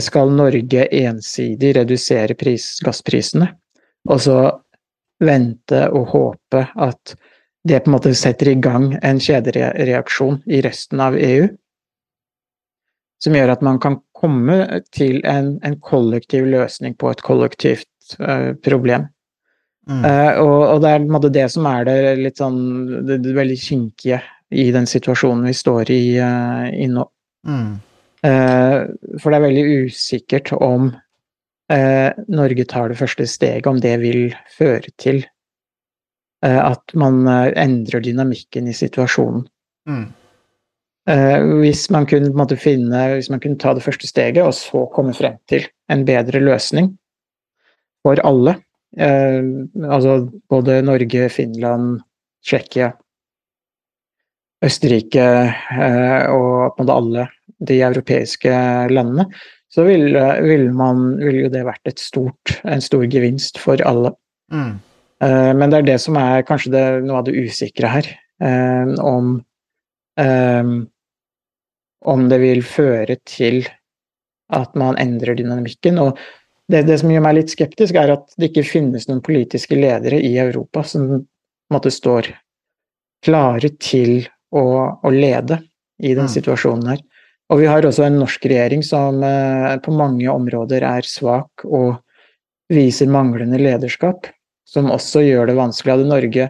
Skal 0.00 0.30
Norge 0.32 0.86
ensidig 0.94 1.74
redusere 1.76 2.36
pris, 2.38 2.76
gassprisene, 2.84 3.48
og 4.08 4.20
så 4.22 4.36
vente 5.20 5.82
og 5.90 6.12
håpe 6.14 6.62
at 6.80 7.16
det 7.68 7.80
på 7.80 7.90
en 7.90 7.96
måte 7.96 8.12
setter 8.16 8.48
i 8.48 8.58
gang 8.62 8.94
en 9.02 9.20
kjedereaksjon 9.20 10.40
i 10.48 10.62
resten 10.64 11.00
av 11.04 11.16
EU. 11.18 11.48
Som 13.20 13.36
gjør 13.36 13.52
at 13.52 13.64
man 13.64 13.80
kan 13.82 13.98
komme 14.16 14.80
til 14.96 15.20
en, 15.28 15.58
en 15.64 15.76
kollektiv 15.84 16.46
løsning 16.48 16.96
på 16.96 17.10
et 17.12 17.20
kollektivt 17.24 18.16
uh, 18.20 18.56
problem. 18.64 19.10
Mm. 19.90 20.04
Uh, 20.04 20.32
og, 20.40 20.56
og, 20.62 20.80
det 20.84 20.92
er 20.92 21.02
på 21.02 21.08
en 21.08 21.14
måte 21.16 21.32
det 21.34 21.46
som 21.52 21.68
er 21.68 21.86
det 21.88 21.98
litt 22.20 22.40
sånn 22.40 22.60
det, 23.08 23.20
det 23.24 23.36
veldig 23.36 23.58
kinkige 23.60 24.20
i 24.50 24.70
den 24.74 24.88
situasjonen 24.88 25.46
vi 25.50 25.54
står 25.56 25.92
i, 25.92 26.02
uh, 26.20 26.66
i 26.72 26.88
nå. 26.90 27.06
Mm. 27.48 27.78
for 28.20 29.32
det 29.32 29.36
er 29.38 29.44
veldig 29.46 29.62
usikkert 29.86 30.50
om 30.52 30.90
Norge 32.28 32.66
tar 32.68 32.90
det 32.92 32.98
første 32.98 33.24
steget, 33.24 33.64
om 33.70 33.78
det 33.80 33.94
vil 34.02 34.34
føre 34.52 34.92
til 35.00 35.22
at 36.48 36.94
man 36.98 37.26
eh, 37.28 37.50
endrer 37.60 38.02
dynamikken 38.04 38.70
i 38.70 38.76
situasjonen. 38.76 39.44
Mm. 39.88 40.06
Eh, 41.10 41.36
hvis 41.60 41.86
man 41.92 42.06
kunne 42.08 42.32
måte, 42.36 42.58
finne, 42.60 43.04
hvis 43.16 43.30
man 43.32 43.42
kunne 43.42 43.60
ta 43.60 43.74
det 43.76 43.84
første 43.84 44.08
steget, 44.08 44.42
og 44.44 44.54
så 44.56 44.86
komme 44.94 45.14
frem 45.16 45.36
til 45.50 45.66
en 45.92 46.04
bedre 46.08 46.42
løsning 46.42 46.94
for 48.04 48.20
alle, 48.24 48.56
altså 48.98 50.14
både 50.50 50.80
Norge, 50.82 51.28
Finland, 51.30 52.00
Tsjekkia, 52.42 52.88
Østerrike 54.66 55.26
og 56.32 56.72
på 56.74 56.82
en 56.82 56.88
måte 56.88 56.96
alle 56.96 57.26
de 57.68 57.76
europeiske 57.86 58.50
landene, 58.90 59.28
så 59.70 59.84
ville 59.86 60.24
vil 60.42 60.66
vil 61.20 61.38
jo 61.44 61.52
det 61.52 61.62
vært 61.68 62.02
stort, 62.02 62.56
en 62.64 62.82
stor 62.82 63.04
gevinst 63.06 63.60
for 63.62 63.78
alle. 63.86 64.16
Mm. 64.50 64.80
Eh, 65.24 65.52
men 65.54 65.70
det 65.70 65.80
er 65.80 65.88
det 65.92 65.98
som 66.02 66.16
er 66.20 66.46
kanskje 66.48 66.72
det, 66.74 66.84
noe 67.04 67.20
av 67.20 67.28
det 67.28 67.36
usikre 67.36 67.92
her. 67.92 68.08
Eh, 68.40 68.94
om, 69.04 69.34
eh, 70.20 70.74
om 72.14 72.28
det 72.32 72.40
vil 72.40 72.62
føre 72.64 73.18
til 73.28 73.62
at 74.56 74.74
man 74.78 74.98
endrer 74.98 75.36
dynamikken. 75.38 76.00
Og 76.02 76.18
det, 76.70 76.86
det, 76.88 77.00
som 77.02 77.12
gjør 77.12 77.26
meg 77.26 77.36
litt 77.40 77.52
skeptisk, 77.52 77.98
er 77.98 78.14
at 78.16 78.32
det 78.38 78.50
ikke 78.50 78.66
finnes 78.66 79.08
noen 79.10 79.22
politiske 79.24 79.76
ledere 79.78 80.18
i 80.22 80.36
Europa 80.40 80.84
som 80.86 81.12
måte, 81.70 81.92
står 81.92 82.32
klare 83.22 83.74
til 83.78 84.24
å, 84.56 84.64
å 85.04 85.10
lede 85.12 85.60
i 86.00 86.14
den 86.16 86.26
mm. 86.30 86.32
situasjonen 86.32 86.94
her. 86.94 87.02
Og 87.50 87.60
vi 87.60 87.66
har 87.66 87.84
også 87.84 88.06
en 88.06 88.20
norsk 88.22 88.46
regjering 88.46 88.82
som 88.86 89.18
på 89.82 89.92
mange 89.98 90.30
områder 90.30 90.84
er 90.86 91.06
svak 91.06 91.64
og 91.66 91.98
viser 92.70 93.10
manglende 93.10 93.58
lederskap 93.58 94.28
som 94.70 94.90
også 94.92 95.24
gjør 95.26 95.50
det 95.50 95.58
vanskelig. 95.58 95.96
Hadde 95.96 96.10
Norge 96.10 96.48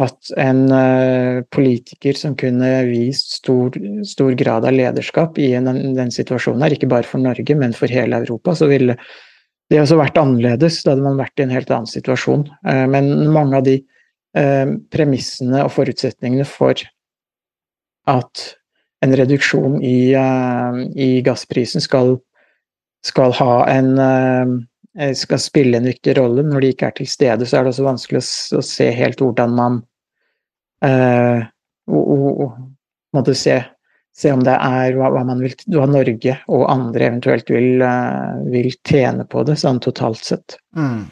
hatt 0.00 0.30
en 0.40 0.62
uh, 0.72 1.42
politiker 1.54 2.16
som 2.18 2.34
kunne 2.38 2.70
vist 2.88 3.36
stor, 3.38 3.76
stor, 4.08 4.32
grad 4.38 4.66
av 4.66 4.74
lederskap 4.74 5.38
i 5.38 5.52
en, 5.58 5.68
den 5.96 6.14
situasjonen 6.14 6.64
her, 6.64 6.74
ikke 6.74 6.90
bare 6.90 7.06
for 7.06 7.22
Norge, 7.22 7.56
men 7.58 7.76
for 7.76 7.92
hele 7.92 8.22
Europa, 8.24 8.56
så 8.58 8.70
ville 8.70 8.96
det 9.70 9.80
også 9.80 10.00
vært 10.00 10.18
annerledes. 10.20 10.80
Da 10.82 10.94
hadde 10.94 11.06
man 11.06 11.20
vært 11.20 11.38
i 11.38 11.46
en 11.46 11.54
helt 11.54 11.70
annen 11.70 11.90
situasjon. 11.90 12.48
Uh, 12.66 12.86
men 12.90 13.12
mange 13.34 13.60
av 13.60 13.68
de 13.68 13.78
uh, 14.38 14.74
premissene 14.94 15.62
og 15.62 15.72
forutsetningene 15.76 16.48
for 16.48 16.82
at 18.10 18.48
en 19.02 19.14
reduksjon 19.18 19.80
i, 19.82 20.14
i 20.14 21.06
gassprisen 21.26 21.82
skal, 21.82 22.12
skal 23.06 23.34
ha 23.34 23.54
en 23.70 23.88
Eh, 23.98 24.46
skal 25.16 25.40
spille 25.40 25.78
en 25.78 25.88
viktig 25.88 26.18
rolle. 26.18 26.42
Når 26.44 26.60
de 26.60 26.70
ikke 26.74 26.90
er 26.90 26.96
til 26.98 27.08
stede, 27.08 27.46
så 27.48 27.58
er 27.58 27.64
det 27.64 27.72
også 27.72 27.86
vanskelig 27.86 28.20
å, 28.58 28.64
se 28.66 28.90
helt 28.92 29.22
hvordan 29.24 29.54
man 29.56 29.78
eh, 30.84 31.46
måtte 33.12 33.34
se, 33.38 33.56
se, 34.16 34.32
om 34.32 34.42
det 34.44 34.54
er 34.54 34.96
hva, 34.98 35.10
hva, 35.14 35.24
vil, 35.40 35.56
hva, 35.74 35.88
Norge 35.90 36.36
og 36.48 36.66
andre 36.70 37.08
eventuelt 37.10 37.50
vil, 37.52 37.82
uh, 37.84 38.38
vil, 38.52 38.70
tjene 38.86 39.26
på 39.28 39.44
det, 39.48 39.58
sånn 39.60 39.80
totalt 39.82 40.24
sett. 40.24 40.56
Mm. 40.76 41.04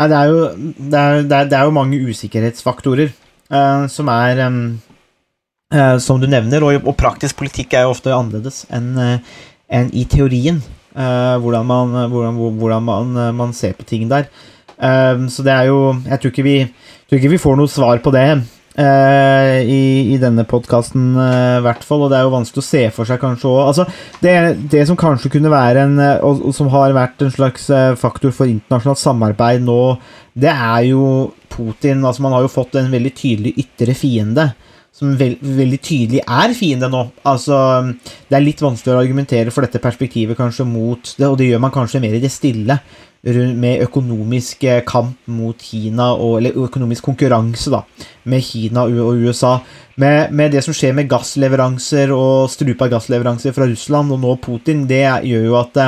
Nei, 0.00 0.08
det, 0.08 0.16
er 0.16 0.30
jo, 0.30 0.44
det, 0.56 1.00
er, 1.00 1.22
det, 1.22 1.36
er, 1.36 1.50
det 1.50 1.58
er 1.58 1.68
jo 1.68 1.76
mange 1.76 2.00
usikkerhetsfaktorer 2.08 3.12
uh, 3.12 3.84
som 3.92 4.08
er 4.12 4.46
uh, 4.46 5.96
Som 6.02 6.18
du 6.22 6.26
nevner, 6.26 6.64
og, 6.66 6.88
praktisk 6.98 7.36
politikk 7.38 7.76
er 7.76 7.86
jo 7.86 7.94
ofte 7.94 8.14
annerledes 8.14 8.64
enn 8.74 8.96
en 9.70 9.90
i 9.94 10.02
teorien. 10.10 10.56
Uh, 10.90 11.38
hvordan, 11.38 11.66
man, 11.66 11.92
hvordan, 12.10 12.38
hvordan 12.58 12.82
man, 12.82 13.10
eh, 13.14 13.34
man, 13.36 13.52
ser 13.54 13.76
på 13.78 13.86
ting 13.86 14.08
der. 14.10 14.26
Uh, 14.74 15.28
så 15.30 15.44
det 15.46 15.52
er 15.52 15.68
jo 15.68 15.92
Jeg 16.06 16.18
tror 16.18 16.32
ikke 16.32 16.46
vi, 16.46 16.56
tror 17.06 17.20
ikke 17.20 17.30
vi 17.30 17.44
får 17.44 17.60
noe 17.60 17.70
svar 17.70 18.02
på 18.02 18.14
det 18.14 18.30
i, 18.80 20.14
i, 20.14 20.16
denne 20.22 20.44
podkasten, 20.48 21.08
i 21.18 21.60
hvert 21.60 21.82
fall. 21.84 22.04
Og 22.06 22.12
det 22.12 22.16
er 22.16 22.24
jo 22.24 22.32
vanskelig 22.32 22.62
å 22.62 22.64
se 22.64 22.82
for 22.94 23.04
seg 23.04 23.18
kanskje 23.20 23.50
òg 23.50 23.58
altså, 23.66 23.84
det, 24.22 24.34
det, 24.72 24.84
som 24.88 24.96
kanskje 24.96 25.28
kunne 25.34 25.50
være 25.52 25.82
en 25.84 25.98
og, 26.00 26.38
og, 26.38 26.54
som 26.56 26.70
har 26.72 26.94
vært 26.96 27.20
en 27.26 27.34
slags 27.34 27.66
faktor 28.00 28.32
for 28.32 28.48
internasjonalt 28.48 29.02
samarbeid 29.02 29.66
nå, 29.66 29.98
det 30.32 30.54
er 30.54 30.86
jo 30.92 31.02
Putin. 31.50 32.06
Altså, 32.06 32.24
man 32.24 32.38
har 32.38 32.46
jo 32.46 32.54
fått 32.54 32.78
en 32.78 32.88
veldig 32.94 33.12
tydelig 33.18 33.56
ytre 33.66 33.98
fiende 33.98 34.48
som 34.94 35.12
veld, 35.16 35.40
veldig 35.40 35.78
tydelig 35.80 36.22
er 36.24 36.54
fiende 36.56 36.90
nå. 36.92 37.04
Altså, 37.28 37.56
det 38.28 38.36
er 38.36 38.44
litt 38.44 38.62
vanskelig 38.62 38.96
å 38.96 39.02
argumentere 39.02 39.54
for 39.54 39.64
dette 39.64 39.82
perspektivet 39.82 40.38
kanskje 40.38 40.66
mot 40.68 41.14
det, 41.16 41.28
og 41.28 41.38
det 41.40 41.50
gjør 41.50 41.62
man 41.64 41.74
kanskje 41.74 42.02
mer 42.02 42.18
i 42.18 42.22
det 42.22 42.32
stille, 42.32 42.80
med 43.20 43.82
økonomisk 43.84 44.62
eh, 44.64 44.78
kamp 44.88 45.26
mot 45.28 45.60
Kina, 45.60 46.14
og, 46.14 46.38
eller 46.38 46.56
økonomisk 46.56 47.04
konkurranse 47.10 47.72
da, 47.72 47.82
med 48.32 48.44
Kina 48.44 48.86
og 48.88 49.18
USA. 49.20 49.58
Med, 50.00 50.32
med 50.32 50.54
det 50.56 50.62
som 50.64 50.76
skjer 50.76 50.94
med 50.96 51.10
gassleveranser 51.10 52.14
og 52.16 52.48
strupa 52.48 52.88
gassleveranser 52.88 53.52
fra 53.52 53.68
Russland, 53.68 54.14
og 54.16 54.22
nå 54.22 54.36
Putin, 54.40 54.86
det 54.88 55.04
gjør 55.28 55.44
jo 55.50 55.58
at, 55.60 55.82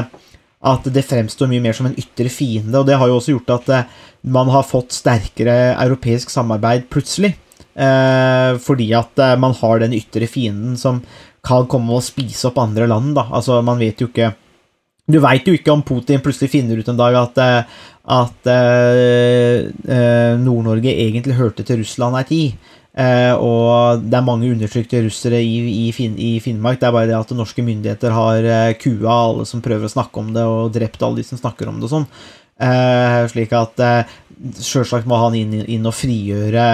at 0.74 0.90
det 0.92 1.07
fremstår 1.09 1.48
mye 1.48 1.64
mer 1.64 1.78
som 1.78 1.88
en 1.88 1.96
ytre 1.96 2.28
fiende. 2.32 2.76
Og 2.76 2.84
det 2.88 3.00
har 3.00 3.09
jo 3.09 3.16
også 3.16 3.38
gjort 3.38 3.57
at 3.57 3.72
eh, 3.78 3.96
man 4.36 4.53
har 4.53 4.68
fått 4.68 4.92
sterkere 4.92 5.72
europeisk 5.72 6.30
samarbeid 6.30 6.84
plutselig. 6.92 7.32
Eh, 7.73 8.59
fordi 8.61 8.91
at 8.97 9.18
eh, 9.18 9.39
man 9.41 9.55
har 9.57 9.81
den 9.81 9.95
ytre 9.97 10.29
fienden 10.29 10.77
som 10.77 11.01
kan 11.43 11.64
komme 11.70 11.97
og 11.97 12.05
spise 12.05 12.51
opp 12.51 12.61
andre 12.61 12.89
land, 12.91 13.14
da. 13.16 13.27
Altså, 13.33 13.62
man 13.64 13.81
vet 13.81 14.01
jo 14.01 14.11
ikke 14.11 14.35
Du 15.11 15.18
veit 15.18 15.49
jo 15.49 15.55
ikke 15.57 15.73
om 15.73 15.81
Putin 15.83 16.20
plutselig 16.23 16.53
finner 16.53 16.79
ut 16.79 16.89
en 16.89 17.01
dag 17.01 17.16
at, 17.18 17.39
eh, 17.43 17.81
at 18.12 18.47
Nord-Norge 20.39 20.93
egentlig 20.93 21.35
hørte 21.35 21.64
til 21.66 21.81
Russland 21.83 22.16
ei 22.20 22.23
tid. 22.29 22.70
Og 23.43 24.03
det 24.05 24.16
er 24.18 24.25
mange 24.27 24.51
undertrykte 24.51 25.03
russere 25.03 25.41
i, 25.43 25.89
i, 25.89 25.93
fin, 25.93 26.14
i, 26.18 26.39
Finnmark. 26.41 26.79
Det 26.81 26.87
er 26.87 26.95
bare 26.95 27.11
det 27.11 27.18
at 27.18 27.35
norske 27.35 27.64
myndigheter 27.66 28.14
har 28.14 28.47
kua 28.79 29.11
alle 29.11 29.47
som 29.49 29.62
prøver 29.64 29.87
å 29.89 29.95
snakke 29.95 30.23
om 30.23 30.33
det, 30.35 30.47
og 30.47 30.73
drept 30.75 31.03
alle 31.03 31.18
de 31.18 31.27
som 31.27 31.41
snakker 31.41 31.70
om 31.70 31.81
det 31.81 31.89
og 31.91 31.95
sånn. 31.97 32.09
Slik 33.33 33.55
at 33.59 33.83
eh, 33.83 34.18
sjølsagt 34.62 35.09
må 35.11 35.18
han 35.23 35.39
inn, 35.39 35.55
inn 35.66 35.89
og 35.89 35.97
frigjøre 35.99 36.66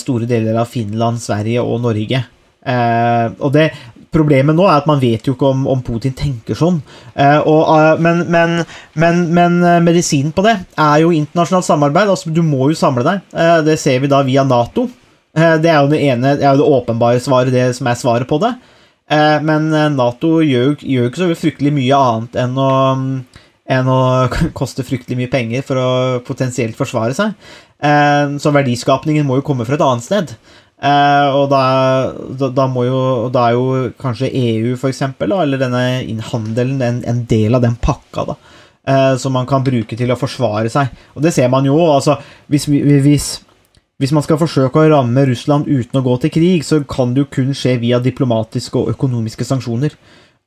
store 0.00 0.28
deler 0.30 0.56
av 0.60 0.70
Finland, 0.70 1.20
Sverige 1.20 1.64
og 1.64 1.82
Norge. 1.84 2.22
Eh, 2.66 3.26
og 3.38 3.52
det 3.54 3.70
Problemet 4.16 4.56
nå 4.56 4.64
er 4.64 4.78
at 4.78 4.86
man 4.88 5.00
vet 5.02 5.26
jo 5.26 5.34
ikke 5.34 5.48
om, 5.50 5.66
om 5.68 5.80
Putin 5.84 6.14
tenker 6.16 6.56
sånn. 6.56 6.78
Eh, 7.12 7.36
og, 7.42 7.62
eh, 7.74 7.98
men, 8.00 8.22
men, 8.32 8.54
men, 8.96 9.18
men 9.34 9.58
eh, 9.60 9.82
medisinen 9.84 10.32
på 10.32 10.44
det 10.46 10.54
er 10.72 11.02
jo 11.02 11.12
internasjonalt 11.12 11.66
samarbeid. 11.66 12.12
altså 12.14 12.32
Du 12.32 12.40
må 12.46 12.70
jo 12.70 12.78
samle 12.78 13.04
deg. 13.04 13.26
Eh, 13.36 13.58
det 13.66 13.76
ser 13.82 14.00
vi 14.00 14.08
da 14.08 14.22
via 14.24 14.46
Nato. 14.46 14.86
Eh, 15.36 15.56
det 15.60 15.72
er 15.72 15.82
jo 15.82 15.92
det 15.92 16.00
ene, 16.06 16.36
det 16.38 16.46
er 16.46 16.54
jo 16.54 16.62
det 16.62 16.70
åpenbare 16.78 17.20
svaret, 17.20 17.52
det 17.52 17.66
som 17.76 17.90
er 17.90 18.00
svaret 18.00 18.30
på 18.30 18.40
det. 18.40 18.54
Eh, 19.12 19.36
men 19.44 19.68
Nato 19.98 20.38
gjør 20.40 20.78
jo 20.80 21.10
ikke 21.10 21.20
så 21.20 21.28
fryktelig 21.36 21.74
mye 21.76 22.00
annet 22.00 22.40
enn 22.46 22.56
å, 22.56 22.72
enn 23.76 23.92
å 23.92 24.00
koste 24.62 24.86
fryktelig 24.86 25.20
mye 25.20 25.34
penger 25.34 25.66
for 25.66 25.82
å 25.82 25.90
potensielt 26.24 26.78
forsvare 26.78 27.18
seg. 27.18 27.36
Så 27.76 28.50
verdiskapningen 28.56 29.26
må 29.28 29.36
jo 29.36 29.44
komme 29.44 29.66
fra 29.68 29.76
et 29.76 29.82
annet 29.84 30.04
sted. 30.04 30.30
Uh, 30.76 31.32
og 31.32 31.46
da, 31.48 31.60
da, 32.36 32.50
da, 32.52 32.66
jo 32.84 33.30
Da 33.32 33.46
er 33.46 33.54
jo 33.56 33.92
kanskje 33.96 34.28
EU, 34.28 34.74
for 34.76 34.92
eksempel, 34.92 35.32
da, 35.32 35.40
eller 35.40 35.62
denne 35.62 35.80
handelen, 36.28 36.82
en, 36.84 37.00
en, 37.08 37.22
del 37.24 37.56
av 37.56 37.64
den 37.64 37.78
pakka, 37.80 38.26
da. 38.28 38.36
Uh, 38.86 39.14
som 39.18 39.32
man 39.34 39.48
kan 39.48 39.64
bruke 39.66 39.96
til 39.98 40.12
å 40.12 40.18
forsvare 40.20 40.70
seg. 40.70 40.92
Og 41.16 41.24
det 41.24 41.32
ser 41.34 41.48
man 41.52 41.66
jo. 41.66 41.78
altså 41.90 42.18
Hvis, 42.52 42.68
hvis, 42.68 43.30
hvis 43.98 44.12
man 44.12 44.26
skal 44.26 44.38
forsøke 44.38 44.84
å 44.84 44.92
ramme 44.92 45.26
Russland 45.30 45.66
uten 45.66 45.98
å 45.98 46.04
gå 46.04 46.20
til 46.22 46.34
krig, 46.36 46.68
så 46.68 46.82
kan 46.84 47.16
det 47.16 47.24
jo 47.24 47.32
kun 47.38 47.56
skje 47.56 47.78
via 47.82 47.98
diplomatiske 48.04 48.76
og 48.78 48.92
økonomiske 48.92 49.48
sanksjoner. 49.48 49.96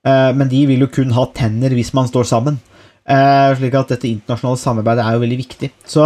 Men 0.08 0.48
de 0.48 0.62
vil 0.70 0.86
jo 0.86 0.88
kun 0.88 1.10
ha 1.12 1.26
tenner 1.36 1.74
hvis 1.76 1.90
man 1.92 2.08
står 2.08 2.30
sammen. 2.30 2.62
slik 3.60 3.74
at 3.76 3.90
dette 3.92 4.08
internasjonale 4.08 4.62
samarbeidet 4.62 5.04
er 5.04 5.18
jo 5.18 5.24
veldig 5.26 5.40
viktig. 5.42 5.70
Så 5.84 6.06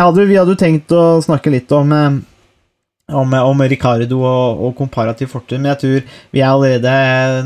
hadde, 0.00 0.24
vi 0.24 0.38
hadde 0.38 0.54
jo 0.54 0.60
tenkt 0.60 0.92
å 0.96 1.20
snakke 1.24 1.52
litt 1.52 1.72
om 1.76 1.92
om, 3.12 3.34
om 3.34 3.62
Ricardo 3.68 4.22
og, 4.24 4.60
og 4.66 4.76
komparativ 4.78 5.28
fortrinn, 5.32 5.62
men 5.64 5.72
jeg 5.74 5.80
tror 5.82 6.00
vi 6.32 6.40
er 6.40 6.48
allerede 6.48 6.92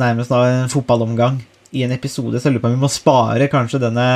nærmest 0.00 0.32
av 0.34 0.42
en 0.46 0.68
fotballomgang 0.70 1.36
i 1.76 1.82
en 1.86 1.94
episode, 1.96 2.38
så 2.38 2.44
jeg 2.48 2.54
lurer 2.56 2.64
på 2.64 2.68
om 2.70 2.76
vi 2.76 2.84
må 2.84 2.90
spare 2.92 3.52
kanskje 3.52 3.82
denne 3.82 4.08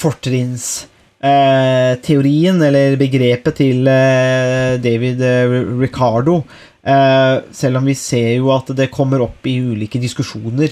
fortrinnsteorien, 0.00 2.62
eh, 2.62 2.68
eller 2.68 3.00
begrepet, 3.00 3.54
til 3.60 3.78
eh, 3.90 4.72
David 4.82 5.18
eh, 5.26 5.48
Ricardo. 5.82 6.34
Eh, 6.82 7.36
selv 7.54 7.78
om 7.78 7.84
vi 7.86 7.94
ser 7.98 8.30
jo 8.40 8.46
at 8.54 8.66
det 8.74 8.94
kommer 8.94 9.22
opp 9.22 9.46
i 9.46 9.60
ulike 9.62 9.98
diskusjoner 10.02 10.70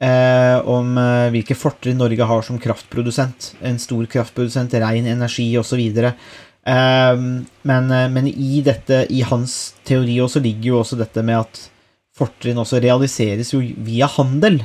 eh, 0.00 0.58
om 0.68 0.98
eh, 0.98 1.28
hvilke 1.34 1.56
fortrinn 1.58 1.98
Norge 2.00 2.28
har 2.30 2.44
som 2.46 2.60
kraftprodusent. 2.62 3.52
En 3.66 3.80
stor 3.82 4.06
kraftprodusent, 4.10 4.76
ren 4.78 5.08
energi 5.10 5.48
osv. 5.58 5.82
Eh, 5.98 7.16
men, 7.62 7.90
eh, 7.90 8.08
men, 8.12 8.28
i 8.28 8.62
dette, 8.64 9.06
i 9.10 9.22
hans 9.26 9.58
teori 9.88 10.18
også 10.24 10.42
ligger 10.44 10.72
jo 10.72 10.80
også 10.82 11.00
dette 11.00 11.24
med 11.24 11.42
at 11.42 11.62
fortrinn 12.18 12.58
også 12.58 12.82
realiseres 12.82 13.54
jo 13.54 13.62
via 13.86 14.08
handel. 14.18 14.60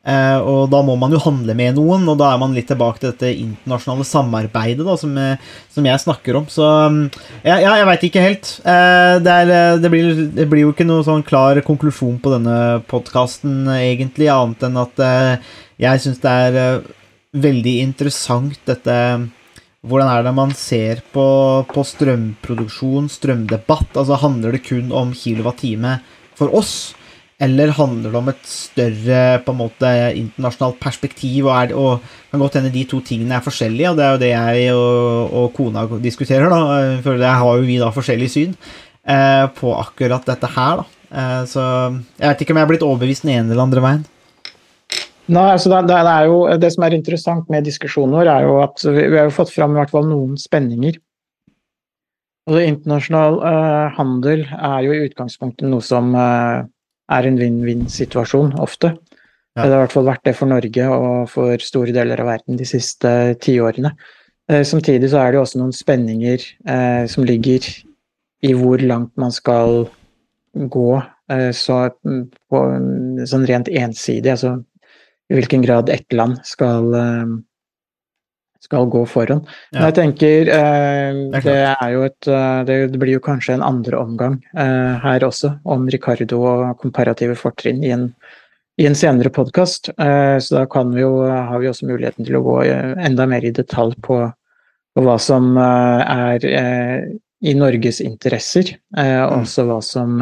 Uh, 0.00 0.40
og 0.48 0.60
da 0.72 0.78
må 0.80 0.94
man 0.96 1.12
jo 1.12 1.18
handle 1.20 1.52
med 1.52 1.76
noen, 1.76 2.06
og 2.08 2.16
da 2.22 2.30
er 2.32 2.38
man 2.40 2.54
litt 2.56 2.70
tilbake 2.70 3.02
til 3.02 3.10
dette 3.10 3.32
internasjonale 3.34 4.06
samarbeidet 4.08 4.86
da, 4.86 4.94
som, 4.96 5.12
eh, 5.20 5.50
som 5.68 5.84
jeg 5.84 6.00
snakker 6.00 6.38
om. 6.40 6.46
Så 6.48 6.64
ja, 7.44 7.58
ja 7.60 7.74
jeg 7.76 7.88
veit 7.90 8.06
ikke 8.08 8.22
helt. 8.24 8.52
Uh, 8.64 9.18
det, 9.20 9.34
er, 9.34 9.82
det, 9.82 9.90
blir, 9.92 10.22
det, 10.38 10.46
blir, 10.48 10.64
jo 10.64 10.72
ikke 10.72 10.88
noen 10.88 11.04
sånn 11.04 11.26
klar 11.26 11.60
konklusjon 11.66 12.16
på 12.24 12.32
denne 12.32 12.54
podkasten, 12.88 13.66
egentlig, 13.76 14.30
annet 14.32 14.64
enn 14.70 14.80
at 14.80 15.04
uh, 15.04 15.58
jeg 15.80 16.04
syns 16.06 16.24
det 16.24 16.32
er 16.46 16.88
veldig 17.36 17.76
interessant, 17.84 18.56
dette 18.66 18.96
hvordan 19.80 20.10
er 20.12 20.24
det 20.26 20.32
man 20.36 20.50
ser 20.52 21.00
på, 21.12 21.26
på 21.68 21.84
strømproduksjon, 21.88 23.08
strømdebatt? 23.08 23.94
Altså 23.96 24.18
Handler 24.20 24.56
det 24.56 24.64
kun 24.66 24.92
om 24.92 25.14
kilowattime 25.16 25.98
for 26.36 26.52
oss? 26.56 26.92
Eller 27.40 27.72
handler 27.72 28.12
det 28.12 28.20
om 28.20 28.28
et 28.28 28.42
større 28.44 29.20
på 29.46 29.54
en 29.54 29.60
måte 29.62 29.90
internasjonalt 30.18 30.76
perspektiv? 30.82 31.46
Og, 31.46 31.54
er 31.56 31.70
det, 31.70 31.78
og 31.80 32.04
kan 32.30 32.42
godt 32.42 32.58
hende 32.60 32.72
de 32.74 32.84
to 32.88 33.00
tingene 33.04 33.38
er 33.38 33.44
forskjellige, 33.44 33.90
og 33.90 33.98
det 33.98 34.04
er 34.04 34.12
jo 34.12 34.20
det 34.20 34.30
jeg 34.34 34.76
og, 34.76 35.34
og 35.40 35.50
kona 35.56 35.86
diskuterer. 36.04 36.52
da, 36.52 37.00
For 37.04 37.20
der 37.20 37.40
har 37.40 37.60
jo 37.60 37.66
vi 37.66 37.80
da 37.80 37.88
forskjellig 37.94 38.30
syn 38.32 38.56
eh, 39.08 39.46
på 39.56 39.72
akkurat 39.78 40.28
dette 40.28 40.52
her. 40.52 40.82
da. 40.82 40.88
Eh, 41.10 41.42
så 41.50 41.62
jeg 42.20 42.28
vet 42.28 42.42
ikke 42.44 42.54
om 42.54 42.60
jeg 42.60 42.68
er 42.68 42.72
blitt 42.74 42.86
overbevist 42.86 43.24
den 43.26 43.34
ene 43.38 43.54
eller 43.54 43.66
andre 43.66 43.84
veien. 43.84 44.08
Nei, 45.30 45.46
altså 45.54 45.70
det, 45.70 45.84
det, 45.90 45.98
er 46.10 46.26
jo, 46.26 46.38
det 46.58 46.72
som 46.74 46.84
er 46.84 46.96
interessant 46.96 47.50
med 47.52 47.66
diskusjonen 47.66 48.16
vår, 48.18 48.30
er 48.32 48.48
jo 48.48 48.56
at 48.64 48.82
vi, 48.82 49.04
har 49.14 49.28
jo 49.28 49.34
fått 49.34 49.52
fram 49.54 49.76
i 49.76 49.78
hvert 49.78 49.92
fall 49.94 50.08
noen 50.10 50.34
spenninger. 50.40 50.98
Altså, 52.48 52.64
internasjonal 52.66 53.38
uh, 53.38 53.86
handel 53.94 54.42
er 54.50 54.80
jo 54.82 54.96
i 54.96 55.04
utgangspunktet 55.06 55.70
noe 55.70 55.84
som 55.86 56.10
uh, 56.18 56.66
er 57.10 57.28
en 57.28 57.38
vinn-vinn-situasjon, 57.40 58.54
ofte. 58.62 58.94
Ja. 59.56 59.64
Det 59.64 59.68
har 59.68 59.76
i 59.76 59.82
hvert 59.84 59.94
fall 59.96 60.08
vært 60.08 60.24
det 60.28 60.36
for 60.38 60.50
Norge 60.50 60.88
og 60.94 61.30
for 61.32 61.62
store 61.64 61.94
deler 61.96 62.22
av 62.22 62.30
verden 62.30 62.58
de 62.60 62.66
siste 62.68 63.12
tiårene. 63.42 63.92
Eh, 64.50 64.62
samtidig 64.66 65.10
så 65.12 65.22
er 65.22 65.30
det 65.30 65.40
jo 65.40 65.44
også 65.44 65.60
noen 65.60 65.74
spenninger 65.74 66.44
eh, 66.70 67.04
som 67.10 67.26
ligger 67.26 67.66
i 68.46 68.54
hvor 68.56 68.80
langt 68.80 69.12
man 69.20 69.34
skal 69.34 69.88
gå 70.50 70.90
så, 71.54 71.74
på, 72.50 72.60
sånn 73.30 73.44
rent 73.46 73.68
ensidig. 73.70 74.32
altså 74.32 74.56
i 75.30 75.36
hvilken 75.38 75.62
grad 75.62 75.90
ett 75.90 76.12
land 76.12 76.40
skal, 76.46 76.94
eh, 76.94 77.26
skal 78.60 78.88
gå 78.92 79.04
foran. 79.08 79.42
Men 79.72 79.86
jeg 79.88 79.96
tenker 79.96 80.50
eh, 80.54 81.20
det 81.44 81.56
et 81.56 82.28
eh, 82.28 82.58
Det 82.68 82.98
blir 83.00 83.16
jo 83.16 83.24
kanskje 83.24 83.56
en 83.56 83.64
andre 83.66 84.00
omgang 84.00 84.40
her 84.54 85.24
også, 85.24 85.56
om 85.64 85.88
Ricardo 85.90 86.42
og 86.44 86.78
komparative 86.82 87.36
fortrinn 87.38 87.84
i 87.84 87.94
en, 87.94 88.10
i 88.80 88.86
en 88.88 88.96
senere 88.96 89.32
podkast. 89.32 89.92
Så 89.96 90.54
da 90.54 90.66
kan 90.70 90.92
vi 90.94 91.02
jo, 91.02 91.24
har 91.28 91.58
vi 91.60 91.70
også 91.70 91.88
muligheten 91.88 92.26
til 92.26 92.38
å 92.38 92.44
gå 92.44 92.58
enda 92.64 93.26
mer 93.28 93.44
i 93.44 93.54
detalj 93.56 93.96
på, 94.04 94.20
på 94.94 95.04
hva 95.04 95.16
som 95.20 95.56
er 95.60 96.44
i 97.40 97.56
Norges 97.56 98.02
interesser, 98.04 98.76
og 98.92 99.32
mm. 99.32 99.40
også 99.40 99.66
hva 99.68 99.80
som 99.84 100.20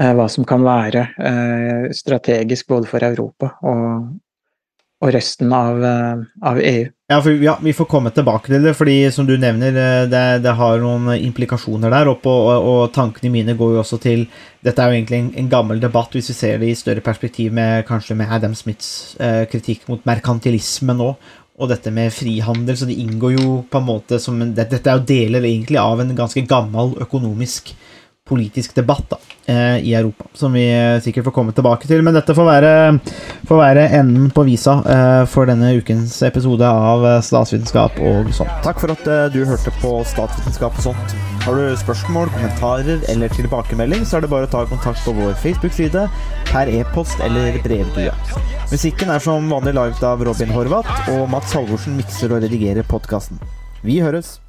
Eh, 0.00 0.14
hva 0.16 0.26
som 0.32 0.46
kan 0.48 0.64
være 0.64 1.02
eh, 1.20 1.90
strategisk 1.92 2.70
både 2.72 2.88
for 2.88 3.04
Europa 3.04 3.52
og, 3.68 4.08
og 5.00 5.12
resten 5.14 5.52
av, 5.56 5.78
eh, 5.84 6.22
av, 6.44 6.58
EU. 6.60 6.88
Ja, 7.08 7.20
for, 7.22 7.32
ja, 7.32 7.56
Vi 7.62 7.72
får 7.72 7.86
komme 7.88 8.10
tilbake 8.10 8.52
til 8.52 8.62
det, 8.62 8.74
fordi 8.76 9.10
som 9.12 9.26
du 9.26 9.36
nevner, 9.38 9.72
det, 10.12 10.42
det 10.44 10.52
har 10.58 10.78
noen 10.78 11.08
implikasjoner 11.16 11.90
der. 11.90 12.10
Og, 12.12 12.26
og, 12.28 12.68
og, 12.68 12.92
tankene 12.92 13.32
mine 13.32 13.56
går 13.56 13.74
jo 13.74 13.80
også 13.80 14.00
til 14.02 14.26
Dette 14.60 14.82
er 14.82 14.92
jo 14.92 14.98
egentlig 14.98 15.18
en, 15.22 15.30
en, 15.40 15.48
gammel 15.48 15.80
debatt, 15.80 16.12
hvis 16.12 16.28
vi 16.28 16.36
ser 16.36 16.60
det 16.60 16.68
i 16.68 16.76
større 16.76 17.00
perspektiv 17.00 17.52
med 17.56 17.86
kanskje 17.88 18.18
med 18.18 18.28
Adam 18.30 18.54
Smiths 18.54 19.16
eh, 19.18 19.46
kritikk 19.48 19.88
mot 19.88 20.04
merkantilisme 20.04 20.96
nå. 20.98 21.14
Og 21.60 21.68
dette 21.68 21.92
med 21.92 22.12
frihandel, 22.12 22.76
så 22.76 22.86
det 22.88 23.00
inngår 23.00 23.38
jo 23.38 23.48
på 23.68 23.80
en 23.80 23.88
måte 23.88 24.20
som 24.20 24.36
Dette 24.56 24.80
er 24.84 25.00
jo 25.00 25.08
deler 25.08 25.44
egentlig 25.48 25.80
av 25.80 26.00
en 26.00 26.12
ganske 26.16 26.44
gammel 26.48 26.94
økonomisk 27.04 27.72
politisk 28.30 28.76
debatt 28.76 29.08
da, 29.10 29.18
eh, 29.18 29.39
i 29.50 29.94
Europa, 29.96 30.26
som 30.34 30.52
vi 30.54 30.64
sikkert 31.02 31.26
får 31.28 31.34
komme 31.34 31.54
tilbake 31.56 31.88
til. 31.90 32.02
Men 32.06 32.16
dette 32.16 32.34
får 32.36 32.46
være, 32.46 32.72
får 33.48 33.60
være 33.60 33.86
enden 34.00 34.30
på 34.34 34.44
visa 34.48 34.78
eh, 34.94 35.22
for 35.30 35.50
denne 35.50 35.72
ukens 35.78 36.16
episode 36.26 36.66
av 36.66 37.06
eh, 37.06 37.18
Statsvitenskap 37.24 37.98
og 38.00 38.30
sånt. 38.36 38.52
Takk 38.66 38.82
for 38.82 38.94
at 38.94 39.32
du 39.34 39.42
hørte 39.48 39.74
på 39.80 39.94
Statsvitenskap 40.08 40.78
og 40.80 40.90
sånt. 40.90 41.16
Har 41.44 41.56
du 41.56 41.76
spørsmål, 41.80 42.28
kommentarer 42.34 43.00
eller 43.08 43.32
tilbakemelding, 43.32 44.04
så 44.04 44.18
er 44.18 44.26
det 44.26 44.32
bare 44.32 44.48
å 44.48 44.52
ta 44.52 44.66
kontakt 44.68 45.00
på 45.06 45.14
vår 45.16 45.32
Facebook-side, 45.40 46.04
per 46.50 46.70
e-post 46.72 47.22
eller 47.24 47.56
brevdue. 47.64 48.12
Musikken 48.70 49.12
er 49.14 49.24
som 49.24 49.48
vanlig 49.50 49.74
laget 49.78 50.04
av 50.06 50.22
Robin 50.26 50.52
Horvath, 50.54 51.10
og 51.14 51.26
Mats 51.32 51.56
Halvorsen 51.56 51.96
mikser 51.98 52.36
og 52.36 52.44
redigerer 52.44 52.86
podkasten. 52.86 53.40
Vi 53.80 54.02
høres! 54.04 54.39